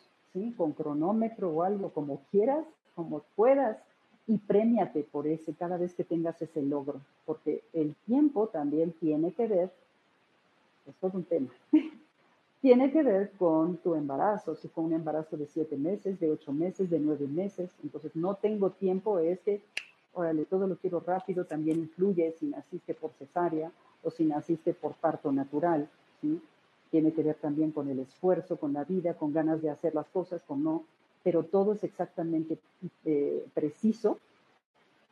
con 0.56 0.72
cronómetro 0.72 1.50
o 1.50 1.62
algo, 1.62 1.90
como 1.90 2.22
quieras, 2.30 2.64
como 2.94 3.20
puedas, 3.36 3.76
y 4.26 4.38
premiate 4.38 5.02
por 5.02 5.26
ese 5.26 5.52
cada 5.54 5.76
vez 5.76 5.94
que 5.94 6.04
tengas 6.04 6.40
ese 6.40 6.62
logro, 6.62 7.00
porque 7.26 7.62
el 7.72 7.94
tiempo 8.06 8.48
también 8.48 8.92
tiene 8.92 9.32
que 9.32 9.46
ver, 9.46 9.70
es 10.86 10.94
todo 11.00 11.12
un 11.14 11.24
tema, 11.24 11.48
tiene 12.60 12.92
que 12.92 13.02
ver 13.02 13.32
con 13.38 13.78
tu 13.78 13.94
embarazo, 13.94 14.54
si 14.54 14.68
fue 14.68 14.84
un 14.84 14.92
embarazo 14.92 15.36
de 15.36 15.46
siete 15.46 15.76
meses, 15.76 16.20
de 16.20 16.30
ocho 16.30 16.52
meses, 16.52 16.88
de 16.88 17.00
nueve 17.00 17.26
meses, 17.26 17.70
entonces 17.82 18.14
no 18.14 18.36
tengo 18.36 18.70
tiempo, 18.70 19.18
es 19.18 19.40
que, 19.40 19.60
órale, 20.14 20.44
todo 20.44 20.66
lo 20.66 20.76
quiero 20.76 21.00
rápido, 21.00 21.44
también 21.44 21.78
influye 21.78 22.32
si 22.38 22.46
naciste 22.46 22.94
por 22.94 23.10
cesárea 23.12 23.72
o 24.04 24.10
si 24.10 24.24
naciste 24.24 24.74
por 24.74 24.94
parto 24.94 25.32
natural, 25.32 25.88
¿sí? 26.20 26.40
tiene 26.92 27.12
que 27.12 27.22
ver 27.22 27.36
también 27.36 27.72
con 27.72 27.88
el 27.88 27.98
esfuerzo, 28.00 28.58
con 28.58 28.74
la 28.74 28.84
vida, 28.84 29.14
con 29.14 29.32
ganas 29.32 29.62
de 29.62 29.70
hacer 29.70 29.94
las 29.94 30.06
cosas, 30.08 30.42
con 30.42 30.62
no, 30.62 30.84
pero 31.22 31.44
todo 31.44 31.72
es 31.72 31.84
exactamente 31.84 32.58
eh, 33.04 33.44
preciso 33.54 34.18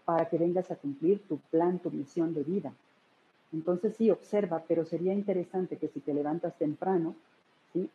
para 0.05 0.29
que 0.29 0.39
vengas 0.39 0.71
a 0.71 0.77
cumplir 0.77 1.21
tu 1.29 1.39
plan, 1.51 1.79
tu 1.79 1.91
misión 1.91 2.35
de 2.35 2.43
vida. 2.43 2.73
Entonces 3.53 3.97
sí, 3.97 4.11
observa, 4.11 4.63
pero 4.67 4.85
sería 4.85 5.13
interesante 5.13 5.77
que 5.77 5.89
si 5.89 6.01
te 6.01 6.15
levantas 6.15 6.57
temprano, 6.57 7.15
¿sí? 7.73 7.89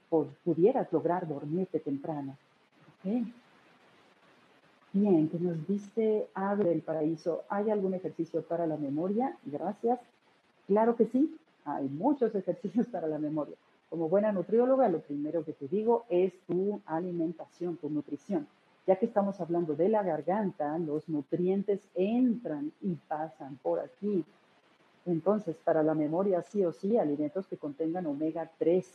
pudieras 0.43 0.91
lograr 0.91 1.27
dormirte 1.27 1.79
temprano. 1.79 2.37
Bien, 4.93 5.27
que 5.27 5.39
nos 5.39 5.67
dice 5.67 6.27
Abre 6.33 6.71
el 6.71 6.81
Paraíso, 6.81 7.43
¿hay 7.49 7.69
algún 7.69 7.93
ejercicio 7.93 8.41
para 8.43 8.65
la 8.65 8.77
memoria? 8.77 9.37
Gracias. 9.45 9.99
Claro 10.67 10.95
que 10.95 11.05
sí, 11.05 11.35
hay 11.65 11.87
muchos 11.89 12.33
ejercicios 12.35 12.87
para 12.87 13.07
la 13.07 13.19
memoria. 13.19 13.55
Como 13.95 14.09
buena 14.09 14.33
nutrióloga, 14.33 14.89
lo 14.89 14.99
primero 14.99 15.45
que 15.45 15.53
te 15.53 15.69
digo 15.69 16.03
es 16.09 16.33
tu 16.47 16.81
alimentación, 16.85 17.77
tu 17.77 17.89
nutrición. 17.89 18.45
Ya 18.85 18.97
que 18.97 19.05
estamos 19.05 19.39
hablando 19.39 19.73
de 19.73 19.87
la 19.87 20.03
garganta, 20.03 20.77
los 20.79 21.07
nutrientes 21.07 21.79
entran 21.95 22.73
y 22.81 22.95
pasan 22.95 23.57
por 23.63 23.79
aquí. 23.79 24.25
Entonces, 25.05 25.55
para 25.63 25.81
la 25.81 25.93
memoria, 25.93 26.41
sí 26.41 26.65
o 26.65 26.73
sí, 26.73 26.97
alimentos 26.97 27.47
que 27.47 27.55
contengan 27.55 28.05
omega 28.05 28.51
3. 28.59 28.85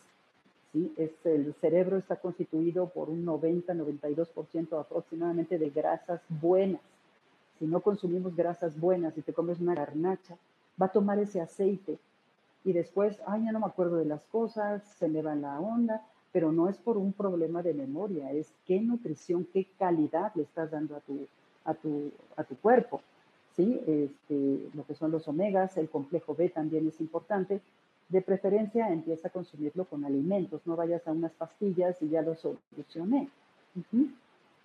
¿sí? 0.75 0.93
Es, 0.99 1.13
el 1.25 1.55
cerebro 1.55 1.97
está 1.97 2.17
constituido 2.17 2.91
por 2.91 3.09
un 3.09 3.25
90-92% 3.25 4.79
aproximadamente 4.79 5.57
de 5.57 5.71
grasas 5.71 6.21
buenas. 6.29 6.83
Si 7.59 7.65
no 7.65 7.81
consumimos 7.81 8.37
grasas 8.37 8.79
buenas 8.79 9.17
y 9.17 9.23
te 9.23 9.33
comes 9.33 9.61
una 9.61 9.75
garnacha, 9.75 10.37
va 10.79 10.87
a 10.87 10.93
tomar 10.93 11.19
ese 11.19 11.41
aceite 11.41 11.99
y 12.65 12.73
después, 12.73 13.19
ay, 13.27 13.45
ya 13.45 13.53
no 13.53 13.61
me 13.61 13.67
acuerdo 13.67 13.97
de 13.97 14.05
las 14.05 14.25
cosas, 14.27 14.83
se 14.99 15.09
me 15.09 15.23
va 15.23 15.35
la 15.35 15.59
onda, 15.61 16.03
pero 16.33 16.53
no 16.53 16.69
es 16.69 16.77
por 16.79 16.97
un 16.97 17.13
problema 17.13 17.63
de 17.63 17.75
memoria, 17.75 18.31
es 18.33 18.53
qué 18.67 18.81
nutrición, 18.81 19.47
qué 19.53 19.67
calidad 19.79 20.33
le 20.35 20.43
estás 20.43 20.71
dando 20.71 20.97
a 20.97 21.01
tu, 21.01 21.27
a 21.65 21.75
tu, 21.75 22.11
a 22.37 22.45
tu 22.45 22.57
cuerpo. 22.57 23.01
¿sí? 23.57 23.81
Este, 23.87 24.69
lo 24.75 24.85
que 24.85 24.95
son 24.95 25.11
los 25.11 25.27
omegas, 25.27 25.77
el 25.77 25.89
complejo 25.89 26.35
B 26.35 26.49
también 26.51 26.87
es 26.87 27.01
importante. 27.01 27.61
De 28.09 28.23
preferencia, 28.23 28.93
empieza 28.93 29.29
a 29.29 29.31
consumirlo 29.31 29.85
con 29.85 30.05
alimentos, 30.05 30.61
no 30.67 30.77
vayas 30.77 31.07
a 31.07 31.13
unas 31.13 31.33
pastillas 31.33 32.01
y 32.03 32.09
ya 32.09 32.23
lo 32.23 32.35
solucioné. 32.35 33.29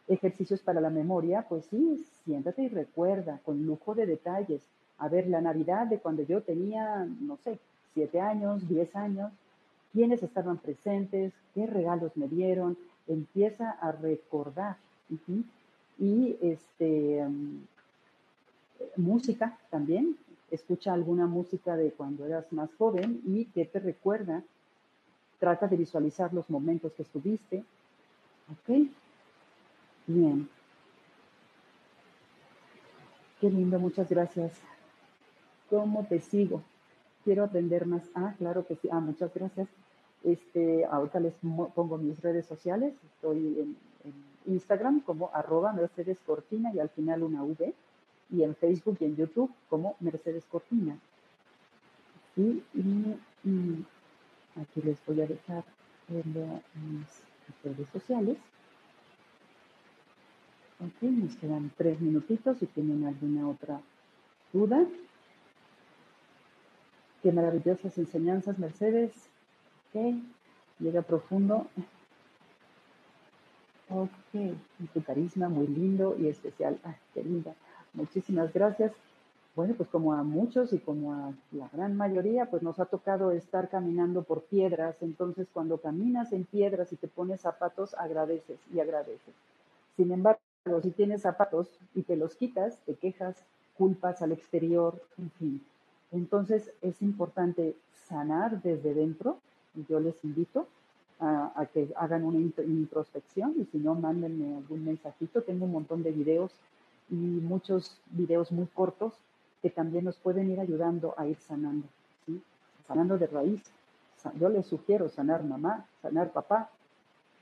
Ejercicios 0.07 0.61
para 0.61 0.81
la 0.81 0.89
memoria, 0.89 1.45
pues 1.47 1.65
sí, 1.65 2.03
siéntate 2.23 2.63
y 2.63 2.69
recuerda 2.69 3.39
con 3.43 3.65
lujo 3.65 3.95
de 3.95 4.05
detalles. 4.05 4.61
A 4.97 5.09
ver, 5.09 5.27
la 5.27 5.41
Navidad 5.41 5.87
de 5.87 5.99
cuando 5.99 6.23
yo 6.23 6.41
tenía, 6.41 7.05
no 7.21 7.37
sé, 7.37 7.59
siete 7.95 8.19
años, 8.19 8.67
diez 8.67 8.95
años, 8.95 9.31
quiénes 9.93 10.21
estaban 10.21 10.57
presentes, 10.57 11.33
qué 11.55 11.65
regalos 11.65 12.15
me 12.15 12.27
dieron, 12.27 12.77
empieza 13.07 13.71
a 13.71 13.93
recordar. 13.93 14.75
Y 15.97 16.37
este, 16.41 17.25
mm, 17.25 17.63
música 18.97 19.57
también, 19.69 20.17
escucha 20.51 20.93
alguna 20.93 21.25
música 21.25 21.77
de 21.77 21.91
cuando 21.91 22.25
eras 22.25 22.51
más 22.51 22.69
joven 22.77 23.21
y 23.25 23.45
que 23.45 23.65
te 23.65 23.79
recuerda, 23.79 24.43
trata 25.39 25.67
de 25.67 25.77
visualizar 25.77 26.33
los 26.33 26.49
momentos 26.49 26.91
que 26.93 27.03
estuviste. 27.03 27.63
¿Ok? 28.51 28.89
Bien. 30.07 30.49
Qué 33.39 33.49
lindo, 33.49 33.79
muchas 33.79 34.09
gracias. 34.09 34.51
¿Cómo 35.69 36.05
te 36.05 36.19
sigo? 36.19 36.61
Quiero 37.25 37.43
aprender 37.43 37.85
más. 37.87 38.03
Ah, 38.13 38.33
claro 38.37 38.65
que 38.65 38.75
sí. 38.75 38.87
Ah, 38.91 39.01
muchas 39.01 39.33
gracias. 39.33 39.67
Este, 40.23 40.85
ahorita 40.85 41.19
les 41.19 41.33
pongo 41.73 41.97
mis 41.97 42.21
redes 42.21 42.45
sociales. 42.45 42.93
Estoy 43.03 43.59
en, 43.59 43.75
Instagram 44.47 44.99
como 44.99 45.31
arroba 45.33 45.73
Mercedes 45.73 46.19
Cortina 46.23 46.71
y 46.71 46.79
al 46.79 46.89
final 46.89 47.23
una 47.23 47.43
V. 47.43 47.73
Y 48.29 48.43
en 48.43 48.55
Facebook 48.55 48.97
y 48.99 49.05
en 49.05 49.15
YouTube 49.15 49.51
como 49.69 49.95
Mercedes 49.99 50.45
Cortina. 50.45 50.97
Y, 52.37 52.63
aquí 54.55 54.81
les 54.83 55.03
voy 55.05 55.21
a 55.21 55.27
dejar 55.27 55.63
mis 56.07 57.23
redes 57.63 57.89
sociales. 57.89 58.37
Ok, 60.79 61.03
nos 61.03 61.35
quedan 61.37 61.71
tres 61.77 61.99
minutitos 62.01 62.57
si 62.57 62.67
tienen 62.67 63.05
alguna 63.05 63.47
otra 63.47 63.81
duda. 64.53 64.85
Qué 67.25 67.31
maravillosas 67.31 67.97
enseñanzas, 67.97 68.59
Mercedes. 68.59 69.11
Ok, 69.89 70.13
llega 70.77 71.01
profundo. 71.01 71.65
Ok, 73.89 74.53
tu 74.93 75.01
carisma 75.01 75.49
muy 75.49 75.65
lindo 75.65 76.15
y 76.19 76.27
especial. 76.27 76.77
Ah, 76.83 76.93
qué 77.15 77.23
linda. 77.23 77.55
Muchísimas 77.95 78.53
gracias. 78.53 78.91
Bueno, 79.55 79.73
pues 79.73 79.89
como 79.89 80.13
a 80.13 80.21
muchos 80.21 80.71
y 80.71 80.77
como 80.77 81.15
a 81.15 81.33
la 81.51 81.67
gran 81.73 81.97
mayoría, 81.97 82.45
pues 82.45 82.61
nos 82.61 82.79
ha 82.79 82.85
tocado 82.85 83.31
estar 83.31 83.69
caminando 83.69 84.21
por 84.21 84.43
piedras. 84.43 84.95
Entonces, 85.01 85.47
cuando 85.51 85.79
caminas 85.79 86.31
en 86.31 86.43
piedras 86.43 86.93
y 86.93 86.95
te 86.95 87.07
pones 87.07 87.41
zapatos, 87.41 87.95
agradeces 87.95 88.59
y 88.71 88.81
agradeces. 88.81 89.33
Sin 89.97 90.11
embargo, 90.11 90.39
si 90.83 90.91
tienes 90.91 91.23
zapatos 91.23 91.71
y 91.95 92.03
te 92.03 92.17
los 92.17 92.35
quitas, 92.35 92.77
te 92.85 92.93
quejas, 92.93 93.35
culpas 93.79 94.21
al 94.21 94.31
exterior, 94.31 95.01
en 95.17 95.31
fin. 95.31 95.65
Entonces, 96.15 96.71
es 96.81 97.01
importante 97.01 97.75
sanar 98.07 98.61
desde 98.61 98.93
dentro. 98.93 99.37
Yo 99.89 99.99
les 99.99 100.23
invito 100.23 100.65
a, 101.19 101.67
que 101.73 101.89
hagan 101.97 102.23
una 102.23 102.39
introspección 102.39 103.53
y 103.57 103.65
si 103.65 103.79
no, 103.79 103.95
mándenme 103.95 104.55
algún 104.55 104.85
mensajito. 104.85 105.41
Tengo 105.41 105.65
un 105.65 105.73
montón 105.73 106.03
de 106.03 106.11
videos 106.11 106.53
y 107.09 107.15
muchos 107.15 107.99
videos 108.11 108.53
muy 108.53 108.65
cortos 108.67 109.13
que 109.61 109.69
también 109.69 110.05
nos 110.05 110.15
pueden 110.15 110.49
ir 110.49 110.59
ayudando 110.61 111.15
a 111.17 111.27
ir 111.27 111.37
sanando, 111.37 111.87
¿sí? 112.25 112.41
sanando 112.87 113.17
de 113.17 113.27
raíz. 113.27 113.61
Yo 114.39 114.47
les 114.47 114.65
sugiero 114.65 115.09
sanar 115.09 115.43
mamá, 115.43 115.85
sanar 116.01 116.31
papá, 116.31 116.69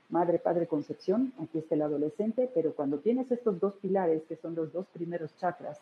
madre, 0.08 0.38
padre, 0.40 0.66
concepción, 0.66 1.32
aquí 1.40 1.58
está 1.58 1.76
el 1.76 1.82
adolescente, 1.82 2.50
pero 2.52 2.74
cuando 2.74 2.98
tienes 2.98 3.30
estos 3.30 3.60
dos 3.60 3.74
pilares, 3.74 4.22
que 4.28 4.36
son 4.36 4.54
los 4.56 4.72
dos 4.72 4.86
primeros 4.92 5.30
chakras, 5.38 5.78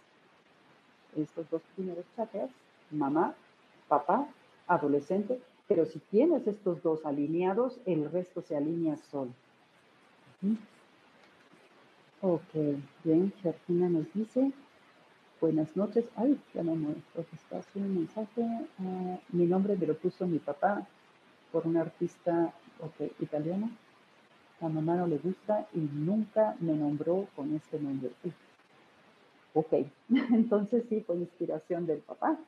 estos 1.17 1.49
dos 1.51 1.63
primeros 1.75 2.05
chakras, 2.17 2.51
mamá, 2.93 3.35
papá, 3.89 4.29
adolescente, 4.67 5.41
pero 5.67 5.87
si 5.87 5.99
tienes 5.99 6.47
estos 6.47 6.83
dos 6.83 7.05
alineados, 7.05 7.81
el 7.87 8.11
resto 8.11 8.43
se 8.43 8.57
alinea 8.57 8.97
solo. 9.11 9.33
Ok, 12.21 12.55
bien, 13.05 13.33
Georgina 13.43 13.89
nos 13.89 14.13
dice, 14.13 14.53
Buenas 15.43 15.77
noches. 15.77 16.05
Ay, 16.15 16.41
ya 16.55 16.63
no 16.63 16.77
me 16.77 16.95
espacio, 17.33 17.83
un 17.83 17.97
mensaje. 17.97 18.47
Ah, 18.79 19.19
mi 19.31 19.45
nombre 19.45 19.77
me 19.77 19.89
lo 19.89 19.97
puso 19.97 20.25
mi 20.25 20.39
papá 20.39 20.87
por 21.51 21.67
un 21.67 21.77
artista 21.77 22.55
italiano. 23.19 23.69
A 24.61 24.69
mamá 24.69 24.95
no 24.95 25.09
le 25.09 25.19
gusta 25.19 25.67
y 25.75 25.81
nunca 25.81 26.55
me 26.61 26.75
nombró 26.75 27.27
con 27.35 27.53
este 27.57 27.81
nombre. 27.81 28.13
Ok, 29.53 29.73
entonces 30.31 30.85
sí, 30.89 31.01
fue 31.01 31.17
inspiración 31.17 31.87
del 31.87 31.99
papá. 31.99 32.39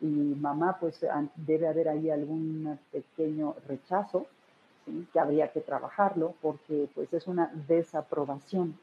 Y 0.00 0.06
mamá, 0.06 0.78
pues 0.80 1.04
debe 1.36 1.68
haber 1.68 1.88
ahí 1.88 2.10
algún 2.10 2.78
pequeño 2.92 3.54
rechazo, 3.66 4.26
que 5.12 5.20
habría 5.20 5.52
que 5.52 5.60
trabajarlo 5.60 6.34
porque 6.40 6.88
pues 6.94 7.12
es 7.12 7.26
una 7.26 7.52
desaprobación 7.68 8.74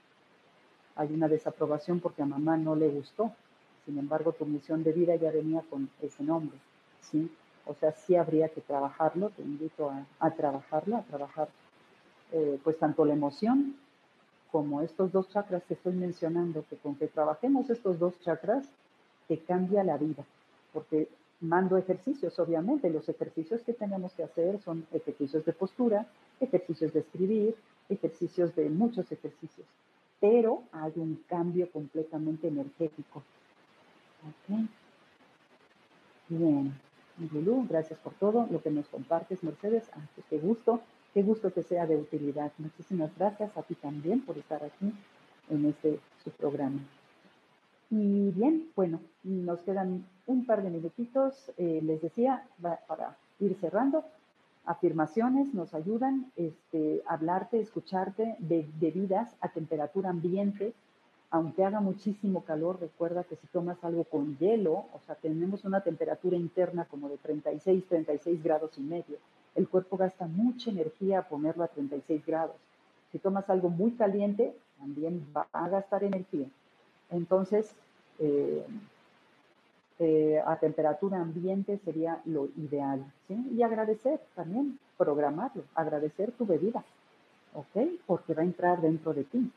hay 0.95 1.13
una 1.13 1.27
desaprobación 1.27 1.99
porque 1.99 2.21
a 2.21 2.25
mamá 2.25 2.57
no 2.57 2.75
le 2.75 2.87
gustó. 2.87 3.31
Sin 3.85 3.97
embargo, 3.99 4.31
tu 4.31 4.45
misión 4.45 4.83
de 4.83 4.93
vida 4.93 5.15
ya 5.15 5.31
venía 5.31 5.61
con 5.69 5.89
ese 6.01 6.23
nombre, 6.23 6.57
¿sí? 7.01 7.29
O 7.65 7.73
sea, 7.75 7.91
sí 7.91 8.15
habría 8.15 8.49
que 8.49 8.61
trabajarlo, 8.61 9.29
te 9.29 9.41
invito 9.41 9.91
a, 10.19 10.31
trabajarlo, 10.31 10.97
a 10.97 11.01
trabajar 11.01 11.49
eh, 12.31 12.59
pues 12.63 12.77
tanto 12.79 13.05
la 13.05 13.13
emoción 13.13 13.75
como 14.51 14.81
estos 14.81 15.11
dos 15.11 15.27
chakras 15.29 15.63
que 15.65 15.73
estoy 15.73 15.93
mencionando, 15.93 16.63
que 16.69 16.77
con 16.77 16.95
que 16.95 17.07
trabajemos 17.07 17.69
estos 17.69 17.99
dos 17.99 18.19
chakras, 18.21 18.65
te 19.27 19.39
cambia 19.39 19.83
la 19.83 19.97
vida, 19.97 20.23
porque 20.75 21.07
mando 21.39 21.77
ejercicios, 21.77 22.37
obviamente, 22.37 22.91
los 22.91 23.09
ejercicios 23.09 23.61
que 23.63 23.73
tenemos 23.73 24.13
que 24.13 24.23
hacer 24.23 24.59
son 24.61 24.85
ejercicios 24.93 25.43
de 25.43 25.53
postura, 25.53 26.05
ejercicios 26.39 26.93
de 26.93 26.99
escribir, 26.99 27.55
ejercicios 27.89 28.55
de 28.55 28.69
muchos 28.69 29.11
ejercicios 29.11 29.65
pero 30.19 30.63
hay 30.71 30.93
un 30.95 31.23
cambio 31.27 31.69
completamente 31.71 32.47
energético. 32.47 33.23
Okay. 34.43 34.67
Bien, 36.29 36.73
Lulu, 37.31 37.67
gracias 37.69 37.99
por 37.99 38.13
todo 38.13 38.47
lo 38.49 38.61
que 38.61 38.71
nos 38.71 38.87
compartes, 38.87 39.43
Mercedes. 39.43 39.87
Ah, 39.93 40.01
pues 40.15 40.25
qué 40.27 40.39
gusto, 40.39 40.81
qué 41.13 41.21
gusto 41.21 41.53
que 41.53 41.61
sea 41.61 41.85
de 41.85 41.97
utilidad. 41.97 42.51
Muchísimas 42.57 43.15
gracias 43.15 43.55
a 43.55 43.61
ti 43.61 43.75
también 43.75 44.21
por 44.21 44.37
estar 44.37 44.63
aquí 44.63 44.91
en 45.49 45.65
este 45.65 45.99
su 46.23 46.31
programa. 46.31 46.79
Y 47.91 48.31
bien, 48.31 48.71
bueno, 48.75 48.99
nos 49.23 49.61
quedan 49.61 50.05
un 50.27 50.45
par 50.45 50.63
de 50.63 50.69
minutitos. 50.69 51.51
Eh, 51.57 51.81
les 51.83 52.01
decía, 52.01 52.47
para 52.87 53.17
ir 53.39 53.55
cerrando, 53.55 54.03
afirmaciones 54.65 55.53
nos 55.53 55.73
ayudan, 55.73 56.31
este, 56.35 57.03
hablarte, 57.07 57.59
escucharte 57.59 58.35
de 58.39 58.67
bebidas 58.79 59.35
a 59.41 59.49
temperatura 59.49 60.09
ambiente, 60.09 60.73
aunque 61.29 61.65
haga 61.65 61.81
muchísimo 61.81 62.43
calor, 62.43 62.79
recuerda 62.79 63.23
que 63.23 63.35
si 63.35 63.47
tomas 63.47 63.83
algo 63.83 64.05
con 64.05 64.37
hielo, 64.37 64.85
o 64.93 64.99
sea, 65.05 65.15
tenemos 65.15 65.65
una 65.65 65.81
temperatura 65.81 66.37
interna 66.37 66.85
como 66.85 67.09
de 67.09 67.17
36, 67.17 67.85
36 67.87 68.43
grados 68.43 68.77
y 68.77 68.81
medio, 68.81 69.17
el 69.55 69.67
cuerpo 69.67 69.97
gasta 69.97 70.27
mucha 70.27 70.69
energía 70.69 71.19
a 71.19 71.27
ponerlo 71.27 71.63
a 71.63 71.67
36 71.67 72.25
grados. 72.25 72.55
Si 73.11 73.19
tomas 73.19 73.49
algo 73.49 73.69
muy 73.69 73.91
caliente, 73.91 74.55
también 74.77 75.25
va 75.35 75.47
a 75.51 75.69
gastar 75.69 76.03
energía. 76.03 76.47
Entonces, 77.09 77.73
eh, 78.19 78.65
eh, 79.99 80.41
a 80.45 80.57
temperatura 80.57 81.21
ambiente 81.21 81.77
sería 81.85 82.21
lo 82.25 82.49
ideal. 82.57 83.05
Y 83.29 83.61
agradecer 83.63 84.19
también, 84.35 84.77
programarlo, 84.97 85.63
agradecer 85.73 86.31
tu 86.33 86.45
bebida, 86.45 86.83
¿ok? 87.53 87.87
Porque 88.05 88.33
va 88.33 88.41
a 88.41 88.45
entrar 88.45 88.81
dentro 88.81 89.13
de 89.13 89.23
ti. 89.23 89.51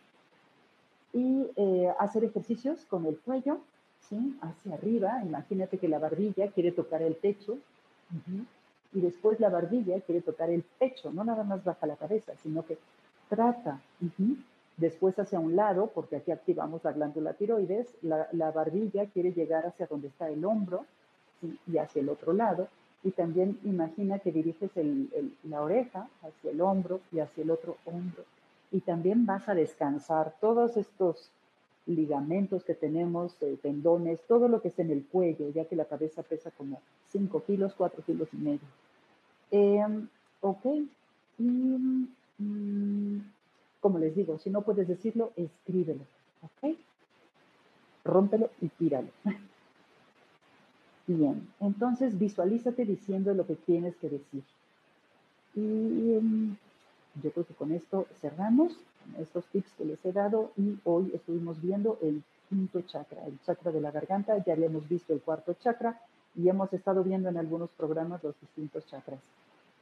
Y 1.13 1.47
eh, 1.57 1.93
hacer 1.99 2.25
ejercicios 2.25 2.85
con 2.85 3.07
el 3.07 3.19
cuello, 3.19 3.59
¿sí? 4.09 4.39
Hacia 4.41 4.75
arriba, 4.75 5.23
imagínate 5.25 5.79
que 5.79 5.89
la 5.89 5.99
barbilla 5.99 6.51
quiere 6.53 6.73
tocar 6.73 7.03
el 7.03 7.17
techo. 7.17 7.59
Y 8.93 9.01
después 9.01 9.39
la 9.41 9.51
barbilla 9.51 10.01
quiere 10.01 10.23
tocar 10.23 10.51
el 10.51 10.63
pecho, 10.63 11.11
no 11.13 11.25
nada 11.25 11.45
más 11.45 11.63
baja 11.65 11.87
la 11.87 11.97
cabeza, 11.97 12.33
sino 12.43 12.65
que 12.65 12.79
trata 13.29 13.81
después 14.79 15.19
hacia 15.19 15.41
un 15.41 15.57
lado, 15.57 15.91
porque 15.95 16.17
aquí 16.17 16.31
activamos 16.31 16.83
la 16.85 16.93
glándula 16.93 17.35
tiroides, 17.35 17.87
la, 18.03 18.51
barbilla 18.53 19.07
quiere 19.07 19.33
llegar 19.33 19.67
hacia 19.67 19.87
donde 19.87 20.09
está 20.09 20.31
el 20.31 20.45
hombro 20.45 20.87
y 21.67 21.77
hacia 21.79 22.01
el 22.01 22.09
otro 22.09 22.33
lado, 22.33 22.69
y 23.03 23.11
también 23.11 23.59
imagina 23.65 24.19
que 24.21 24.33
diriges 24.33 24.71
la 25.45 25.63
oreja 25.63 26.09
hacia 26.23 26.51
el 26.51 26.61
hombro 26.61 27.01
y 27.13 27.19
hacia 27.19 27.43
el 27.43 27.51
otro 27.51 27.77
hombro, 27.85 28.25
y 28.71 28.81
también 28.81 29.27
vas 29.27 29.49
a 29.49 29.55
descansar 29.55 30.35
todos 30.41 30.77
estos 30.77 31.31
ligamentos 31.87 32.65
que 32.65 32.75
tenemos, 32.75 33.35
eh, 33.43 33.59
tendones, 33.61 34.21
todo 34.29 34.47
lo 34.47 34.61
que 34.61 34.69
está 34.69 34.83
en 34.83 34.91
el 34.91 35.05
cuello, 35.07 35.51
ya 35.51 35.65
que 35.65 35.75
la 35.75 35.87
cabeza 35.87 36.23
pesa 36.23 36.51
como 36.51 36.81
5 37.07 37.43
kilos, 37.45 37.75
4 37.75 38.05
kilos 38.05 38.29
y 38.33 38.37
medio. 38.37 38.69
Em, 39.51 40.07
ok, 40.43 40.67
y 41.39 41.43
mm, 41.43 43.23
como 43.81 43.99
les 43.99 44.15
digo, 44.15 44.39
si 44.39 44.51
no 44.51 44.63
puedes 44.63 44.89
decirlo, 44.89 45.33
escríbelo, 45.37 46.03
¿ok? 46.43 46.77
Rómpelo 48.05 48.51
y 48.61 48.69
tíralo. 48.69 49.09
Bien, 51.07 51.49
entonces 51.61 52.19
visualízate 52.19 52.85
diciendo 52.85 53.33
lo 53.33 53.47
que 53.47 53.55
tienes 53.55 53.97
que 53.97 54.11
decir. 54.11 54.43
Y 55.55 56.15
em, 56.15 56.57
yo 57.23 57.31
creo 57.31 57.47
que 57.47 57.55
con 57.55 57.73
esto 57.73 58.07
cerramos 58.21 58.77
estos 59.19 59.47
tips 59.47 59.73
que 59.79 59.87
les 59.87 60.05
he 60.05 60.13
dado 60.13 60.53
y 60.57 60.79
hoy 60.85 61.11
estuvimos 61.15 61.61
viendo 61.63 61.99
el 62.03 62.23
quinto 62.49 62.83
chakra, 62.83 63.25
el 63.27 63.39
chakra 63.47 63.73
de 63.73 63.81
la 63.81 63.91
garganta, 63.91 64.43
ya 64.45 64.53
hemos 64.53 64.87
visto 64.89 65.13
el 65.15 65.21
cuarto 65.21 65.55
chakra 65.55 66.01
y 66.37 66.49
hemos 66.49 66.73
estado 66.73 67.03
viendo 67.03 67.29
en 67.29 67.39
algunos 67.39 67.71
programas 67.71 68.23
los 68.23 68.39
distintos 68.41 68.87
chakras. 68.87 69.21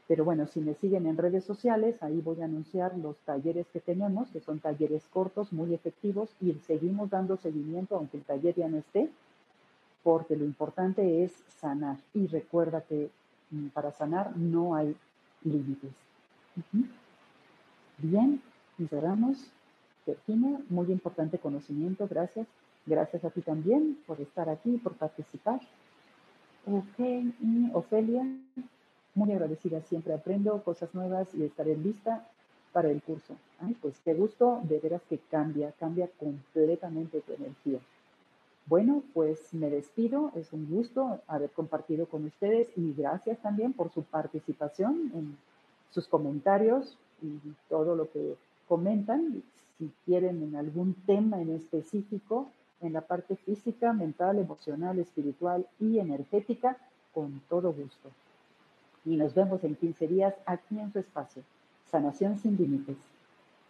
Pero 0.09 0.25
bueno, 0.25 0.47
si 0.47 0.61
me 0.61 0.75
siguen 0.75 1.07
en 1.07 1.17
redes 1.17 1.45
sociales, 1.45 2.03
ahí 2.03 2.21
voy 2.21 2.41
a 2.41 2.45
anunciar 2.45 2.97
los 2.97 3.17
talleres 3.19 3.67
que 3.73 3.81
tenemos, 3.81 4.31
que 4.31 4.41
son 4.41 4.61
talleres 4.61 5.05
cortos, 5.09 5.53
muy 5.53 5.75
efectivos, 5.75 6.31
y 6.41 6.53
seguimos 6.67 7.11
dando 7.11 7.37
seguimiento, 7.37 7.97
aunque 7.97 8.19
el 8.19 8.23
taller 8.23 8.55
ya 8.55 8.69
no 8.69 8.79
esté, 8.79 9.11
porque 10.05 10.37
lo 10.37 10.45
importante 10.45 11.25
es 11.25 11.33
sanar. 11.49 11.97
Y 12.15 12.29
recuerda 12.29 12.83
que 12.83 13.11
mm, 13.51 13.69
para 13.69 13.91
sanar 13.91 14.37
no 14.37 14.77
hay 14.77 14.95
límites. 15.43 15.91
Bien, 17.99 18.41
y 18.79 18.87
cerramos. 18.87 19.51
Muy 20.69 20.93
importante 20.93 21.39
conocimiento, 21.39 22.07
gracias. 22.09 22.47
Gracias 22.87 23.25
a 23.25 23.31
ti 23.31 23.41
también 23.41 23.99
por 24.07 24.21
estar 24.21 24.49
aquí, 24.49 24.79
por 24.79 24.95
participar. 24.95 25.61
Ok, 26.65 26.99
y 26.99 27.71
Ofelia, 27.73 28.25
muy 29.17 29.33
agradecida, 29.33 29.81
siempre 29.83 30.15
aprendo 30.15 30.63
cosas 30.63 30.95
nuevas 30.95 31.35
y 31.35 31.43
estaré 31.43 31.77
lista 31.77 32.27
para 32.73 32.91
el 32.91 33.03
curso. 33.03 33.35
Ay, 33.61 33.75
pues 33.81 33.99
qué 34.05 34.15
gusto, 34.15 34.61
de 34.65 34.79
veras 34.79 35.03
que 35.09 35.19
cambia, 35.31 35.73
cambia 35.81 36.09
completamente 36.19 37.21
tu 37.23 37.33
energía. 37.33 37.79
Bueno, 38.67 39.03
pues 39.15 39.55
me 39.55 39.71
despido, 39.71 40.33
es 40.35 40.53
un 40.53 40.69
gusto 40.69 41.21
haber 41.29 41.51
compartido 41.51 42.07
con 42.07 42.25
ustedes 42.25 42.69
y 42.77 42.93
gracias 42.93 43.39
también 43.39 43.73
por 43.73 43.93
su 43.93 44.03
participación 44.03 45.11
en 45.15 45.37
sus 45.91 46.07
comentarios 46.09 46.99
y 47.23 47.39
todo 47.69 47.95
lo 47.95 48.11
que 48.11 48.37
comentan. 48.69 49.43
Si 49.79 49.91
quieren 50.05 50.43
en 50.43 50.57
algún 50.57 50.95
tema 51.07 51.41
en 51.41 51.55
específico, 51.55 52.51
en 52.81 52.93
la 52.93 53.01
parte 53.01 53.37
física, 53.37 53.93
mental, 53.93 54.39
emocional, 54.39 54.99
espiritual 54.99 55.67
y 55.81 55.99
energética 55.99 56.77
con 57.15 57.41
todo 57.49 57.73
gusto. 57.73 58.11
Y 59.07 59.17
nos 59.17 59.35
vemos 59.35 59.65
en 59.65 59.77
15 59.77 60.07
días 60.09 60.35
aquí 60.45 60.79
en 60.79 60.93
su 60.93 60.99
espacio. 60.99 61.43
Sanación 61.91 62.39
sin 62.39 62.57
límites. 62.59 62.97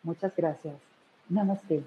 Muchas 0.03 0.35
gracias. 0.35 0.75
Namaste. 1.29 1.85